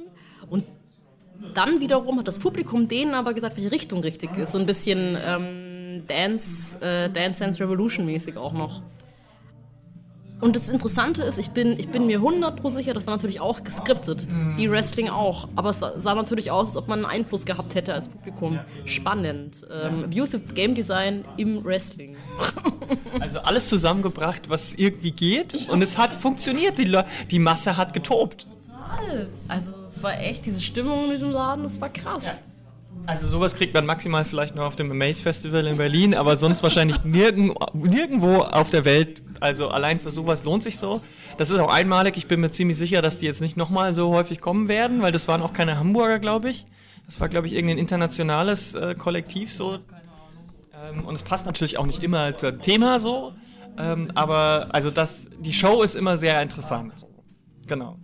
Und 0.50 0.66
dann 1.54 1.80
wiederum 1.80 2.20
hat 2.20 2.28
das 2.28 2.40
Publikum 2.40 2.88
denen 2.88 3.14
aber 3.14 3.34
gesagt, 3.34 3.58
welche 3.58 3.72
Richtung 3.72 4.02
richtig 4.02 4.36
ist. 4.38 4.52
So 4.52 4.60
ein 4.60 4.66
bisschen 4.66 5.18
ähm, 5.24 6.04
Dance, 6.08 6.80
äh, 6.82 7.10
Dance 7.10 7.40
Dance 7.44 7.60
Revolution 7.60 8.06
mäßig 8.06 8.38
auch 8.38 8.54
noch. 8.54 8.82
Und 10.40 10.56
das 10.56 10.70
Interessante 10.70 11.24
ist, 11.24 11.40
ich 11.40 11.50
bin, 11.50 11.80
ich 11.80 11.90
bin 11.90 12.06
mir 12.06 12.20
100% 12.20 12.70
sicher, 12.70 12.94
das 12.94 13.08
war 13.08 13.16
natürlich 13.16 13.40
auch 13.40 13.64
geskriptet, 13.64 14.28
wie 14.56 14.70
Wrestling 14.70 15.10
auch. 15.10 15.48
Aber 15.56 15.72
es 15.72 15.80
sah 15.80 16.14
natürlich 16.14 16.52
aus, 16.52 16.70
als 16.70 16.78
ob 16.78 16.88
man 16.88 17.00
einen 17.00 17.22
Einfluss 17.22 17.46
gehabt 17.46 17.74
hätte 17.74 17.94
als 17.94 18.08
Publikum. 18.08 18.60
Spannend. 18.86 19.66
Ähm, 19.72 20.04
abusive 20.04 20.54
Game 20.54 20.76
Design 20.76 21.26
im 21.38 21.64
Wrestling. 21.64 22.16
Also 23.20 23.40
alles 23.40 23.68
zusammengebracht, 23.68 24.50
was 24.50 24.74
irgendwie 24.76 25.12
geht 25.12 25.68
und 25.70 25.82
es 25.82 25.98
hat 25.98 26.16
funktioniert. 26.16 26.78
Die, 26.78 26.86
Le 26.86 27.04
die 27.32 27.40
Masse 27.40 27.76
hat 27.76 27.94
getobt. 27.94 28.48
Total. 28.98 29.28
Also 29.48 29.72
es 29.86 30.02
war 30.04 30.20
echt, 30.20 30.46
diese 30.46 30.62
Stimmung 30.62 31.06
in 31.06 31.12
diesem 31.12 31.32
Laden, 31.32 31.64
das 31.64 31.82
war 31.82 31.90
krass. 31.90 32.42
Also 33.06 33.28
sowas 33.28 33.56
kriegt 33.56 33.74
man 33.74 33.86
maximal 33.86 34.26
vielleicht 34.26 34.56
noch 34.56 34.66
auf 34.66 34.76
dem 34.76 34.92
Amaze 34.92 35.24
Festival 35.24 35.66
in 35.66 35.78
Berlin, 35.78 36.14
aber 36.14 36.36
sonst 36.36 36.62
wahrscheinlich 36.62 37.04
nirgend, 37.06 37.54
nirgendwo 37.74 38.42
auf 38.42 38.70
der 38.70 38.84
Welt. 38.84 39.22
Also 39.42 39.70
allein 39.70 40.00
für 40.00 40.12
sowas 40.12 40.44
lohnt 40.44 40.64
sich 40.64 40.78
so. 40.78 41.02
Das 41.38 41.50
ist 41.50 41.60
auch 41.60 41.72
einmalig. 41.72 42.18
Ich 42.18 42.28
bin 42.28 42.40
mir 42.40 42.52
ziemlich 42.52 42.78
sicher, 42.78 43.02
dass 43.02 43.18
die 43.18 43.26
jetzt 43.26 43.42
nicht 43.42 43.58
nochmal 43.58 43.94
so 43.94 44.10
häufig 44.10 44.42
kommen 44.42 44.68
werden, 44.68 45.02
weil 45.02 45.12
das 45.12 45.28
waren 45.28 45.42
auch 45.42 45.54
keine 45.54 45.80
Hamburger, 45.80 46.20
glaube 46.20 46.50
ich. 46.50 46.66
Das 47.06 47.20
war, 47.20 47.30
glaube 47.30 47.48
ich, 47.48 47.54
irgendein 47.54 47.78
internationales 47.78 48.74
äh, 48.74 48.96
Kollektiv 48.96 49.52
so. 49.52 49.80
Ähm, 50.74 51.06
und 51.06 51.16
es 51.16 51.24
passt 51.24 51.46
natürlich 51.46 51.78
auch 51.78 51.86
nicht 51.86 52.04
immer 52.04 52.36
zum 52.36 52.62
Thema 52.62 53.00
so. 53.00 53.34
Ähm, 53.78 54.12
aber 54.16 54.70
also 54.72 54.92
das, 54.92 55.28
die 55.40 55.54
Show 55.54 55.82
ist 55.84 55.96
immer 55.96 56.18
sehr 56.18 56.42
interessant. 56.42 56.94
Genau. 57.68 57.98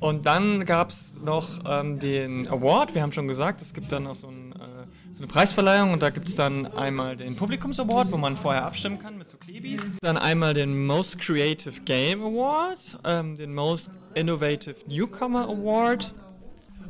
Und 0.00 0.24
dann 0.24 0.64
gab 0.64 0.90
es 0.90 1.14
noch 1.22 1.48
ähm, 1.66 1.98
den 1.98 2.48
Award, 2.48 2.94
wir 2.94 3.02
haben 3.02 3.12
schon 3.12 3.28
gesagt, 3.28 3.60
es 3.60 3.74
gibt 3.74 3.92
dann 3.92 4.04
noch 4.04 4.14
so, 4.14 4.28
ein, 4.28 4.49
eine 5.20 5.26
Preisverleihung 5.26 5.92
und 5.92 6.00
da 6.00 6.08
gibt 6.08 6.28
es 6.28 6.34
dann 6.34 6.66
einmal 6.66 7.14
den 7.14 7.36
Publikums-Award, 7.36 8.10
wo 8.10 8.16
man 8.16 8.36
vorher 8.36 8.64
abstimmen 8.64 8.98
kann 8.98 9.18
mit 9.18 9.28
so 9.28 9.36
Klebis. 9.36 9.82
Dann 10.00 10.16
einmal 10.16 10.54
den 10.54 10.86
Most 10.86 11.18
Creative 11.18 11.78
Game 11.84 12.22
Award, 12.22 12.98
ähm, 13.04 13.36
den 13.36 13.54
Most 13.54 13.90
Innovative 14.14 14.76
Newcomer 14.86 15.46
Award. 15.46 16.14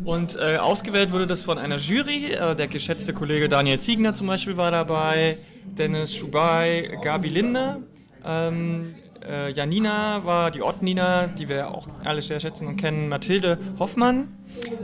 Und 0.04 0.36
äh, 0.36 0.58
ausgewählt 0.58 1.10
wurde 1.10 1.26
das 1.26 1.42
von 1.42 1.58
einer 1.58 1.78
Jury. 1.78 2.32
Äh, 2.32 2.54
der 2.54 2.68
geschätzte 2.68 3.12
Kollege 3.12 3.48
Daniel 3.48 3.80
Ziegner 3.80 4.14
zum 4.14 4.28
Beispiel 4.28 4.56
war 4.56 4.70
dabei, 4.70 5.36
Dennis 5.64 6.14
Schubai, 6.14 6.98
Gabi 7.02 7.30
Linde. 7.30 7.82
Ähm, 8.24 8.94
äh, 9.28 9.52
Janina 9.52 10.24
war 10.24 10.50
die 10.50 10.62
Ott-Nina, 10.62 11.28
die 11.28 11.48
wir 11.48 11.70
auch 11.70 11.86
alle 12.04 12.22
sehr 12.22 12.40
schätzen 12.40 12.66
und 12.66 12.76
kennen, 12.76 13.08
Mathilde 13.08 13.58
Hoffmann 13.78 14.28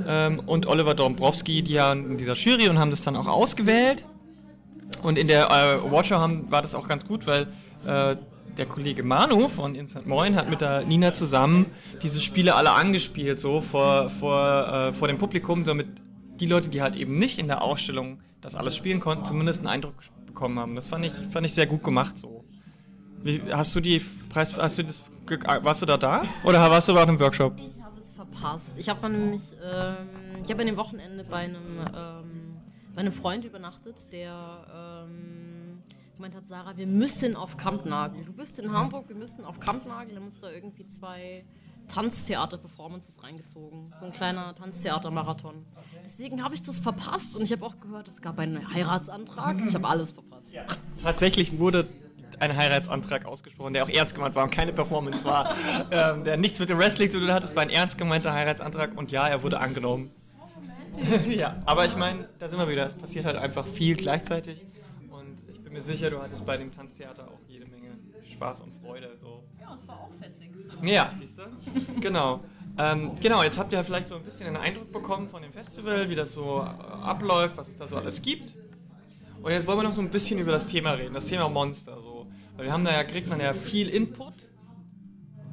ähm, 0.06 0.40
und 0.46 0.66
Oliver 0.66 0.94
Dombrowski, 0.94 1.62
die 1.62 1.74
ja 1.74 1.92
in 1.92 2.16
dieser 2.18 2.34
Jury 2.34 2.68
und 2.68 2.78
haben 2.78 2.90
das 2.90 3.02
dann 3.02 3.16
auch 3.16 3.26
ausgewählt. 3.26 4.06
Und 5.02 5.18
in 5.18 5.26
der 5.26 5.46
äh, 5.50 5.90
Watcher 5.90 6.30
war 6.50 6.62
das 6.62 6.74
auch 6.74 6.88
ganz 6.88 7.06
gut, 7.06 7.26
weil 7.26 7.46
äh, 7.86 8.16
der 8.56 8.66
Kollege 8.66 9.02
Manu 9.02 9.48
von 9.48 9.74
Instant 9.74 10.06
Moin 10.06 10.36
hat 10.36 10.48
mit 10.48 10.60
der 10.60 10.82
Nina 10.82 11.12
zusammen 11.12 11.66
diese 12.02 12.20
Spiele 12.20 12.54
alle 12.54 12.70
angespielt, 12.70 13.38
so 13.38 13.60
vor, 13.60 14.10
vor, 14.10 14.68
äh, 14.68 14.92
vor 14.92 15.08
dem 15.08 15.18
Publikum, 15.18 15.64
damit 15.64 15.88
die 16.40 16.46
Leute, 16.46 16.68
die 16.68 16.82
halt 16.82 16.96
eben 16.96 17.18
nicht 17.18 17.38
in 17.38 17.48
der 17.48 17.62
Ausstellung 17.62 18.20
das 18.40 18.54
alles 18.54 18.76
spielen 18.76 19.00
konnten, 19.00 19.24
zumindest 19.24 19.60
einen 19.60 19.68
Eindruck 19.68 19.94
bekommen 20.26 20.58
haben. 20.58 20.74
Das 20.74 20.88
fand 20.88 21.04
ich, 21.04 21.12
fand 21.12 21.46
ich 21.46 21.54
sehr 21.54 21.66
gut 21.66 21.82
gemacht 21.82 22.16
so. 22.16 22.44
Wie, 23.26 23.42
hast 23.50 23.74
du 23.74 23.80
die 23.80 24.00
Preis, 24.28 24.56
hast 24.56 24.78
du 24.78 24.84
das, 24.84 25.02
warst 25.62 25.82
du 25.82 25.86
da 25.86 25.96
da? 25.96 26.22
Oder 26.44 26.60
warst 26.70 26.88
du 26.88 26.94
bei 26.94 27.02
einem 27.02 27.18
Workshop? 27.18 27.54
Ich 27.58 27.82
habe 27.82 28.00
es 28.00 28.12
verpasst. 28.12 28.70
Ich 28.76 28.88
habe 28.88 29.08
nämlich, 29.10 29.42
ähm, 29.60 29.96
ich 30.44 30.50
habe 30.50 30.60
an 30.60 30.68
dem 30.68 30.76
Wochenende 30.76 31.24
bei 31.24 31.38
einem, 31.38 31.80
ähm, 31.92 32.56
bei 32.94 33.00
einem 33.00 33.12
Freund 33.12 33.44
übernachtet, 33.44 33.96
der 34.12 35.04
ähm, 35.08 35.82
gemeint 36.14 36.36
hat, 36.36 36.46
Sarah, 36.46 36.76
wir 36.76 36.86
müssen 36.86 37.34
auf 37.34 37.56
Kampnagel. 37.56 38.24
Du 38.24 38.32
bist 38.32 38.60
in 38.60 38.72
Hamburg, 38.72 39.08
wir 39.08 39.16
müssen 39.16 39.44
auf 39.44 39.58
Kampnagel. 39.58 40.14
Da 40.14 40.20
muss 40.20 40.38
da 40.40 40.48
irgendwie 40.52 40.86
zwei 40.86 41.44
Tanztheater-Performances 41.88 43.24
reingezogen. 43.24 43.92
So 43.98 44.06
ein 44.06 44.12
kleiner 44.12 44.54
Tanztheater-Marathon. 44.54 45.66
Deswegen 46.04 46.44
habe 46.44 46.54
ich 46.54 46.62
das 46.62 46.78
verpasst 46.78 47.34
und 47.34 47.42
ich 47.42 47.50
habe 47.50 47.66
auch 47.66 47.80
gehört, 47.80 48.06
es 48.06 48.22
gab 48.22 48.38
einen 48.38 48.72
Heiratsantrag. 48.72 49.56
Ich 49.66 49.74
habe 49.74 49.88
alles 49.88 50.12
verpasst. 50.12 50.52
Ja. 50.52 50.64
Tatsächlich 51.02 51.58
wurde 51.58 51.88
ein 52.38 52.56
Heiratsantrag 52.56 53.24
ausgesprochen, 53.24 53.72
der 53.72 53.84
auch 53.84 53.88
ernst 53.88 54.14
gemeint 54.14 54.34
war 54.34 54.44
und 54.44 54.50
keine 54.50 54.72
Performance 54.72 55.24
war, 55.24 55.54
ähm, 55.90 56.24
der 56.24 56.36
nichts 56.36 56.58
mit 56.58 56.68
dem 56.68 56.78
Wrestling 56.78 57.10
zu 57.10 57.18
tun 57.18 57.32
hat. 57.32 57.44
Es 57.44 57.56
war 57.56 57.62
ein 57.62 57.70
ernst 57.70 57.98
gemeinter 57.98 58.32
Heiratsantrag 58.32 58.96
und 58.96 59.10
ja, 59.10 59.26
er 59.26 59.42
wurde 59.42 59.58
angenommen. 59.58 60.10
ja, 61.28 61.60
aber 61.66 61.84
ich 61.86 61.96
meine, 61.96 62.28
da 62.38 62.48
sind 62.48 62.58
wir 62.58 62.68
wieder. 62.68 62.86
Es 62.86 62.94
passiert 62.94 63.24
halt 63.24 63.36
einfach 63.36 63.66
viel 63.66 63.96
gleichzeitig 63.96 64.66
und 65.10 65.38
ich 65.50 65.60
bin 65.60 65.72
mir 65.72 65.82
sicher, 65.82 66.10
du 66.10 66.20
hattest 66.22 66.44
bei 66.46 66.56
dem 66.56 66.72
Tanztheater 66.72 67.24
auch 67.24 67.40
jede 67.48 67.66
Menge 67.66 67.98
Spaß 68.32 68.62
und 68.62 68.72
Freude. 68.82 69.12
So. 69.20 69.44
Ja, 69.60 69.74
es 69.74 69.86
war 69.86 70.00
auch 70.00 70.10
fetzig. 70.18 70.50
Ja, 70.82 71.10
siehst 71.12 71.38
du? 71.38 71.42
genau. 72.00 72.40
Ähm, 72.78 73.12
genau, 73.20 73.42
jetzt 73.42 73.58
habt 73.58 73.72
ihr 73.72 73.82
vielleicht 73.82 74.08
so 74.08 74.16
ein 74.16 74.22
bisschen 74.22 74.48
einen 74.48 74.58
Eindruck 74.58 74.92
bekommen 74.92 75.28
von 75.30 75.42
dem 75.42 75.52
Festival, 75.52 76.10
wie 76.10 76.14
das 76.14 76.32
so 76.32 76.60
äh, 76.60 77.04
abläuft, 77.04 77.56
was 77.56 77.68
es 77.68 77.76
da 77.76 77.88
so 77.88 77.96
alles 77.96 78.20
gibt. 78.20 78.54
Und 79.42 79.52
jetzt 79.52 79.66
wollen 79.66 79.78
wir 79.78 79.84
noch 79.84 79.94
so 79.94 80.02
ein 80.02 80.10
bisschen 80.10 80.38
über 80.38 80.52
das 80.52 80.66
Thema 80.66 80.92
reden, 80.92 81.14
das 81.14 81.26
Thema 81.26 81.48
Monster. 81.48 82.00
Weil 82.56 82.66
wir 82.66 82.72
haben 82.72 82.84
da 82.84 82.92
ja, 82.92 83.04
kriegt 83.04 83.28
man 83.28 83.40
ja 83.40 83.52
viel 83.52 83.88
Input. 83.88 84.34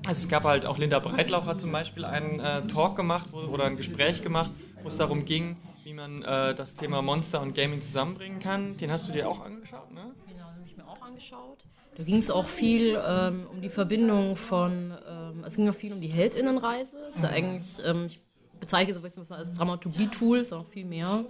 Also 0.05 0.23
es 0.23 0.29
gab 0.29 0.43
halt 0.43 0.65
auch 0.65 0.77
Linda 0.77 0.99
Breitlauch 0.99 1.45
hat 1.45 1.59
zum 1.59 1.71
Beispiel 1.71 2.05
einen 2.05 2.39
äh, 2.39 2.65
Talk 2.67 2.95
gemacht 2.95 3.27
wo, 3.31 3.39
oder 3.39 3.65
ein 3.65 3.77
Gespräch 3.77 4.21
gemacht, 4.21 4.51
wo 4.81 4.87
es 4.87 4.97
darum 4.97 5.25
ging, 5.25 5.57
wie 5.83 5.93
man 5.93 6.23
äh, 6.23 6.53
das 6.55 6.75
Thema 6.75 7.01
Monster 7.01 7.41
und 7.41 7.55
Gaming 7.55 7.81
zusammenbringen 7.81 8.39
kann. 8.39 8.77
Den 8.77 8.91
hast 8.91 9.07
du 9.07 9.11
dir 9.11 9.29
auch 9.29 9.41
angeschaut, 9.41 9.91
ne? 9.91 10.13
Genau, 10.27 10.33
den 10.33 10.43
habe 10.43 10.65
ich 10.65 10.77
mir 10.77 10.87
auch 10.87 11.01
angeschaut. 11.01 11.65
Da 11.95 12.03
ging 12.03 12.17
es 12.17 12.31
auch 12.31 12.47
viel 12.47 12.99
ähm, 13.05 13.47
um 13.51 13.61
die 13.61 13.69
Verbindung 13.69 14.35
von, 14.35 14.93
ähm, 15.07 15.43
es 15.45 15.55
ging 15.55 15.69
auch 15.69 15.75
viel 15.75 15.93
um 15.93 16.01
die 16.01 16.07
Heldinnenreise. 16.07 16.97
Ist 17.09 17.21
ja 17.21 17.29
eigentlich, 17.29 17.85
ähm, 17.85 18.05
ich 18.07 18.19
bezeichne 18.59 18.93
es 18.93 19.31
als 19.31 19.55
Dramaturgie-Tool, 19.55 20.39
ist 20.39 20.53
auch 20.53 20.65
viel 20.65 20.85
mehr. 20.85 21.25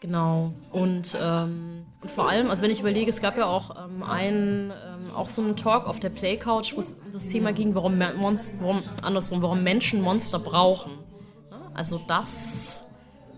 Genau. 0.00 0.52
Und, 0.72 1.16
ähm, 1.18 1.86
vor 2.04 2.28
allem, 2.28 2.50
also 2.50 2.62
wenn 2.62 2.70
ich 2.70 2.80
überlege, 2.80 3.10
es 3.10 3.20
gab 3.20 3.36
ja 3.38 3.46
auch 3.46 3.84
ähm, 3.84 4.02
einen, 4.02 4.70
ähm, 4.70 5.14
auch 5.14 5.28
so 5.28 5.42
einen 5.42 5.56
Talk 5.56 5.86
auf 5.86 6.00
der 6.00 6.10
Play 6.10 6.36
Couch, 6.36 6.74
wo 6.76 6.80
es 6.80 6.98
um 7.04 7.12
das 7.12 7.26
Thema 7.26 7.52
ging, 7.52 7.74
warum, 7.74 7.98
Monster, 8.16 8.56
warum 8.60 8.82
andersrum, 9.02 9.42
warum 9.42 9.62
Menschen 9.62 10.02
Monster 10.02 10.38
brauchen. 10.38 10.92
Also 11.72 12.00
das 12.06 12.84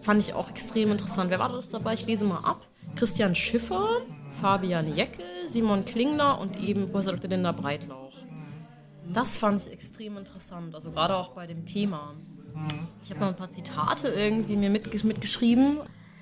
fand 0.03 0.23
ich 0.23 0.35
auch 0.35 0.51
extrem 0.51 0.93
interessant. 0.93 1.31
Wer 1.31 1.39
war 1.39 1.49
das 1.49 1.71
dabei? 1.71 1.95
Ich 1.95 2.07
lese 2.07 2.25
mal 2.25 2.39
ab. 2.39 2.67
Christian 2.97 3.35
Schiffer, 3.35 4.03
Fabian 4.41 4.97
Jecke, 4.97 5.23
Simon 5.47 5.85
Klingner 5.85 6.41
und 6.41 6.59
eben 6.61 6.91
Professor 6.91 7.15
Dr. 7.15 7.31
Linda 7.31 7.53
Breitlauch. 7.53 8.15
Das 9.13 9.37
fand 9.37 9.63
ich 9.63 9.73
extrem 9.73 10.17
interessant, 10.17 10.75
also 10.75 10.91
gerade 10.91 11.17
auch 11.17 11.31
bei 11.31 11.47
dem 11.47 11.65
Thema. 11.65 12.15
Ich 13.03 13.11
habe 13.11 13.21
noch 13.21 13.29
ein 13.29 13.37
paar 13.37 13.51
Zitate 13.51 14.09
irgendwie 14.09 14.57
mir 14.57 14.71
mitgeschrieben. 14.71 15.81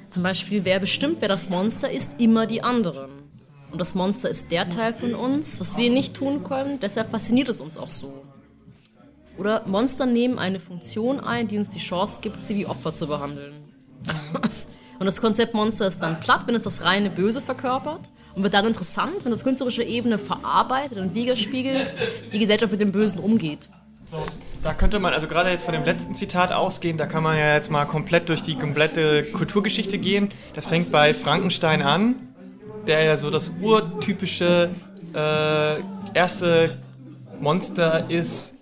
Zum 0.09 0.23
Beispiel, 0.23 0.65
wer 0.65 0.81
bestimmt, 0.81 1.19
wer 1.21 1.29
das 1.29 1.49
Monster 1.49 1.91
ist, 1.91 2.21
immer 2.21 2.47
die 2.47 2.63
anderen. 2.63 3.11
Und 3.71 3.81
das 3.81 3.95
Monster 3.95 4.29
ist 4.29 4.51
der 4.51 4.69
Teil 4.69 4.95
von 4.95 5.15
uns, 5.15 5.61
was 5.61 5.77
wir 5.77 5.91
nicht 5.91 6.15
tun 6.15 6.45
können, 6.45 6.79
deshalb 6.81 7.11
fasziniert 7.11 7.49
es 7.49 7.61
uns 7.61 7.77
auch 7.77 7.91
so. 7.91 8.25
Oder 9.39 9.67
Monster 9.67 10.07
nehmen 10.07 10.39
eine 10.39 10.61
Funktion 10.61 11.21
ein, 11.21 11.49
die 11.49 11.59
uns 11.59 11.69
die 11.69 11.79
Chance 11.79 12.21
gibt, 12.23 12.41
sie 12.41 12.57
wie 12.57 12.67
Opfer 12.67 12.93
zu 12.93 13.07
behandeln. 13.07 13.55
und 14.99 15.05
das 15.05 15.21
Konzept 15.21 15.53
Monster 15.53 15.87
ist 15.87 15.99
dann 15.99 16.19
platt, 16.21 16.47
wenn 16.47 16.55
es 16.55 16.63
das 16.63 16.83
reine 16.83 17.11
Böse 17.11 17.41
verkörpert 17.41 18.11
und 18.35 18.43
wird 18.43 18.55
dann 18.55 18.65
interessant, 18.65 19.25
wenn 19.25 19.33
das 19.33 19.45
künstlerische 19.45 19.83
Ebene 19.83 20.17
verarbeitet 20.19 20.99
und 20.99 21.15
widerspiegelt, 21.15 21.93
wie 22.31 22.39
die 22.39 22.39
Gesellschaft 22.39 22.73
mit 22.73 22.81
dem 22.81 22.93
Bösen 22.93 23.19
umgeht. 23.19 23.69
Da 24.63 24.75
könnte 24.75 24.99
man, 24.99 25.15
also 25.15 25.29
gerade 25.29 25.51
jetzt 25.51 25.65
von 25.65 25.75
dem 25.75 25.85
letzten 25.85 26.15
Zitat 26.15 26.53
ausgehen, 26.53 26.97
da 26.97 27.07
kann 27.07 27.23
man 27.23 27.37
ja 27.37 27.55
jetzt 27.55 27.71
mal 27.71 27.85
komplett 27.85 28.29
durch 28.29 28.43
die 28.43 28.57
komplette 28.57 29.25
Kulturgeschichte 29.25 29.99
gehen. 29.99 30.31
Das 30.55 30.67
fängt 30.67 30.91
bei 30.91 31.15
Frankenstein 31.15 31.83
an, 31.83 32.17
der 32.87 33.03
ja 33.05 33.17
so 33.17 33.31
das 33.31 33.53
urtypische 33.61 34.71
äh, 35.15 35.81
erste 36.15 36.79
Monster 37.41 38.11
ist, 38.11 38.55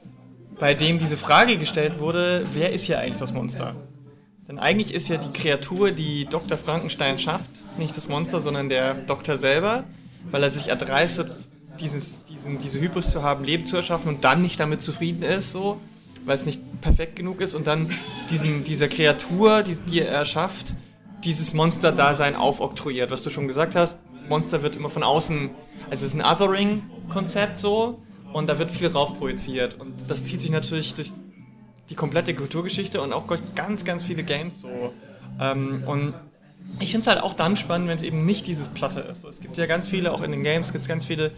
bei 0.59 0.75
dem 0.75 0.99
diese 0.99 1.17
Frage 1.17 1.57
gestellt 1.57 1.99
wurde, 1.99 2.47
wer 2.53 2.73
ist 2.73 2.85
hier 2.85 2.99
eigentlich 2.99 3.19
das 3.19 3.33
Monster? 3.33 3.75
Denn 4.49 4.59
eigentlich 4.59 4.93
ist 4.93 5.09
ja 5.09 5.17
die 5.17 5.33
Kreatur, 5.33 5.91
die 5.91 6.27
Dr. 6.27 6.59
Frankenstein 6.59 7.19
schafft, 7.19 7.49
nicht 7.79 7.97
das 7.97 8.09
Monster, 8.09 8.41
sondern 8.41 8.69
der 8.69 8.95
Doktor 8.95 9.37
selber, 9.37 9.85
weil 10.31 10.43
er 10.43 10.51
sich 10.51 10.69
erdreistet, 10.69 11.31
dieses, 11.81 12.25
diesen, 12.25 12.59
diese 12.59 12.81
Hybris 12.81 13.11
zu 13.11 13.23
haben, 13.23 13.45
Leben 13.45 13.65
zu 13.65 13.77
erschaffen 13.77 14.09
und 14.09 14.25
dann 14.25 14.43
nicht 14.43 14.61
damit 14.61 14.81
zufrieden 14.81 15.23
ist, 15.23 15.53
so, 15.53 15.81
weil 16.25 16.37
es 16.37 16.47
nicht 16.47 16.61
perfekt 16.81 17.17
genug 17.17 17.41
ist 17.41 17.55
und 17.55 17.67
dann 17.67 17.91
diesem, 18.31 18.65
dieser 18.65 18.89
Kreatur, 18.89 19.63
die, 19.63 19.77
die 19.77 20.01
er 20.01 20.09
erschafft, 20.09 20.75
dieses 21.25 21.55
Monster-Dasein 21.55 22.37
aufoktroyiert, 22.37 23.11
was 23.11 23.23
du 23.23 23.31
schon 23.31 23.49
gesagt 23.49 23.75
hast. 23.75 23.99
Monster 24.29 24.63
wird 24.63 24.77
immer 24.77 24.91
von 24.91 25.03
außen, 25.03 25.51
also 25.91 26.07
es 26.07 26.15
ist 26.15 26.15
ein 26.15 26.25
Othering-Konzept 26.25 27.59
so 27.59 28.01
und 28.33 28.49
da 28.49 28.59
wird 28.59 28.71
viel 28.71 28.89
rauf 28.89 29.19
projiziert 29.19 29.81
und 29.81 29.93
das 30.09 30.25
zieht 30.25 30.41
sich 30.41 30.51
natürlich 30.51 30.95
durch 30.95 31.13
die 31.91 31.95
komplette 31.95 32.35
Kulturgeschichte 32.35 33.01
und 33.01 33.13
auch 33.13 33.25
ganz, 33.55 33.85
ganz 33.85 34.03
viele 34.03 34.23
Games 34.23 34.61
so. 34.61 34.93
Ähm, 35.41 35.83
und 35.87 36.15
ich 36.81 36.91
finde 36.91 37.03
es 37.03 37.07
halt 37.07 37.23
auch 37.23 37.35
dann 37.35 37.57
spannend, 37.57 37.89
wenn 37.89 37.97
es 37.97 38.03
eben 38.03 38.25
nicht 38.25 38.47
dieses 38.47 38.69
Platte 38.69 39.01
ist. 39.01 39.21
So, 39.21 39.29
es 39.29 39.41
gibt 39.41 39.57
ja 39.57 39.67
ganz 39.67 39.89
viele, 39.89 40.13
auch 40.13 40.23
in 40.23 40.31
den 40.31 40.43
Games 40.43 40.73
gibt 40.73 40.83
es 40.83 40.89
ganz 40.89 41.05
viele 41.05 41.33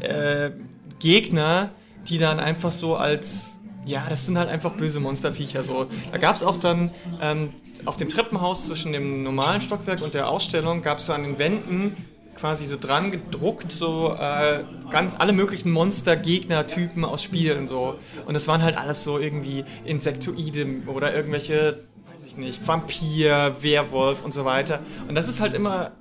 äh, 0.00 0.50
Gegner, 0.98 1.70
die 2.08 2.18
dann 2.18 2.38
einfach 2.38 2.72
so 2.72 2.96
als, 2.96 3.58
ja, 3.84 4.04
das 4.08 4.26
sind 4.26 4.38
halt 4.38 4.48
einfach 4.48 4.72
böse 4.72 5.00
Monsterviecher 5.00 5.62
so. 5.62 5.86
Da 6.12 6.18
gab 6.18 6.36
es 6.36 6.42
auch 6.42 6.58
dann 6.58 6.90
ähm, 7.20 7.50
auf 7.84 7.96
dem 7.96 8.08
Treppenhaus 8.08 8.66
zwischen 8.66 8.92
dem 8.92 9.22
normalen 9.22 9.60
Stockwerk 9.60 10.02
und 10.02 10.14
der 10.14 10.28
Ausstellung, 10.28 10.82
gab 10.82 10.98
es 10.98 11.06
so 11.06 11.12
an 11.12 11.22
den 11.22 11.38
Wänden 11.38 11.96
quasi 12.34 12.66
so 12.66 12.76
dran 12.76 13.10
gedruckt, 13.10 13.72
so 13.72 14.12
äh, 14.18 14.64
ganz 14.90 15.14
alle 15.18 15.32
möglichen 15.32 15.70
Monster-Gegner-Typen 15.70 17.04
aus 17.04 17.22
Spielen 17.22 17.66
so. 17.68 17.98
Und 18.26 18.34
es 18.34 18.48
waren 18.48 18.62
halt 18.62 18.76
alles 18.76 19.04
so 19.04 19.18
irgendwie 19.18 19.64
Insektoide 19.84 20.66
oder 20.86 21.14
irgendwelche, 21.14 21.84
weiß 22.12 22.24
ich 22.24 22.36
nicht, 22.36 22.66
Vampir, 22.66 23.56
Werwolf 23.60 24.24
und 24.24 24.34
so 24.34 24.44
weiter. 24.44 24.80
Und 25.08 25.14
das 25.14 25.28
ist 25.28 25.40
halt 25.40 25.54
immer 25.54 25.92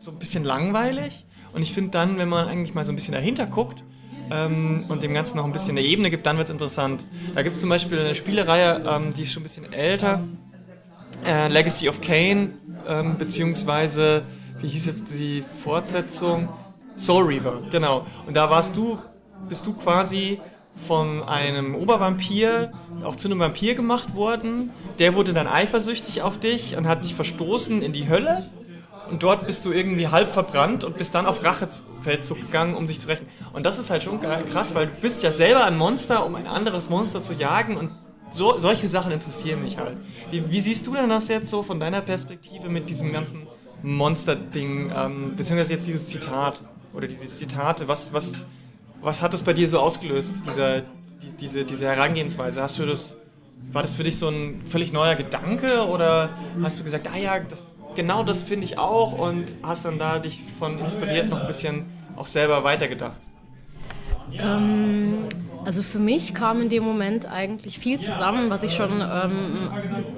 so 0.00 0.10
ein 0.10 0.18
bisschen 0.18 0.44
langweilig. 0.44 1.25
Und 1.56 1.62
ich 1.62 1.72
finde 1.72 1.90
dann, 1.90 2.18
wenn 2.18 2.28
man 2.28 2.48
eigentlich 2.48 2.74
mal 2.74 2.84
so 2.84 2.92
ein 2.92 2.96
bisschen 2.96 3.14
dahinter 3.14 3.46
guckt 3.46 3.82
ähm, 4.30 4.84
und 4.88 5.02
dem 5.02 5.14
Ganzen 5.14 5.38
noch 5.38 5.44
ein 5.46 5.52
bisschen 5.52 5.70
eine 5.70 5.80
Ebene 5.80 6.10
gibt, 6.10 6.26
dann 6.26 6.36
wird 6.36 6.48
es 6.48 6.52
interessant. 6.52 7.02
Da 7.34 7.42
gibt 7.42 7.54
es 7.54 7.62
zum 7.62 7.70
Beispiel 7.70 7.98
eine 7.98 8.14
Spielereihe, 8.14 8.84
ähm, 8.86 9.14
die 9.14 9.22
ist 9.22 9.32
schon 9.32 9.40
ein 9.40 9.44
bisschen 9.44 9.72
älter, 9.72 10.22
äh, 11.26 11.48
Legacy 11.48 11.88
of 11.88 12.02
Kane, 12.02 12.50
ähm, 12.86 13.16
beziehungsweise, 13.16 14.22
wie 14.60 14.68
hieß 14.68 14.84
jetzt 14.84 15.04
die 15.14 15.42
Fortsetzung? 15.64 16.50
Soul 16.98 17.24
Reaver, 17.24 17.62
genau. 17.70 18.04
Und 18.26 18.36
da 18.36 18.50
warst 18.50 18.76
du, 18.76 18.98
bist 19.48 19.66
du 19.66 19.72
quasi 19.72 20.38
von 20.86 21.22
einem 21.22 21.74
Obervampir 21.74 22.70
auch 23.02 23.16
zu 23.16 23.28
einem 23.28 23.38
Vampir 23.38 23.74
gemacht 23.74 24.14
worden. 24.14 24.72
Der 24.98 25.14
wurde 25.14 25.32
dann 25.32 25.46
eifersüchtig 25.46 26.20
auf 26.20 26.38
dich 26.38 26.76
und 26.76 26.86
hat 26.86 27.04
dich 27.04 27.14
verstoßen 27.14 27.80
in 27.80 27.94
die 27.94 28.10
Hölle 28.10 28.44
und 29.10 29.22
dort 29.22 29.46
bist 29.46 29.64
du 29.64 29.72
irgendwie 29.72 30.08
halb 30.08 30.32
verbrannt 30.32 30.84
und 30.84 30.96
bist 30.96 31.14
dann 31.14 31.26
auf 31.26 31.44
Rachefeldzug 31.44 32.40
gegangen, 32.40 32.74
um 32.74 32.86
dich 32.86 33.00
zu 33.00 33.08
rächen. 33.08 33.26
Und 33.52 33.64
das 33.64 33.78
ist 33.78 33.90
halt 33.90 34.02
schon 34.02 34.20
krass, 34.20 34.74
weil 34.74 34.86
du 34.86 34.92
bist 35.00 35.22
ja 35.22 35.30
selber 35.30 35.64
ein 35.64 35.76
Monster, 35.76 36.24
um 36.26 36.34
ein 36.34 36.46
anderes 36.46 36.90
Monster 36.90 37.22
zu 37.22 37.32
jagen 37.34 37.76
und 37.76 37.90
so, 38.30 38.58
solche 38.58 38.88
Sachen 38.88 39.12
interessieren 39.12 39.62
mich 39.62 39.78
halt. 39.78 39.96
Wie, 40.30 40.50
wie, 40.50 40.60
siehst 40.60 40.86
du 40.86 40.94
denn 40.94 41.08
das 41.08 41.28
jetzt 41.28 41.48
so 41.48 41.62
von 41.62 41.78
deiner 41.78 42.00
Perspektive 42.00 42.68
mit 42.68 42.90
diesem 42.90 43.12
ganzen 43.12 43.46
Monster-Ding, 43.82 44.92
ähm, 44.94 45.36
beziehungsweise 45.36 45.74
jetzt 45.74 45.86
dieses 45.86 46.06
Zitat 46.06 46.62
oder 46.92 47.06
diese 47.06 47.28
Zitate, 47.28 47.86
was, 47.88 48.12
was, 48.12 48.44
was 49.00 49.22
hat 49.22 49.32
das 49.32 49.42
bei 49.42 49.52
dir 49.52 49.68
so 49.68 49.78
ausgelöst, 49.78 50.34
dieser, 50.46 50.80
die, 50.80 51.30
diese, 51.40 51.64
diese 51.64 51.86
Herangehensweise? 51.86 52.60
Hast 52.60 52.78
du 52.78 52.86
das, 52.86 53.16
war 53.72 53.82
das 53.82 53.92
für 53.92 54.02
dich 54.02 54.18
so 54.18 54.28
ein 54.28 54.62
völlig 54.66 54.92
neuer 54.92 55.14
Gedanke 55.14 55.86
oder 55.86 56.30
hast 56.62 56.80
du 56.80 56.84
gesagt, 56.84 57.08
ah 57.12 57.18
ja, 57.18 57.38
das, 57.38 57.68
genau 57.96 58.22
das 58.22 58.42
finde 58.42 58.64
ich 58.64 58.78
auch 58.78 59.18
und 59.18 59.54
hast 59.62 59.84
dann 59.84 59.98
da 59.98 60.18
dich 60.18 60.40
von 60.58 60.78
inspiriert 60.78 61.28
noch 61.28 61.40
ein 61.40 61.46
bisschen 61.46 61.86
auch 62.16 62.26
selber 62.26 62.62
weitergedacht? 62.64 63.16
Ähm, 64.38 65.24
also 65.64 65.82
für 65.82 65.98
mich 65.98 66.34
kam 66.34 66.62
in 66.62 66.68
dem 66.68 66.84
Moment 66.84 67.26
eigentlich 67.26 67.78
viel 67.78 67.98
zusammen, 67.98 68.50
was 68.50 68.62
ich 68.62 68.74
schon 68.74 69.00
ähm, 69.00 69.68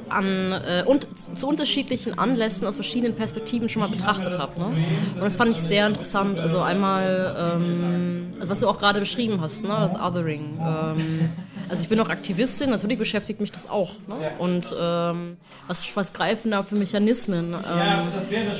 an, 0.08 0.52
äh, 0.52 0.84
und 0.84 1.06
zu 1.34 1.48
unterschiedlichen 1.48 2.18
Anlässen 2.18 2.66
aus 2.66 2.74
verschiedenen 2.74 3.14
Perspektiven 3.14 3.68
schon 3.68 3.80
mal 3.80 3.88
betrachtet 3.88 4.38
habe. 4.38 4.58
Ne? 4.58 4.66
Und 5.14 5.22
das 5.22 5.36
fand 5.36 5.52
ich 5.52 5.56
sehr 5.56 5.86
interessant. 5.86 6.40
Also 6.40 6.60
einmal, 6.60 7.34
ähm, 7.56 8.32
also 8.38 8.50
was 8.50 8.60
du 8.60 8.68
auch 8.68 8.78
gerade 8.78 9.00
beschrieben 9.00 9.40
hast, 9.40 9.62
ne? 9.62 9.70
das 9.70 10.00
Othering. 10.00 10.58
Ähm, 11.68 11.70
also 11.70 11.82
ich 11.82 11.88
bin 11.88 12.00
auch 12.00 12.08
Aktivistin, 12.08 12.70
natürlich 12.70 12.98
beschäftigt 12.98 13.40
mich 13.40 13.52
das 13.52 13.68
auch. 13.68 13.94
Ne? 14.06 14.32
Und 14.38 14.74
ähm, 14.78 15.36
was, 15.66 15.84
was 15.96 16.12
greifen 16.12 16.50
da 16.50 16.62
für 16.62 16.76
Mechanismen? 16.76 17.54
Ähm, 17.54 18.12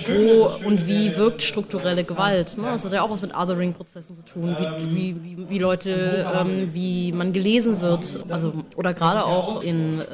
wo 0.09 0.67
und 0.67 0.87
wie 0.87 1.17
wirkt 1.17 1.43
strukturelle 1.43 2.05
Gewalt? 2.05 2.57
Ne? 2.57 2.65
Das 2.65 2.85
hat 2.85 2.93
ja 2.93 3.03
auch 3.03 3.11
was 3.11 3.23
mit 3.23 3.35
Othering-Prozessen 3.35 4.15
zu 4.15 4.25
tun, 4.25 4.57
wie, 4.59 4.95
wie, 4.95 5.25
wie, 5.25 5.49
wie 5.51 5.59
Leute, 5.59 6.27
ähm, 6.35 6.73
wie 6.73 7.13
man 7.13 7.33
gelesen 7.33 7.81
wird. 7.81 8.21
Also, 8.29 8.65
oder 8.77 8.95
gerade 8.95 9.25
auch 9.25 9.63
in... 9.63 10.01
Äh, 10.01 10.05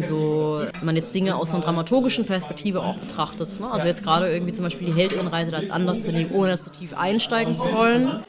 so, 0.00 0.62
wenn 0.78 0.84
man 0.84 0.96
jetzt 0.96 1.14
Dinge 1.14 1.36
aus 1.36 1.54
einer 1.54 1.62
dramaturgischen 1.62 2.26
Perspektive 2.26 2.82
auch 2.82 2.96
betrachtet. 2.96 3.60
Ne? 3.60 3.70
Also 3.70 3.86
jetzt 3.86 4.02
gerade 4.02 4.28
irgendwie 4.28 4.52
zum 4.52 4.64
Beispiel 4.64 4.88
die 4.88 4.94
Heldinnenreise 4.94 5.54
als 5.54 5.70
anders 5.70 6.02
zu 6.02 6.10
nehmen, 6.10 6.32
ohne 6.32 6.48
das 6.48 6.64
zu 6.64 6.70
tief 6.70 6.92
einsteigen 6.92 7.56
zu 7.56 7.72
wollen. 7.72 8.24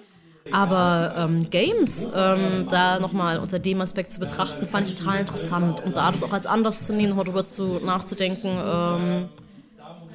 Aber 0.52 1.14
ähm, 1.18 1.50
Games 1.50 2.10
ähm, 2.14 2.68
da 2.70 3.00
nochmal 3.00 3.39
unter 3.39 3.60
dem 3.60 3.82
Aspekt 3.82 4.12
zu 4.12 4.20
betrachten, 4.20 4.68
fand 4.68 4.88
ich 4.88 4.95
total 4.95 5.20
interessant. 5.20 5.80
Und 5.82 5.98
da 5.98 6.12
das 6.12 6.24
auch 6.24 6.34
als 6.34 6.45
anders 6.45 6.86
zu 6.86 6.93
nehmen, 6.93 7.18
darüber 7.18 7.45
zu, 7.45 7.80
nachzudenken, 7.80 8.58
ähm, 8.64 9.30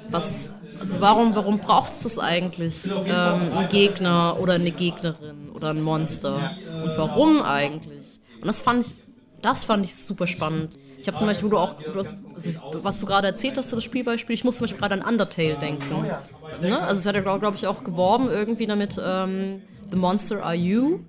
was, 0.08 0.50
also 0.78 1.00
warum, 1.00 1.34
warum 1.34 1.58
braucht 1.58 1.92
es 1.92 2.02
das 2.02 2.18
eigentlich, 2.18 2.96
ähm, 3.04 3.52
einen 3.52 3.68
Gegner 3.68 4.38
oder 4.40 4.54
eine 4.54 4.72
Gegnerin 4.72 5.50
oder 5.50 5.70
ein 5.70 5.80
Monster? 5.82 6.56
Und 6.80 6.96
warum 6.96 7.42
eigentlich? 7.42 8.20
Und 8.40 8.46
das 8.46 8.60
fand 8.60 8.86
ich, 8.86 8.94
das 9.42 9.64
fand 9.64 9.84
ich 9.84 9.94
super 9.94 10.26
spannend. 10.26 10.78
Ich 11.00 11.08
habe 11.08 11.16
zum 11.16 11.26
Beispiel, 11.26 11.46
wo 11.46 11.50
du 11.50 11.58
auch, 11.58 11.74
du 11.82 11.98
hast, 11.98 12.14
also 12.34 12.60
was 12.72 13.00
du 13.00 13.06
gerade 13.06 13.26
erzählt 13.26 13.56
hast, 13.56 13.72
das 13.72 13.82
Spielbeispiel, 13.82 14.34
ich 14.34 14.44
muss 14.44 14.56
zum 14.58 14.64
Beispiel 14.64 14.80
gerade 14.80 14.94
an 14.94 15.02
Undertale 15.02 15.56
denken. 15.58 16.16
Ne? 16.60 16.80
Also 16.80 17.00
es 17.00 17.06
hat 17.06 17.14
ja, 17.16 17.20
glaube 17.38 17.56
ich, 17.56 17.66
auch 17.66 17.82
geworben 17.84 18.28
irgendwie 18.28 18.66
damit, 18.66 19.00
ähm, 19.04 19.62
The 19.92 19.98
Monster 19.98 20.42
Are 20.42 20.54
You. 20.54 21.00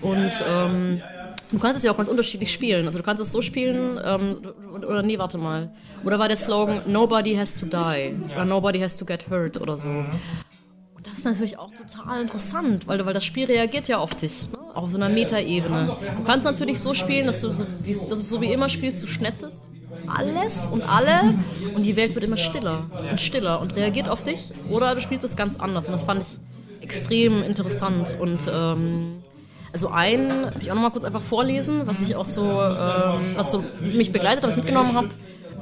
Und 0.00 0.32
ähm, 0.46 1.02
du 1.50 1.58
kannst 1.58 1.78
es 1.78 1.82
ja 1.82 1.92
auch 1.92 1.96
ganz 1.96 2.08
unterschiedlich 2.08 2.52
spielen. 2.52 2.86
Also 2.86 2.98
du 2.98 3.04
kannst 3.04 3.22
es 3.22 3.30
so 3.30 3.42
spielen, 3.42 4.00
ähm, 4.02 4.40
oder 4.76 5.02
nee, 5.02 5.18
warte 5.18 5.36
mal. 5.36 5.72
Oder 6.04 6.18
war 6.18 6.28
der 6.28 6.36
Slogan 6.36 6.80
Nobody 6.86 7.34
has 7.34 7.54
to 7.54 7.66
die 7.66 8.14
oder 8.32 8.44
Nobody 8.44 8.80
has 8.80 8.96
to 8.96 9.04
get 9.04 9.28
hurt 9.28 9.60
oder 9.60 9.76
so. 9.76 9.88
Und 9.88 11.06
das 11.06 11.18
ist 11.18 11.24
natürlich 11.24 11.58
auch 11.58 11.72
total 11.72 12.22
interessant, 12.22 12.86
weil, 12.86 13.04
weil 13.04 13.14
das 13.14 13.24
Spiel 13.24 13.46
reagiert 13.46 13.88
ja 13.88 13.98
auf 13.98 14.14
dich, 14.14 14.46
ne? 14.50 14.58
auf 14.74 14.90
so 14.90 14.96
einer 14.96 15.08
Metaebene. 15.08 15.96
Du 16.16 16.24
kannst 16.24 16.44
natürlich 16.44 16.80
so 16.80 16.94
spielen, 16.94 17.26
dass 17.26 17.40
du 17.40 17.50
so 17.50 17.66
wie, 17.82 17.92
dass 17.92 18.08
du 18.08 18.16
so 18.16 18.40
wie 18.40 18.52
immer 18.52 18.68
spielst, 18.68 19.02
du 19.02 19.06
schnetzelst 19.06 19.62
alles 20.06 20.66
und 20.66 20.82
alle 20.82 21.34
und 21.74 21.84
die 21.84 21.96
Welt 21.96 22.14
wird 22.14 22.24
immer 22.24 22.36
stiller 22.36 22.90
und 23.10 23.20
stiller 23.20 23.60
und 23.60 23.76
reagiert 23.76 24.08
auf 24.08 24.22
dich. 24.22 24.50
Oder 24.70 24.94
du 24.94 25.00
spielst 25.00 25.24
es 25.24 25.36
ganz 25.36 25.58
anders 25.58 25.86
und 25.86 25.92
das 25.92 26.02
fand 26.02 26.22
ich 26.22 26.38
extrem 26.80 27.42
interessant 27.42 28.16
und 28.20 28.48
ähm, 28.52 29.22
also 29.72 29.88
ein, 29.88 30.28
will 30.28 30.62
ich 30.62 30.70
auch 30.70 30.74
noch 30.74 30.82
mal 30.82 30.90
kurz 30.90 31.04
einfach 31.04 31.22
vorlesen, 31.22 31.82
was 31.86 32.00
ich 32.02 32.16
auch 32.16 32.24
so, 32.24 32.42
ähm, 32.42 33.34
was 33.36 33.52
so 33.52 33.64
mich 33.80 34.10
begleitet, 34.10 34.42
was 34.42 34.52
ich 34.52 34.56
mitgenommen 34.56 34.94
habe, 34.94 35.08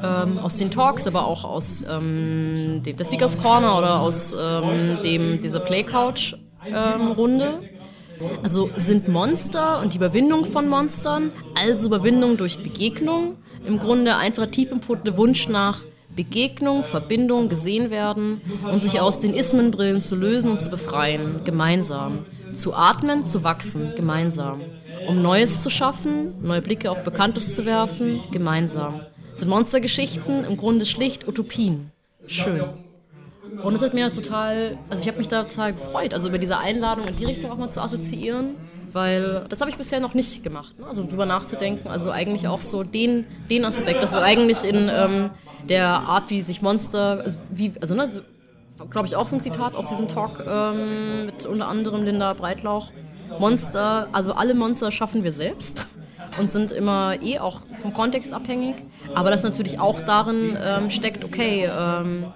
ähm, 0.02 0.38
aus 0.38 0.56
den 0.56 0.70
Talks, 0.70 1.06
aber 1.06 1.26
auch 1.26 1.44
aus 1.44 1.84
ähm, 1.88 2.82
dem, 2.84 2.96
der 2.96 3.04
Speakers 3.04 3.36
Corner 3.38 3.76
oder 3.76 4.00
aus 4.00 4.32
ähm, 4.32 5.02
dem, 5.02 5.42
dieser 5.42 5.60
Play 5.60 5.82
Couch 5.82 6.34
ähm, 6.66 7.12
Runde. 7.12 7.58
Also 8.42 8.70
sind 8.76 9.08
Monster 9.08 9.80
und 9.80 9.92
die 9.92 9.98
Überwindung 9.98 10.44
von 10.44 10.68
Monstern, 10.68 11.32
also 11.54 11.86
Überwindung 11.88 12.36
durch 12.36 12.62
Begegnung, 12.62 13.36
im 13.64 13.78
Grunde 13.78 14.16
einfach 14.16 14.46
tief 14.46 14.72
empfundene 14.72 15.16
Wunsch 15.16 15.48
nach 15.48 15.82
Begegnung, 16.18 16.82
Verbindung, 16.82 17.48
gesehen 17.48 17.92
werden 17.92 18.40
und 18.68 18.82
sich 18.82 18.98
aus 19.00 19.20
den 19.20 19.34
Ismenbrillen 19.34 20.00
zu 20.00 20.16
lösen 20.16 20.50
und 20.50 20.60
zu 20.60 20.68
befreien, 20.68 21.42
gemeinsam. 21.44 22.26
Zu 22.54 22.74
atmen, 22.74 23.22
zu 23.22 23.44
wachsen, 23.44 23.92
gemeinsam. 23.94 24.62
Um 25.06 25.22
Neues 25.22 25.62
zu 25.62 25.70
schaffen, 25.70 26.34
neue 26.42 26.60
Blicke 26.60 26.90
auf 26.90 27.04
Bekanntes 27.04 27.54
zu 27.54 27.66
werfen, 27.66 28.18
gemeinsam. 28.32 29.02
Sind 29.34 29.48
Monstergeschichten 29.48 30.42
im 30.42 30.56
Grunde 30.56 30.86
schlicht 30.86 31.28
Utopien. 31.28 31.92
Schön. 32.26 32.64
Und 33.62 33.76
es 33.76 33.82
hat 33.82 33.94
mir 33.94 34.10
total, 34.10 34.76
also 34.90 35.00
ich 35.00 35.08
habe 35.08 35.18
mich 35.18 35.28
da 35.28 35.44
total 35.44 35.74
gefreut, 35.74 36.14
also 36.14 36.30
über 36.30 36.38
diese 36.38 36.58
Einladung 36.58 37.06
in 37.06 37.14
die 37.14 37.26
Richtung 37.26 37.52
auch 37.52 37.58
mal 37.58 37.70
zu 37.70 37.80
assoziieren, 37.80 38.56
weil 38.92 39.44
das 39.48 39.60
habe 39.60 39.70
ich 39.70 39.76
bisher 39.76 40.00
noch 40.00 40.14
nicht 40.14 40.42
gemacht, 40.42 40.78
ne? 40.78 40.86
also 40.86 41.02
darüber 41.02 41.26
nachzudenken, 41.26 41.88
also 41.88 42.10
eigentlich 42.10 42.48
auch 42.48 42.60
so 42.60 42.82
den, 42.82 43.26
den 43.50 43.64
Aspekt, 43.64 44.02
dass 44.02 44.12
du 44.12 44.20
eigentlich 44.20 44.64
in 44.64 44.90
ähm, 44.92 45.30
der 45.68 45.86
Art, 45.86 46.30
wie 46.30 46.42
sich 46.42 46.62
Monster, 46.62 47.22
also, 47.24 47.36
wie, 47.50 47.72
also 47.80 47.94
ne, 47.94 48.22
glaube 48.90 49.08
ich 49.08 49.16
auch 49.16 49.26
so 49.26 49.36
ein 49.36 49.42
Zitat 49.42 49.74
aus 49.74 49.88
diesem 49.88 50.08
Talk 50.08 50.44
ähm, 50.46 51.26
mit 51.26 51.46
unter 51.46 51.68
anderem 51.68 52.02
Linda 52.02 52.32
Breitlauch. 52.34 52.90
Monster, 53.38 54.08
also 54.12 54.32
alle 54.32 54.54
Monster 54.54 54.90
schaffen 54.90 55.24
wir 55.24 55.32
selbst 55.32 55.86
und 56.38 56.50
sind 56.50 56.72
immer 56.72 57.20
eh 57.22 57.38
auch 57.38 57.60
vom 57.82 57.92
Kontext 57.92 58.32
abhängig. 58.32 58.76
Aber 59.14 59.30
das 59.30 59.42
natürlich 59.42 59.78
auch 59.78 60.00
darin 60.00 60.56
ähm, 60.62 60.90
steckt, 60.90 61.24
okay, 61.24 61.68
ähm, 61.70 62.26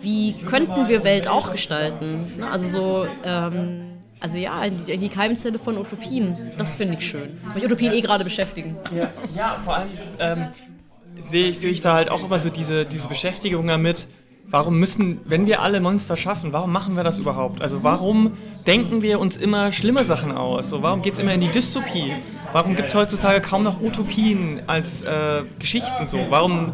wie 0.00 0.32
könnten 0.32 0.88
wir 0.88 1.04
Welt 1.04 1.28
auch 1.28 1.52
gestalten? 1.52 2.26
Also 2.50 2.68
so, 2.68 3.06
ähm, 3.24 3.89
also 4.20 4.36
ja, 4.36 4.68
die, 4.68 4.98
die 4.98 5.08
Keimzelle 5.08 5.58
von 5.58 5.78
Utopien, 5.78 6.36
das 6.58 6.74
finde 6.74 6.98
ich 6.98 7.06
schön. 7.06 7.38
Weil 7.54 7.64
Utopien 7.64 7.92
eh 7.92 8.00
gerade 8.00 8.24
beschäftigen. 8.24 8.76
Ja, 8.94 9.10
ja 9.36 9.58
vor 9.64 9.76
allem 9.76 9.88
ähm, 10.18 10.46
sehe 11.18 11.48
ich, 11.48 11.58
sehe 11.58 11.70
ich 11.70 11.80
da 11.80 11.94
halt 11.94 12.10
auch 12.10 12.22
immer 12.22 12.38
so 12.38 12.50
diese, 12.50 12.84
diese 12.84 13.08
Beschäftigung 13.08 13.66
damit, 13.66 14.06
warum 14.50 14.78
müssen, 14.78 15.20
wenn 15.24 15.46
wir 15.46 15.62
alle 15.62 15.80
Monster 15.80 16.16
schaffen, 16.16 16.52
warum 16.52 16.72
machen 16.72 16.96
wir 16.96 17.04
das 17.04 17.18
überhaupt? 17.18 17.62
Also 17.62 17.82
warum 17.82 18.36
denken 18.66 19.02
wir 19.02 19.20
uns 19.20 19.36
immer 19.36 19.72
schlimme 19.72 20.04
Sachen 20.04 20.32
aus? 20.32 20.68
So, 20.68 20.82
warum 20.82 21.02
geht 21.02 21.14
es 21.14 21.18
immer 21.18 21.32
in 21.32 21.40
die 21.40 21.48
Dystopie? 21.48 22.12
Warum 22.52 22.74
gibt 22.74 22.88
es 22.88 22.94
heutzutage 22.94 23.40
kaum 23.40 23.62
noch 23.62 23.80
Utopien 23.80 24.60
als 24.66 25.02
äh, 25.02 25.44
Geschichten 25.58 26.08
so? 26.08 26.18
Warum 26.30 26.72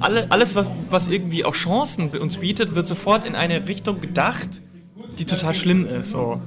alle, 0.00 0.30
alles, 0.30 0.56
was, 0.56 0.70
was 0.90 1.06
irgendwie 1.08 1.44
auch 1.44 1.54
Chancen 1.54 2.10
uns 2.10 2.38
bietet, 2.38 2.74
wird 2.74 2.86
sofort 2.86 3.24
in 3.24 3.36
eine 3.36 3.66
Richtung 3.68 4.00
gedacht, 4.00 4.48
die 5.18 5.24
total 5.24 5.54
schlimm 5.54 5.86
ist. 5.86 6.10
So. 6.10 6.40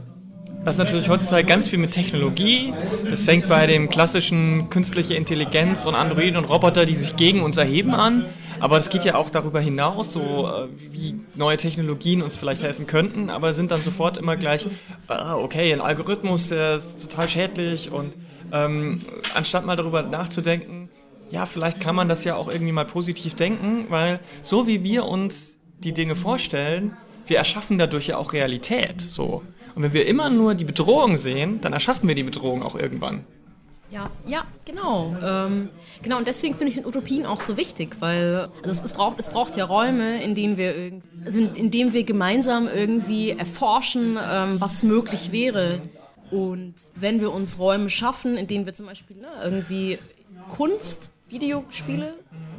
Das 0.68 0.78
natürlich 0.78 1.08
heutzutage 1.08 1.48
ganz 1.48 1.70
viel 1.70 1.80
mit 1.80 1.92
Technologie. 1.92 2.74
Das 3.10 3.24
fängt 3.24 3.48
bei 3.48 3.68
dem 3.68 3.90
klassischen 3.90 4.70
künstliche 4.70 5.14
Intelligenz 5.14 5.86
und 5.86 5.96
Androiden 5.96 6.36
und 6.36 6.44
Roboter, 6.44 6.86
die 6.86 6.98
sich 6.98 7.16
gegen 7.16 7.42
uns 7.42 7.56
erheben 7.56 7.96
an. 7.96 8.26
Aber 8.60 8.78
es 8.78 8.90
geht 8.90 9.06
ja 9.06 9.16
auch 9.16 9.30
darüber 9.30 9.62
hinaus, 9.62 10.12
so 10.12 10.20
äh, 10.46 10.68
wie 10.92 11.22
neue 11.36 11.56
Technologien 11.56 12.22
uns 12.22 12.36
vielleicht 12.36 12.64
helfen 12.64 12.86
könnten, 12.86 13.30
aber 13.30 13.54
sind 13.54 13.72
dann 13.72 13.82
sofort 13.82 14.18
immer 14.18 14.36
gleich, 14.36 14.68
ah, 15.08 15.38
okay, 15.38 15.72
ein 15.72 15.80
Algorithmus, 15.80 16.50
der 16.50 16.76
ist 16.76 17.02
total 17.02 17.30
schädlich 17.30 17.90
und 17.90 18.14
ähm, 18.52 19.00
anstatt 19.36 19.66
mal 19.66 19.78
darüber 19.78 20.02
nachzudenken, 20.02 20.90
ja, 21.30 21.46
vielleicht 21.46 21.80
kann 21.80 21.96
man 21.96 22.10
das 22.10 22.26
ja 22.26 22.36
auch 22.36 22.52
irgendwie 22.52 22.74
mal 22.74 22.84
positiv 22.84 23.36
denken, 23.36 23.86
weil 23.88 24.20
so 24.42 24.68
wie 24.68 24.84
wir 24.84 25.06
uns 25.06 25.56
die 25.80 25.94
Dinge 25.94 26.18
vorstellen, 26.18 26.92
wir 27.26 27.38
erschaffen 27.38 27.78
dadurch 27.78 28.08
ja 28.08 28.18
auch 28.18 28.34
Realität. 28.34 29.00
So. 29.00 29.44
Und 29.78 29.84
wenn 29.84 29.94
wir 29.94 30.08
immer 30.08 30.32
nur 30.32 30.56
die 30.56 30.64
Bedrohung 30.64 31.18
sehen, 31.18 31.62
dann 31.62 31.72
erschaffen 31.72 32.08
wir 32.08 32.16
die 32.16 32.24
Bedrohung 32.24 32.64
auch 32.64 32.74
irgendwann. 32.74 33.24
Ja, 33.92 34.10
ja, 34.26 34.48
genau. 34.66 35.16
Ähm, 35.24 35.70
genau, 36.02 36.18
und 36.18 36.26
deswegen 36.26 36.56
finde 36.56 36.70
ich 36.70 36.76
den 36.78 36.86
Utopien 36.88 37.28
auch 37.28 37.40
so 37.42 37.58
wichtig, 37.58 37.98
weil 38.00 38.50
also 38.64 38.72
es, 38.72 38.84
es, 38.84 38.94
braucht, 38.94 39.20
es 39.20 39.28
braucht 39.28 39.56
ja 39.56 39.66
Räume, 39.66 40.24
in 40.24 40.34
denen 40.34 40.58
wir, 40.58 40.94
also 41.24 41.40
in, 41.40 41.54
in 41.54 41.70
denen 41.70 41.94
wir 41.94 42.06
gemeinsam 42.06 42.68
irgendwie 42.68 43.30
erforschen, 43.30 44.18
ähm, 44.28 44.60
was 44.60 44.82
möglich 44.82 45.32
wäre. 45.32 45.84
Und 46.32 46.74
wenn 46.96 47.22
wir 47.22 47.32
uns 47.32 47.60
Räume 47.60 47.92
schaffen, 47.92 48.36
in 48.36 48.48
denen 48.48 48.66
wir 48.66 48.74
zum 48.74 48.88
Beispiel 48.88 49.18
ne, 49.18 49.28
irgendwie 49.44 50.00
Kunst, 50.50 51.12
Videospiele 51.30 52.16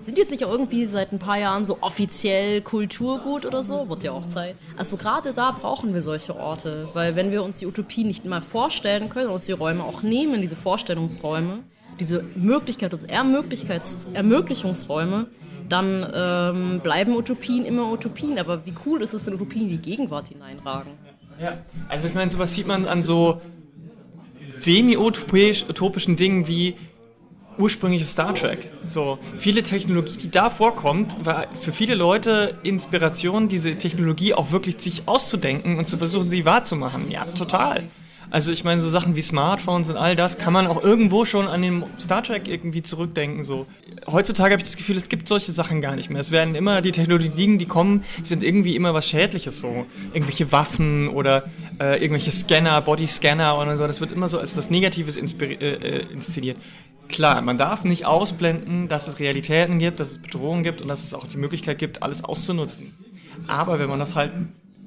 sind 0.08 0.16
jetzt 0.16 0.30
nicht 0.30 0.42
auch 0.46 0.50
irgendwie 0.50 0.86
seit 0.86 1.12
ein 1.12 1.18
paar 1.18 1.38
Jahren 1.38 1.66
so 1.66 1.78
offiziell 1.82 2.62
Kulturgut 2.62 3.44
oder 3.44 3.62
so? 3.62 3.90
Wird 3.90 4.04
ja 4.04 4.12
auch 4.12 4.26
Zeit. 4.26 4.56
Also 4.78 4.96
gerade 4.96 5.34
da 5.34 5.50
brauchen 5.50 5.92
wir 5.92 6.00
solche 6.00 6.34
Orte, 6.34 6.88
weil 6.94 7.14
wenn 7.14 7.30
wir 7.30 7.44
uns 7.44 7.58
die 7.58 7.66
Utopie 7.66 8.04
nicht 8.04 8.24
mal 8.24 8.40
vorstellen 8.40 9.10
können, 9.10 9.28
uns 9.28 9.44
die 9.44 9.52
Räume 9.52 9.84
auch 9.84 10.02
nehmen, 10.02 10.40
diese 10.40 10.56
Vorstellungsräume, 10.56 11.58
diese 12.00 12.24
Möglichkeit, 12.36 12.94
uns 12.94 13.04
Ermöglichkeits 13.04 13.98
Ermöglichungsräume, 14.14 15.26
dann 15.68 16.10
ähm, 16.14 16.80
bleiben 16.80 17.14
Utopien 17.14 17.66
immer 17.66 17.92
Utopien. 17.92 18.38
Aber 18.38 18.64
wie 18.64 18.72
cool 18.86 19.02
ist 19.02 19.12
es, 19.12 19.26
wenn 19.26 19.34
Utopien 19.34 19.64
in 19.64 19.68
die 19.68 19.76
Gegenwart 19.76 20.28
hineinragen? 20.28 20.92
Ja, 21.38 21.58
also 21.90 22.08
ich 22.08 22.14
meine, 22.14 22.30
sowas 22.30 22.54
sieht 22.54 22.66
man 22.66 22.88
an 22.88 23.04
so 23.04 23.42
semi-utopischen 24.56 26.16
Dingen 26.16 26.48
wie 26.48 26.76
ursprüngliches 27.58 28.12
Star 28.12 28.34
Trek. 28.34 28.70
So 28.84 29.18
viele 29.36 29.62
Technologie, 29.62 30.16
die 30.18 30.30
da 30.30 30.50
vorkommt, 30.50 31.16
war 31.24 31.46
für 31.54 31.72
viele 31.72 31.94
Leute 31.94 32.56
Inspiration, 32.62 33.48
diese 33.48 33.76
Technologie 33.76 34.34
auch 34.34 34.52
wirklich 34.52 34.80
sich 34.80 35.02
auszudenken 35.06 35.78
und 35.78 35.88
zu 35.88 35.98
versuchen, 35.98 36.30
sie 36.30 36.44
wahrzumachen. 36.44 37.10
Ja, 37.10 37.24
total. 37.26 37.84
Also 38.30 38.52
ich 38.52 38.62
meine, 38.62 38.80
so 38.80 38.90
Sachen 38.90 39.16
wie 39.16 39.22
Smartphones 39.22 39.88
und 39.88 39.96
all 39.96 40.14
das 40.14 40.36
kann 40.36 40.52
man 40.52 40.66
auch 40.66 40.82
irgendwo 40.82 41.24
schon 41.24 41.48
an 41.48 41.62
den 41.62 41.84
Star 41.98 42.22
Trek 42.22 42.46
irgendwie 42.46 42.82
zurückdenken. 42.82 43.44
So. 43.44 43.66
Heutzutage 44.06 44.52
habe 44.52 44.62
ich 44.62 44.68
das 44.68 44.76
Gefühl, 44.76 44.96
es 44.96 45.08
gibt 45.08 45.28
solche 45.28 45.52
Sachen 45.52 45.80
gar 45.80 45.96
nicht 45.96 46.10
mehr. 46.10 46.20
Es 46.20 46.30
werden 46.30 46.54
immer 46.54 46.82
die 46.82 46.92
Technologien, 46.92 47.58
die 47.58 47.64
kommen, 47.64 48.04
sind 48.22 48.42
irgendwie 48.42 48.76
immer 48.76 48.92
was 48.92 49.08
Schädliches 49.08 49.60
so. 49.60 49.86
Irgendwelche 50.12 50.52
Waffen 50.52 51.08
oder 51.08 51.44
äh, 51.80 52.02
irgendwelche 52.02 52.30
Scanner, 52.30 52.80
Bodyscanner 52.82 53.58
oder 53.58 53.76
so. 53.76 53.86
Das 53.86 54.00
wird 54.00 54.12
immer 54.12 54.28
so 54.28 54.38
als 54.38 54.52
das 54.52 54.68
Negatives 54.68 55.16
äh, 55.16 55.54
äh, 55.54 56.12
inszeniert. 56.12 56.58
Klar, 57.08 57.40
man 57.40 57.56
darf 57.56 57.84
nicht 57.84 58.04
ausblenden, 58.04 58.88
dass 58.88 59.08
es 59.08 59.18
Realitäten 59.18 59.78
gibt, 59.78 60.00
dass 60.00 60.10
es 60.10 60.18
Bedrohungen 60.18 60.62
gibt 60.62 60.82
und 60.82 60.88
dass 60.88 61.02
es 61.02 61.14
auch 61.14 61.26
die 61.26 61.38
Möglichkeit 61.38 61.78
gibt, 61.78 62.02
alles 62.02 62.22
auszunutzen. 62.22 62.94
Aber 63.46 63.78
wenn 63.78 63.88
man 63.88 63.98
das 63.98 64.14
halt 64.14 64.32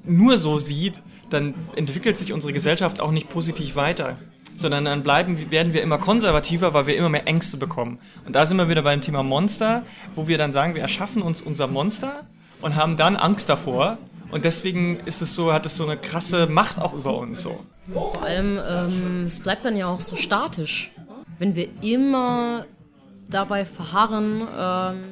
nur 0.04 0.38
so 0.38 0.58
sieht, 0.58 1.02
dann 1.32 1.54
entwickelt 1.76 2.16
sich 2.16 2.32
unsere 2.32 2.52
Gesellschaft 2.52 3.00
auch 3.00 3.10
nicht 3.10 3.28
positiv 3.28 3.76
weiter, 3.76 4.18
sondern 4.56 4.84
dann 4.84 5.02
bleiben, 5.02 5.50
werden 5.50 5.72
wir 5.72 5.82
immer 5.82 5.98
konservativer, 5.98 6.74
weil 6.74 6.86
wir 6.86 6.96
immer 6.96 7.08
mehr 7.08 7.26
Ängste 7.26 7.56
bekommen. 7.56 7.98
Und 8.26 8.34
da 8.34 8.46
sind 8.46 8.56
wir 8.56 8.68
wieder 8.68 8.82
beim 8.82 9.00
Thema 9.00 9.22
Monster, 9.22 9.84
wo 10.14 10.28
wir 10.28 10.38
dann 10.38 10.52
sagen, 10.52 10.74
wir 10.74 10.82
erschaffen 10.82 11.22
uns 11.22 11.42
unser 11.42 11.66
Monster 11.66 12.26
und 12.60 12.76
haben 12.76 12.96
dann 12.96 13.16
Angst 13.16 13.48
davor. 13.48 13.98
Und 14.30 14.44
deswegen 14.44 15.00
ist 15.00 15.20
es 15.20 15.34
so, 15.34 15.52
hat 15.52 15.66
es 15.66 15.76
so 15.76 15.84
eine 15.84 15.96
krasse 15.96 16.46
Macht 16.46 16.78
auch 16.78 16.94
über 16.94 17.16
uns 17.18 17.42
so. 17.42 17.60
Vor 17.92 18.22
allem, 18.22 18.58
ähm, 18.66 19.24
es 19.24 19.40
bleibt 19.40 19.64
dann 19.64 19.76
ja 19.76 19.88
auch 19.88 20.00
so 20.00 20.16
statisch, 20.16 20.92
wenn 21.38 21.56
wir 21.56 21.68
immer 21.82 22.66
dabei 23.28 23.64
verharren, 23.64 24.46
ähm, 24.56 25.02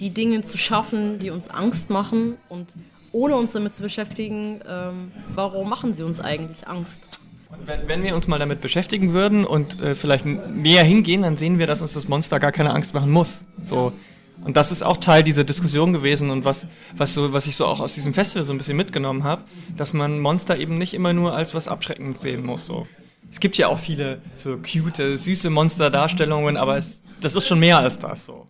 die 0.00 0.10
Dinge 0.10 0.42
zu 0.42 0.56
schaffen, 0.56 1.18
die 1.18 1.30
uns 1.30 1.48
Angst 1.48 1.90
machen 1.90 2.36
und 2.48 2.74
ohne 3.12 3.36
uns 3.36 3.52
damit 3.52 3.74
zu 3.74 3.82
beschäftigen, 3.82 4.60
ähm, 4.68 5.12
warum 5.34 5.68
machen 5.68 5.94
sie 5.94 6.02
uns 6.02 6.20
eigentlich 6.20 6.66
Angst? 6.66 7.08
Wenn, 7.64 7.86
wenn, 7.86 8.02
wir 8.02 8.14
uns 8.16 8.26
mal 8.28 8.38
damit 8.38 8.60
beschäftigen 8.60 9.12
würden 9.12 9.44
und 9.44 9.80
äh, 9.80 9.94
vielleicht 9.94 10.24
näher 10.24 10.84
hingehen, 10.84 11.22
dann 11.22 11.36
sehen 11.36 11.58
wir, 11.58 11.66
dass 11.66 11.82
uns 11.82 11.92
das 11.92 12.08
Monster 12.08 12.40
gar 12.40 12.50
keine 12.50 12.72
Angst 12.72 12.94
machen 12.94 13.10
muss. 13.10 13.44
So. 13.62 13.92
Und 14.42 14.56
das 14.56 14.72
ist 14.72 14.82
auch 14.82 14.96
Teil 14.96 15.22
dieser 15.22 15.44
Diskussion 15.44 15.92
gewesen 15.92 16.30
und 16.30 16.44
was, 16.44 16.66
was, 16.96 17.14
so, 17.14 17.32
was 17.32 17.46
ich 17.46 17.54
so 17.54 17.66
auch 17.66 17.80
aus 17.80 17.94
diesem 17.94 18.14
Festival 18.14 18.44
so 18.44 18.52
ein 18.52 18.58
bisschen 18.58 18.76
mitgenommen 18.76 19.22
habe, 19.22 19.44
dass 19.76 19.92
man 19.92 20.18
Monster 20.18 20.56
eben 20.56 20.78
nicht 20.78 20.94
immer 20.94 21.12
nur 21.12 21.34
als 21.34 21.54
was 21.54 21.68
Abschreckendes 21.68 22.22
sehen 22.22 22.44
muss. 22.44 22.66
So. 22.66 22.88
Es 23.30 23.38
gibt 23.38 23.56
ja 23.56 23.68
auch 23.68 23.78
viele 23.78 24.20
so 24.34 24.56
cute, 24.58 25.18
süße 25.18 25.50
Monsterdarstellungen, 25.50 26.56
aber 26.56 26.76
es, 26.76 27.02
das 27.20 27.34
ist 27.34 27.46
schon 27.46 27.60
mehr 27.60 27.78
als 27.78 27.98
das 27.98 28.26
so. 28.26 28.46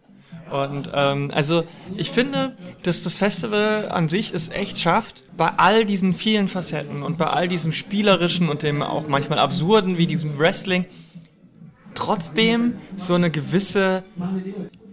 Und 0.52 0.90
ähm, 0.94 1.30
also 1.32 1.64
ich 1.96 2.10
finde, 2.10 2.54
dass 2.82 3.02
das 3.02 3.14
Festival 3.14 3.88
an 3.88 4.10
sich 4.10 4.34
es 4.34 4.50
echt 4.50 4.78
schafft, 4.78 5.24
bei 5.34 5.48
all 5.56 5.86
diesen 5.86 6.12
vielen 6.12 6.46
Facetten 6.46 7.02
und 7.02 7.16
bei 7.16 7.26
all 7.26 7.48
diesem 7.48 7.72
Spielerischen 7.72 8.50
und 8.50 8.62
dem 8.62 8.82
auch 8.82 9.08
manchmal 9.08 9.38
Absurden 9.38 9.96
wie 9.96 10.06
diesem 10.06 10.38
Wrestling, 10.38 10.84
trotzdem 11.94 12.74
so 12.96 13.14
eine 13.14 13.30
gewisse 13.30 14.04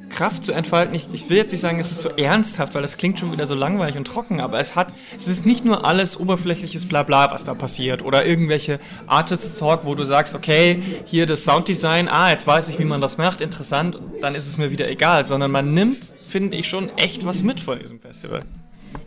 Kraft 0.09 0.45
zu 0.45 0.51
entfalten. 0.51 0.95
Ich, 0.95 1.07
ich 1.13 1.29
will 1.29 1.37
jetzt 1.37 1.51
nicht 1.51 1.61
sagen, 1.61 1.79
es 1.79 1.91
ist 1.91 2.01
so 2.01 2.09
ernsthaft, 2.09 2.75
weil 2.75 2.81
das 2.81 2.97
klingt 2.97 3.19
schon 3.19 3.31
wieder 3.31 3.47
so 3.47 3.55
langweilig 3.55 3.97
und 3.97 4.05
trocken, 4.05 4.41
aber 4.41 4.59
es 4.59 4.75
hat, 4.75 4.93
es 5.17 5.27
ist 5.27 5.45
nicht 5.45 5.65
nur 5.65 5.85
alles 5.85 6.19
oberflächliches 6.19 6.87
Blabla, 6.87 7.31
was 7.31 7.43
da 7.43 7.53
passiert 7.53 8.03
oder 8.03 8.25
irgendwelche 8.25 8.79
Artist 9.07 9.59
Talk, 9.59 9.85
wo 9.85 9.95
du 9.95 10.03
sagst, 10.05 10.35
okay, 10.35 10.81
hier 11.05 11.25
das 11.25 11.43
Sounddesign, 11.43 12.07
ah, 12.07 12.29
jetzt 12.31 12.47
weiß 12.47 12.69
ich, 12.69 12.79
wie 12.79 12.85
man 12.85 13.01
das 13.01 13.17
macht, 13.17 13.41
interessant, 13.41 13.99
dann 14.21 14.35
ist 14.35 14.47
es 14.47 14.57
mir 14.57 14.71
wieder 14.71 14.89
egal, 14.89 15.25
sondern 15.25 15.51
man 15.51 15.73
nimmt, 15.73 16.11
finde 16.27 16.57
ich, 16.57 16.67
schon 16.67 16.89
echt 16.97 17.25
was 17.25 17.43
mit 17.43 17.59
von 17.59 17.79
diesem 17.79 17.99
Festival. 17.99 18.41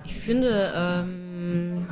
Ich 0.04 0.14
finde, 0.14 0.72
ähm, 0.76 1.86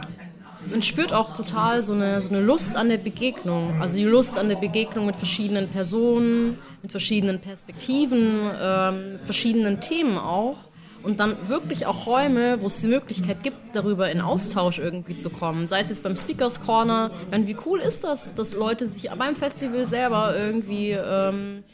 man 0.69 0.83
spürt 0.83 1.13
auch 1.13 1.35
total 1.35 1.83
so 1.83 1.93
eine, 1.93 2.21
so 2.21 2.29
eine 2.29 2.41
Lust 2.41 2.77
an 2.77 2.89
der 2.89 2.99
Begegnung. 2.99 3.81
Also 3.81 3.97
die 3.97 4.05
Lust 4.05 4.39
an 4.39 4.49
der 4.49 4.57
Begegnung 4.57 5.07
mit 5.07 5.17
verschiedenen 5.17 5.69
Personen, 5.69 6.59
mit 6.83 6.91
verschiedenen 6.91 7.41
Perspektiven, 7.41 8.51
ähm, 8.61 9.19
verschiedenen 9.25 9.81
Themen 9.81 10.19
auch. 10.19 10.57
Und 11.03 11.19
dann 11.19 11.49
wirklich 11.49 11.87
auch 11.87 12.07
Räume, 12.07 12.61
wo 12.61 12.67
es 12.67 12.83
die 12.83 12.87
Möglichkeit 12.87 13.43
gibt, 13.43 13.57
darüber 13.75 14.11
in 14.11 14.21
Austausch 14.21 14.79
irgendwie 14.79 15.17
zu 15.17 15.31
kommen. 15.31 15.67
Sei 15.67 15.81
es 15.81 15.89
jetzt 15.89 16.03
beim 16.03 16.15
Speakers 16.15 16.63
Corner. 16.63 17.11
Meine, 17.31 17.47
wie 17.47 17.57
cool 17.65 17.81
ist 17.81 18.05
das, 18.05 18.35
dass 18.35 18.53
Leute 18.53 18.87
sich 18.87 19.09
beim 19.11 19.35
Festival 19.35 19.87
selber 19.87 20.37
irgendwie 20.37 20.91
ähm, 20.91 21.65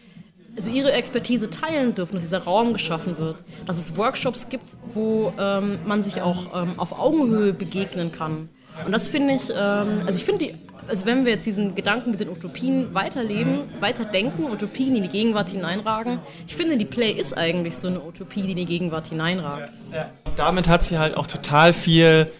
also 0.56 0.70
ihre 0.70 0.92
Expertise 0.92 1.50
teilen 1.50 1.94
dürfen, 1.94 2.14
dass 2.14 2.22
dieser 2.22 2.44
Raum 2.44 2.72
geschaffen 2.72 3.18
wird, 3.18 3.36
dass 3.66 3.78
es 3.78 3.96
Workshops 3.96 4.48
gibt, 4.48 4.76
wo 4.92 5.32
ähm, 5.38 5.78
man 5.86 6.02
sich 6.02 6.22
auch 6.22 6.62
ähm, 6.62 6.70
auf 6.78 6.98
Augenhöhe 6.98 7.52
begegnen 7.52 8.10
kann. 8.10 8.48
Und 8.84 8.92
das 8.92 9.08
finde 9.08 9.34
ich, 9.34 9.50
ähm, 9.50 10.02
also 10.06 10.18
ich 10.18 10.24
finde 10.24 10.46
die, 10.46 10.54
also 10.88 11.06
wenn 11.06 11.24
wir 11.24 11.32
jetzt 11.32 11.46
diesen 11.46 11.74
Gedanken 11.74 12.10
mit 12.10 12.20
den 12.20 12.28
Utopien 12.28 12.94
weiterleben, 12.94 13.62
weiterdenken, 13.80 14.44
Utopien, 14.44 14.94
in 14.94 15.02
die 15.02 15.08
Gegenwart 15.08 15.50
hineinragen, 15.50 16.20
ich 16.46 16.56
finde, 16.56 16.76
die 16.76 16.84
Play 16.84 17.12
ist 17.12 17.36
eigentlich 17.36 17.76
so 17.76 17.88
eine 17.88 18.00
Utopie, 18.00 18.42
die 18.42 18.52
in 18.52 18.56
die 18.56 18.64
Gegenwart 18.64 19.08
hineinragt. 19.08 19.74
Ja, 19.90 19.96
ja. 19.96 20.10
Damit 20.36 20.68
hat 20.68 20.82
sie 20.82 20.98
halt 20.98 21.16
auch 21.16 21.26
total 21.26 21.72
viel 21.72 22.30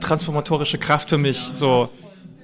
transformatorische 0.00 0.78
Kraft 0.78 1.08
für 1.08 1.18
mich, 1.18 1.50
so. 1.54 1.88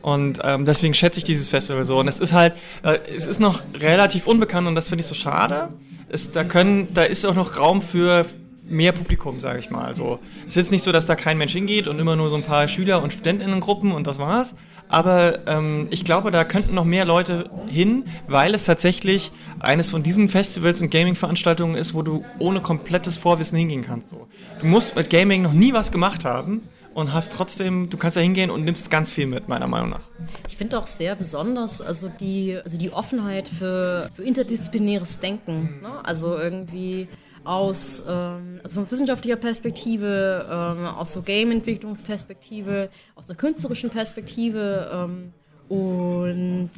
Und 0.03 0.40
ähm, 0.45 0.66
deswegen 0.66 0.92
schätze 0.92 1.18
ich 1.18 1.24
dieses 1.24 1.49
Festival 1.49 1.84
so. 1.84 1.99
Und 1.99 2.09
es 2.09 2.20
ist 2.20 2.32
halt, 2.32 2.55
äh, 2.82 2.99
es 3.16 3.26
ist 3.26 3.40
noch 3.40 3.62
relativ 3.80 4.26
unbekannt 4.26 4.68
und 4.68 4.74
das 4.74 4.88
finde 4.88 5.01
ich 5.01 5.07
so 5.07 5.14
schade. 5.14 5.68
Es, 6.09 6.30
da 6.30 6.45
können, 6.45 6.92
da 6.92 7.05
ist 7.05 7.24
auch 7.24 7.34
noch 7.34 7.59
Raum 7.59 7.80
für 7.80 8.26
mehr 8.66 8.92
Publikum, 8.92 9.40
sage 9.40 9.59
ich 9.59 9.70
mal. 9.70 9.84
Also 9.84 10.20
es 10.40 10.51
ist 10.51 10.57
jetzt 10.57 10.72
nicht 10.72 10.82
so, 10.82 10.92
dass 10.92 11.07
da 11.07 11.16
kein 11.16 11.38
Mensch 11.38 11.53
hingeht 11.53 11.88
und 11.88 11.99
immer 11.99 12.16
nur 12.16 12.28
so 12.28 12.36
ein 12.36 12.42
paar 12.42 12.68
Schüler 12.68 13.03
und 13.03 13.12
Studentinnengruppen 13.12 13.92
und 13.92 14.07
das 14.07 14.18
war's. 14.18 14.55
Aber 14.95 15.40
ähm, 15.49 15.88
ich 15.90 16.05
glaube, 16.05 16.30
da 16.30 16.45
könnten 16.45 16.72
noch 16.76 16.84
mehr 16.84 17.05
Leute 17.05 17.51
hin, 17.66 18.05
weil 18.28 18.55
es 18.55 18.64
tatsächlich 18.64 19.32
eines 19.59 19.90
von 19.90 20.05
diesen 20.05 20.28
Festivals 20.28 20.80
und 20.80 20.92
Gaming-Veranstaltungen 20.92 21.74
ist, 21.74 21.95
wo 21.95 22.03
du 22.03 22.24
ohne 22.38 22.61
komplettes 22.61 23.16
Vorwissen 23.16 23.59
hingehen 23.59 23.82
kannst. 23.84 24.11
So. 24.11 24.28
Du 24.61 24.66
musst 24.66 24.95
mit 24.95 25.11
Gaming 25.11 25.42
noch 25.42 25.53
nie 25.53 25.72
was 25.72 25.90
gemacht 25.90 26.24
haben 26.24 26.68
und 26.95 27.12
hast 27.12 27.32
trotzdem, 27.32 27.90
du 27.90 27.97
kannst 27.97 28.16
da 28.16 28.20
hingehen 28.20 28.53
und 28.53 28.64
nimmst 28.64 28.88
ganz 28.88 29.11
viel 29.11 29.26
mit, 29.26 29.49
meiner 29.49 29.66
Meinung 29.66 29.90
nach. 29.90 30.03
Ich 30.47 30.57
finde 30.57 30.78
auch 30.78 30.86
sehr 30.86 31.16
besonders, 31.16 31.80
also 31.80 32.09
die, 32.20 32.57
also 32.62 32.78
die 32.78 32.92
Offenheit 32.92 33.49
für, 33.49 34.11
für 34.14 34.22
interdisziplinäres 34.22 35.18
Denken. 35.18 35.80
Ne? 35.82 36.05
Also 36.05 36.38
irgendwie 36.38 37.09
aus 37.45 38.03
ähm, 38.09 38.61
also 38.62 38.80
von 38.80 38.90
wissenschaftlicher 38.90 39.36
Perspektive, 39.36 40.47
ähm, 40.51 40.86
aus 40.86 41.12
so 41.12 41.22
Game-Entwicklungsperspektive, 41.22 42.90
aus 43.14 43.26
der 43.26 43.36
künstlerischen 43.36 43.90
Perspektive 43.90 44.90
ähm, 44.92 45.32
und 45.68 46.70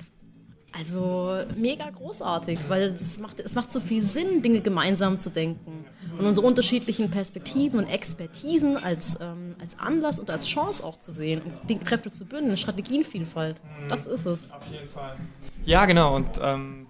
also 0.79 1.39
mega 1.57 1.89
großartig, 1.89 2.59
weil 2.69 2.93
das 2.93 3.19
macht, 3.19 3.41
es 3.41 3.55
macht 3.55 3.71
so 3.71 3.81
viel 3.81 4.03
Sinn, 4.03 4.43
Dinge 4.43 4.61
gemeinsam 4.61 5.17
zu 5.17 5.31
denken 5.31 5.87
und 6.19 6.27
unsere 6.27 6.47
unterschiedlichen 6.47 7.11
Perspektiven 7.11 7.79
und 7.79 7.87
Expertisen 7.87 8.77
als, 8.77 9.17
ähm, 9.21 9.55
als 9.59 9.79
Anlass 9.79 10.19
und 10.19 10.29
als 10.29 10.47
Chance 10.47 10.85
auch 10.85 10.99
zu 10.99 11.13
sehen, 11.13 11.41
um 11.43 11.53
die 11.67 11.79
Kräfte 11.79 12.11
zu 12.11 12.27
bündeln, 12.27 12.57
Strategienvielfalt. 12.57 13.57
Das 13.89 14.07
ist 14.07 14.27
es. 14.27 14.51
Auf 14.53 14.67
jeden 14.71 14.89
Fall. 14.89 15.17
Ja, 15.65 15.87
genau. 15.87 16.15
Und 16.15 16.29
ähm, 16.43 16.87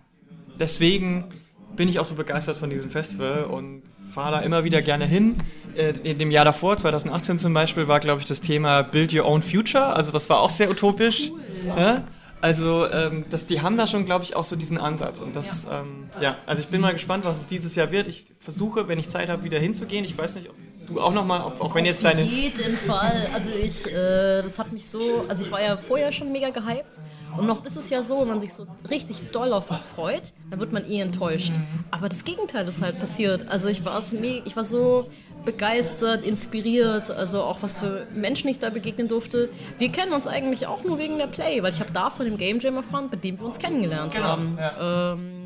deswegen 0.59 1.29
bin 1.77 1.89
ich 1.89 1.99
auch 1.99 2.05
so 2.05 2.14
begeistert 2.14 2.57
von 2.57 2.70
diesem 2.70 2.91
Festival 2.91 3.45
und 3.45 3.83
fahre 4.12 4.33
da 4.33 4.41
immer 4.41 4.64
wieder 4.64 4.83
gerne 4.83 5.05
hin. 5.05 5.37
Äh, 5.77 5.91
in 6.03 6.18
dem 6.18 6.31
Jahr 6.31 6.45
davor, 6.45 6.77
2018 6.77 7.39
zum 7.39 7.53
Beispiel, 7.53 7.87
war, 7.87 8.01
glaube 8.01 8.20
ich, 8.20 8.27
das 8.27 8.41
Thema 8.41 8.83
Build 8.83 9.14
Your 9.14 9.27
Own 9.27 9.43
Future. 9.43 9.95
Also 9.95 10.11
das 10.11 10.29
war 10.31 10.41
auch 10.41 10.51
sehr 10.51 10.70
utopisch. 10.70 11.31
Cool, 11.31 11.41
ja. 11.77 12.05
Also 12.41 12.89
ähm, 12.91 13.24
das, 13.31 13.47
die 13.47 13.61
haben 13.61 13.77
da 13.77 13.87
schon, 13.87 14.05
glaube 14.05 14.24
ich, 14.24 14.37
auch 14.37 14.45
so 14.45 14.57
diesen 14.57 14.79
Ansatz. 14.79 15.20
Und 15.20 15.35
das, 15.35 15.64
ja. 15.64 15.81
Ähm, 15.81 16.11
ja, 16.20 16.37
also 16.47 16.62
ich 16.62 16.68
bin 16.68 16.81
mal 16.81 16.93
gespannt, 16.93 17.24
was 17.24 17.41
es 17.41 17.47
dieses 17.47 17.74
Jahr 17.74 17.91
wird. 17.91 18.09
Ich 18.09 18.27
versuche, 18.39 18.89
wenn 18.89 18.99
ich 18.99 19.09
Zeit 19.09 19.29
habe, 19.29 19.45
wieder 19.45 19.59
hinzugehen. 19.59 20.05
Ich 20.05 20.16
weiß 20.16 20.35
nicht, 20.37 20.49
ob 20.49 20.57
du 20.87 21.01
auch 21.01 21.12
nochmal, 21.12 21.41
auch, 21.41 21.61
auch 21.61 21.74
wenn 21.74 21.84
jetzt 21.84 22.05
deine... 22.05 22.22
Auf 22.22 22.28
jeden 22.28 22.76
Fall. 22.76 23.28
Also 23.34 23.51
ich, 23.51 23.87
äh, 23.87 24.43
das 24.43 24.59
hat 24.59 24.72
mich 24.72 24.89
so, 24.89 25.24
also 25.28 25.43
ich 25.43 25.51
war 25.51 25.62
ja 25.62 25.76
vorher 25.76 26.12
schon 26.12 26.32
mega 26.32 26.51
gehypt. 26.51 26.99
Und 27.37 27.51
oft 27.51 27.66
ist 27.66 27.76
es 27.76 27.91
ja 27.91 28.03
so, 28.03 28.20
wenn 28.20 28.28
man 28.28 28.41
sich 28.41 28.55
so 28.55 28.66
richtig 28.89 29.30
doll 29.30 29.53
auf 29.53 29.68
was 29.68 29.84
freut, 29.84 30.32
dann 30.51 30.59
wird 30.59 30.72
man 30.72 30.89
eh 30.91 31.01
enttäuscht. 31.01 31.53
Aber 31.91 32.09
das 32.09 32.24
Gegenteil 32.24 32.66
ist 32.66 32.80
halt 32.80 32.99
passiert. 32.99 33.49
Also 33.49 33.68
ich 33.68 33.84
war, 33.84 34.03
ich 34.45 34.57
war 34.57 34.64
so 34.64 35.11
begeistert, 35.45 36.24
inspiriert, 36.24 37.11
also 37.11 37.43
auch 37.43 37.59
was 37.62 37.78
für 37.78 38.07
Menschen 38.14 38.49
ich 38.49 38.59
da 38.59 38.70
begegnen 38.70 39.09
durfte. 39.09 39.49
Wir 39.78 39.91
kennen 39.91 40.12
uns 40.12 40.26
eigentlich 40.26 40.66
auch 40.66 40.82
nur 40.84 40.99
wegen 40.99 41.18
der 41.18 41.28
Play, 41.28 41.62
weil 41.62 41.72
ich 41.72 41.80
habe 41.80 41.93
da 41.93 42.11
von 42.11 42.26
dem 42.26 42.37
Game 42.37 42.59
Jam 42.59 42.76
erfahren, 42.76 43.09
bei 43.11 43.16
dem 43.16 43.39
wir 43.39 43.47
uns 43.47 43.59
kennengelernt 43.59 44.14
genau, 44.14 44.26
haben. 44.26 44.59
Ja. 44.59 45.12
Ähm, 45.12 45.45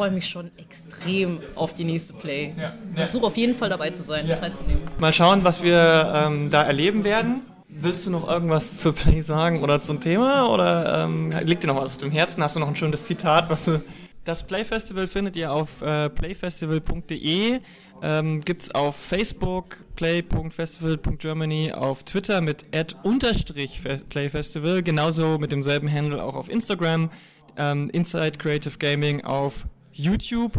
freue 0.00 0.12
mich 0.12 0.30
schon 0.30 0.50
extrem 0.56 1.40
auf 1.56 1.74
die 1.74 1.84
nächste 1.84 2.14
Play. 2.14 2.54
Ja, 2.56 2.62
ja. 2.62 2.72
Versuche 3.04 3.26
auf 3.26 3.36
jeden 3.36 3.54
Fall 3.54 3.68
dabei 3.68 3.90
zu 3.90 4.02
sein, 4.02 4.26
Zeit 4.28 4.56
zu 4.56 4.62
nehmen. 4.62 4.80
Mal 4.98 5.12
schauen, 5.12 5.44
was 5.44 5.62
wir 5.62 6.10
ähm, 6.14 6.48
da 6.48 6.62
erleben 6.62 7.04
werden. 7.04 7.42
Willst 7.68 8.06
du 8.06 8.10
noch 8.10 8.26
irgendwas 8.26 8.76
zu 8.78 8.94
Play 8.94 9.20
sagen 9.20 9.62
oder 9.62 9.82
zum 9.82 10.00
Thema? 10.00 10.48
Oder 10.48 11.04
ähm, 11.04 11.34
liegt 11.44 11.64
dir 11.64 11.66
noch 11.66 11.76
was 11.76 11.96
auf 11.96 11.98
dem 11.98 12.10
Herzen? 12.10 12.42
Hast 12.42 12.56
du 12.56 12.60
noch 12.60 12.68
ein 12.68 12.76
schönes 12.76 13.04
Zitat, 13.04 13.50
was 13.50 13.66
du. 13.66 13.82
Das 14.24 14.46
Play 14.46 14.64
Festival 14.64 15.06
findet 15.06 15.36
ihr 15.36 15.52
auf 15.52 15.82
äh, 15.82 16.08
playfestival.de. 16.08 17.60
Ähm, 18.02 18.40
Gibt 18.40 18.62
es 18.62 18.74
auf 18.74 18.96
Facebook, 18.96 19.84
play.festival.germany, 19.96 21.72
auf 21.72 22.04
Twitter 22.04 22.40
mit 22.40 22.64
ad-playfestival, 22.74 24.82
genauso 24.82 25.36
mit 25.36 25.52
demselben 25.52 25.92
Handle 25.92 26.24
auch 26.24 26.36
auf 26.36 26.48
Instagram, 26.48 27.10
ähm, 27.58 27.90
Inside 27.90 28.38
Creative 28.38 28.78
Gaming 28.78 29.22
auf 29.24 29.66
YouTube. 29.92 30.52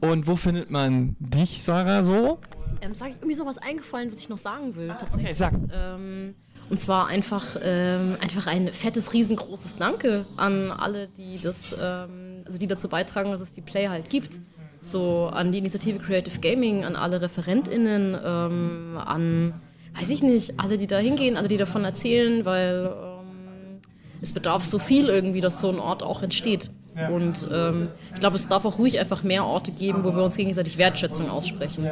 Und 0.00 0.26
wo 0.26 0.36
findet 0.36 0.70
man 0.70 1.16
dich, 1.18 1.62
Sarah, 1.62 2.02
so? 2.02 2.38
Ähm, 2.82 2.94
sag 2.94 3.10
ich 3.10 3.16
irgendwie 3.16 3.34
sowas 3.34 3.58
eingefallen, 3.58 4.10
was 4.12 4.18
ich 4.18 4.28
noch 4.28 4.38
sagen 4.38 4.76
will, 4.76 4.88
tatsächlich. 4.88 5.24
Okay, 5.24 5.34
sag. 5.34 5.54
Ähm, 5.72 6.34
und 6.70 6.78
zwar 6.78 7.06
einfach, 7.08 7.56
ähm, 7.62 8.16
einfach 8.20 8.46
ein 8.46 8.72
fettes, 8.72 9.12
riesengroßes 9.12 9.76
Danke 9.76 10.26
an 10.36 10.70
alle, 10.70 11.08
die 11.08 11.38
das, 11.38 11.74
ähm, 11.80 12.42
also 12.46 12.58
die 12.58 12.66
dazu 12.66 12.88
beitragen, 12.88 13.30
dass 13.30 13.40
es 13.40 13.52
die 13.52 13.60
Play 13.60 13.88
halt 13.88 14.10
gibt. 14.10 14.40
So 14.80 15.28
an 15.32 15.52
die 15.52 15.58
Initiative 15.58 15.98
Creative 15.98 16.38
Gaming, 16.40 16.84
an 16.84 16.96
alle 16.96 17.22
ReferentInnen, 17.22 18.16
ähm, 18.22 18.98
an, 19.02 19.54
weiß 19.98 20.10
ich 20.10 20.22
nicht, 20.22 20.60
alle, 20.60 20.76
die 20.76 20.86
da 20.86 20.98
hingehen, 20.98 21.36
alle, 21.36 21.48
die 21.48 21.56
davon 21.56 21.84
erzählen, 21.84 22.44
weil 22.44 22.92
ähm, 22.92 23.80
es 24.20 24.32
bedarf 24.32 24.64
so 24.64 24.78
viel 24.78 25.08
irgendwie, 25.08 25.40
dass 25.40 25.60
so 25.60 25.70
ein 25.70 25.78
Ort 25.78 26.02
auch 26.02 26.22
entsteht. 26.22 26.70
Ja. 26.96 27.08
Und 27.08 27.48
ähm, 27.52 27.88
ich 28.12 28.20
glaube, 28.20 28.36
es 28.36 28.46
darf 28.48 28.64
auch 28.64 28.78
ruhig 28.78 29.00
einfach 29.00 29.22
mehr 29.22 29.44
Orte 29.44 29.72
geben, 29.72 30.04
wo 30.04 30.14
wir 30.14 30.22
uns 30.22 30.36
gegenseitig 30.36 30.78
Wertschätzung 30.78 31.28
aussprechen. 31.28 31.90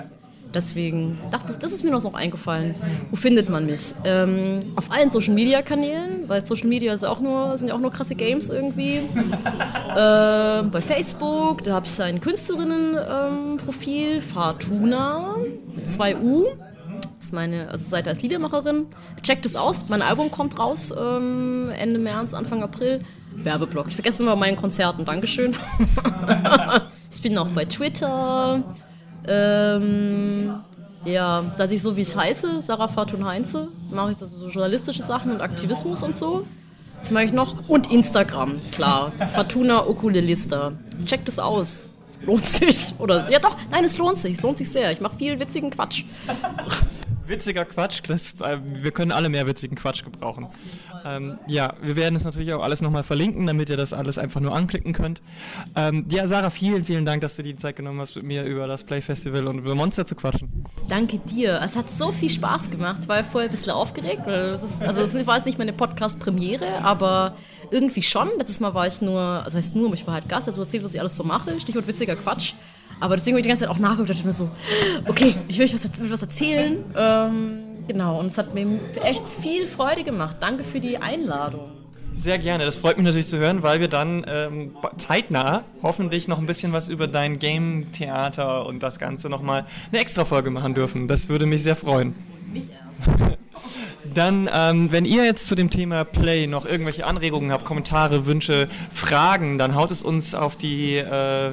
Deswegen 0.55 1.19
dachte 1.31 1.53
ich, 1.53 1.59
das 1.59 1.73
ist 1.73 1.83
mir 1.83 1.91
noch 1.91 2.01
so 2.01 2.13
eingefallen. 2.13 2.75
Wo 3.11 3.17
findet 3.17 3.49
man 3.49 3.65
mich? 3.67 3.95
Ähm, 4.05 4.73
auf 4.77 4.91
allen 4.91 5.11
Social 5.11 5.33
Media 5.35 5.63
Kanälen, 5.63 6.29
weil 6.29 6.45
Social 6.45 6.69
Media 6.69 6.93
ist 6.93 7.05
auch 7.05 7.21
nur, 7.21 7.57
sind 7.57 7.69
ja 7.69 7.75
auch 7.75 7.81
nur 7.81 7.91
krasse 7.91 8.15
Games 8.15 8.51
irgendwie. 8.51 8.97
ähm, 9.97 10.71
bei 10.71 10.83
Facebook, 10.83 11.65
da 11.65 11.75
habe 11.75 11.87
ich 11.87 12.03
ein 12.03 12.21
Künstlerinnenprofil, 12.21 14.17
ähm, 14.17 14.23
Fatuna 14.23 15.37
mit 15.75 15.89
zwei 15.89 16.17
U. 16.17 16.47
Das 17.19 17.27
ist 17.29 17.33
meine 17.33 17.69
also 17.69 17.89
Seite 17.89 18.11
als 18.11 18.21
Liedermacherin. 18.21 18.87
Checkt 19.23 19.47
es 19.47 19.57
aus, 19.57 19.89
mein 19.89 20.03
Album 20.03 20.31
kommt 20.31 20.59
raus 20.59 20.93
ähm, 20.97 21.71
Ende 21.79 21.99
März, 21.99 22.35
Anfang 22.35 22.63
April. 22.63 23.01
Werbeblock. 23.37 23.89
Ich 23.89 23.95
vergesse 23.95 24.23
immer 24.23 24.37
meinen 24.37 24.57
Konzerten. 24.57 25.05
Dankeschön. 25.05 25.57
ich 27.11 27.23
bin 27.23 27.37
auch 27.39 27.49
bei 27.49 27.65
Twitter. 27.65 28.63
Ähm, 29.27 30.55
ja, 31.05 31.45
dass 31.57 31.71
ich 31.71 31.83
so 31.83 31.97
wie 31.97 32.03
ich 32.03 32.17
heiße, 32.17 32.63
Sarah 32.63 32.89
Fatun 32.89 33.25
Heinze, 33.25 33.69
mache 33.91 34.13
ich 34.13 34.19
so 34.19 34.49
journalistische 34.49 35.03
Sachen 35.03 35.33
und 35.33 35.41
Aktivismus 35.41 36.03
und 36.03 36.17
so. 36.17 36.47
Das 37.01 37.11
mache 37.11 37.25
ich 37.25 37.33
noch. 37.33 37.69
Und 37.69 37.91
Instagram, 37.91 38.61
klar. 38.71 39.13
Fatuna 39.35 39.87
Okulelista. 39.87 40.73
Checkt 41.05 41.29
es 41.29 41.39
aus. 41.39 41.89
Lohnt 42.25 42.47
sich. 42.47 42.95
Oder 42.99 43.29
ja 43.29 43.41
doch, 43.41 43.57
nein, 43.71 43.85
es 43.85 43.99
lohnt 43.99 44.17
sich. 44.17 44.37
Es 44.37 44.43
lohnt 44.43 44.57
sich 44.57 44.71
sehr. 44.71 44.93
Ich 44.93 45.01
mache 45.01 45.17
viel 45.17 45.41
witzigen 45.41 45.71
Quatsch. 45.71 46.05
Witziger 47.33 47.65
Quatsch, 47.65 48.03
das, 48.07 48.35
äh, 48.43 48.59
wir 48.63 48.91
können 48.91 49.11
alle 49.11 49.31
mehr 49.31 49.47
witzigen 49.47 49.75
Quatsch 49.75 50.05
gebrauchen. 50.05 50.49
Ähm, 51.05 51.39
ja, 51.47 51.73
wir 51.81 51.97
werden 51.97 52.15
es 52.15 52.25
natürlich 52.25 52.53
auch 52.53 52.63
alles 52.63 52.83
nochmal 52.83 53.03
verlinken, 53.05 53.47
damit 53.47 53.71
ihr 53.71 53.79
das 53.79 53.95
alles 53.95 54.19
einfach 54.19 54.41
nur 54.41 54.55
anklicken 54.55 54.93
könnt. 54.93 55.23
Ähm, 55.75 56.05
ja, 56.11 56.27
Sarah, 56.27 56.51
vielen, 56.51 56.85
vielen 56.85 57.07
Dank, 57.07 57.23
dass 57.23 57.35
du 57.35 57.43
die 57.43 57.57
Zeit 57.57 57.77
genommen 57.77 58.01
hast, 58.01 58.15
mit 58.17 58.25
mir 58.27 58.45
über 58.45 58.67
das 58.67 58.85
Play 58.85 59.01
Festival 59.01 59.47
und 59.47 59.59
über 59.61 59.75
Monster 59.75 60.05
zu 60.05 60.15
quatschen. 60.15 60.67
Danke 60.89 61.19
dir. 61.19 61.59
Es 61.65 61.75
hat 61.75 61.91
so 61.91 62.13
viel 62.13 62.29
Spaß 62.29 62.71
gemacht. 62.71 62.99
Ich 63.03 63.09
war 63.09 63.25
vorher 63.25 63.49
ein 63.49 63.53
bisschen 63.55 63.73
aufgeregt, 63.73 64.23
weil 64.27 64.51
es 64.51 64.63
ist, 64.63 64.83
also 64.83 65.03
es 65.03 65.27
war 65.27 65.37
jetzt 65.37 65.47
nicht 65.47 65.59
meine 65.59 65.73
Podcast-Premiere, 65.73 66.85
aber 66.85 67.37
irgendwie 67.71 68.03
schon. 68.03 68.29
Letztes 68.37 68.61
Mal 68.61 68.75
war 68.75 68.87
ich 68.87 69.01
nur, 69.01 69.19
also 69.21 69.57
heißt 69.57 69.75
nur, 69.75 69.93
ich 69.95 70.07
war 70.07 70.15
halt 70.15 70.29
Gast, 70.29 70.47
habe 70.47 70.57
so 70.57 70.63
erzählt, 70.63 70.85
was 70.85 70.93
ich 70.93 71.01
alles 71.01 71.17
so 71.17 71.25
mache. 71.25 71.59
Stichwort 71.59 71.87
witziger 71.87 72.15
Quatsch. 72.15 72.53
Aber 73.03 73.17
deswegen 73.17 73.35
habe 73.35 73.41
ich 73.41 73.43
die 73.43 73.49
ganze 73.49 73.65
Zeit 73.65 73.75
auch 73.75 73.81
nachgeguckt 73.81 74.11
und 74.11 74.17
dachte 74.17 74.27
mir 74.29 74.33
so, 74.33 74.49
okay, 75.09 75.35
ich 75.49 75.59
will 75.59 75.65
euch 75.65 75.75
was, 75.75 76.01
will 76.01 76.11
was 76.11 76.23
erzählen. 76.23 76.85
Ähm, 76.97 77.59
genau, 77.89 78.21
und 78.21 78.27
es 78.27 78.39
hat 78.39 78.55
mir 78.55 78.79
echt 79.03 79.29
viel 79.29 79.67
Freude 79.67 80.05
gemacht. 80.05 80.37
Danke 80.39 80.63
für 80.63 80.79
die 80.79 80.99
Einladung. 80.99 81.73
Sehr 82.15 82.39
gerne, 82.39 82.65
das 82.65 82.77
freut 82.77 82.99
mich 82.99 83.05
natürlich 83.05 83.27
zu 83.27 83.39
hören, 83.39 83.65
weil 83.65 83.81
wir 83.81 83.89
dann 83.89 84.25
ähm, 84.29 84.77
zeitnah 84.99 85.65
hoffentlich 85.83 86.29
noch 86.29 86.39
ein 86.39 86.47
bisschen 86.47 86.73
was 86.73 86.89
über 86.89 87.09
dein 87.09 87.41
Game-Theater 87.41 88.67
und 88.67 88.85
das 88.85 89.01
Ganze 89.01 89.29
nochmal 89.29 89.67
eine 89.91 90.01
extra 90.01 90.25
Folge 90.25 90.51
machen 90.51 90.75
dürfen. 90.75 91.09
Das 91.09 91.29
würde 91.29 91.47
mich 91.47 91.65
sehr 91.65 91.75
freuen. 91.75 92.15
Mich 92.53 92.69
erst. 92.71 93.39
Dann, 94.15 94.49
ähm, 94.53 94.93
wenn 94.93 95.07
ihr 95.07 95.25
jetzt 95.25 95.49
zu 95.49 95.57
dem 95.57 95.71
Thema 95.71 96.05
Play 96.05 96.47
noch 96.47 96.67
irgendwelche 96.67 97.05
Anregungen 97.05 97.51
habt, 97.51 97.65
Kommentare, 97.65 98.27
Wünsche, 98.27 98.69
Fragen, 98.93 99.59
dann 99.59 99.75
haut 99.75 99.91
es 99.91 100.03
uns 100.03 100.35
auf 100.35 100.57
die 100.57 100.97
äh, 100.97 101.53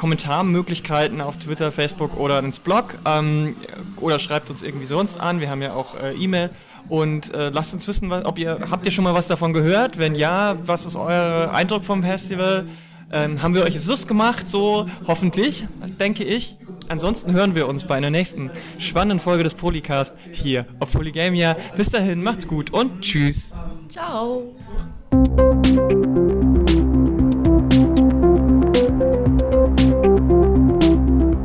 Kommentarmöglichkeiten 0.00 1.20
auf 1.20 1.36
Twitter, 1.36 1.70
Facebook 1.70 2.16
oder 2.16 2.38
ins 2.38 2.58
Blog 2.58 2.94
ähm, 3.04 3.54
oder 3.96 4.18
schreibt 4.18 4.48
uns 4.48 4.62
irgendwie 4.62 4.86
sonst 4.86 5.20
an. 5.20 5.40
Wir 5.40 5.50
haben 5.50 5.60
ja 5.60 5.74
auch 5.74 5.94
äh, 5.94 6.14
E-Mail 6.14 6.48
und 6.88 7.34
äh, 7.34 7.50
lasst 7.50 7.74
uns 7.74 7.86
wissen, 7.86 8.08
was, 8.08 8.24
ob 8.24 8.38
ihr 8.38 8.60
habt 8.70 8.86
ihr 8.86 8.92
schon 8.92 9.04
mal 9.04 9.12
was 9.12 9.26
davon 9.26 9.52
gehört? 9.52 9.98
Wenn 9.98 10.14
ja, 10.14 10.56
was 10.64 10.86
ist 10.86 10.96
euer 10.96 11.50
Eindruck 11.52 11.84
vom 11.84 12.02
Festival? 12.02 12.66
Ähm, 13.12 13.42
haben 13.42 13.54
wir 13.54 13.62
euch 13.62 13.74
jetzt 13.74 13.88
Lust 13.88 14.08
gemacht? 14.08 14.48
So 14.48 14.88
hoffentlich, 15.06 15.66
denke 15.98 16.24
ich. 16.24 16.56
Ansonsten 16.88 17.34
hören 17.34 17.54
wir 17.54 17.68
uns 17.68 17.84
bei 17.84 17.96
einer 17.96 18.08
nächsten 18.08 18.50
spannenden 18.78 19.20
Folge 19.20 19.44
des 19.44 19.52
Polycast 19.52 20.14
hier 20.32 20.64
auf 20.78 20.92
Polygamia. 20.92 21.56
Bis 21.76 21.90
dahin, 21.90 22.22
macht's 22.22 22.48
gut 22.48 22.70
und 22.72 23.02
tschüss. 23.02 23.52
Ciao. 23.90 24.54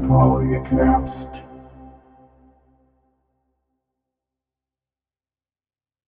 Polycast. 0.08 1.35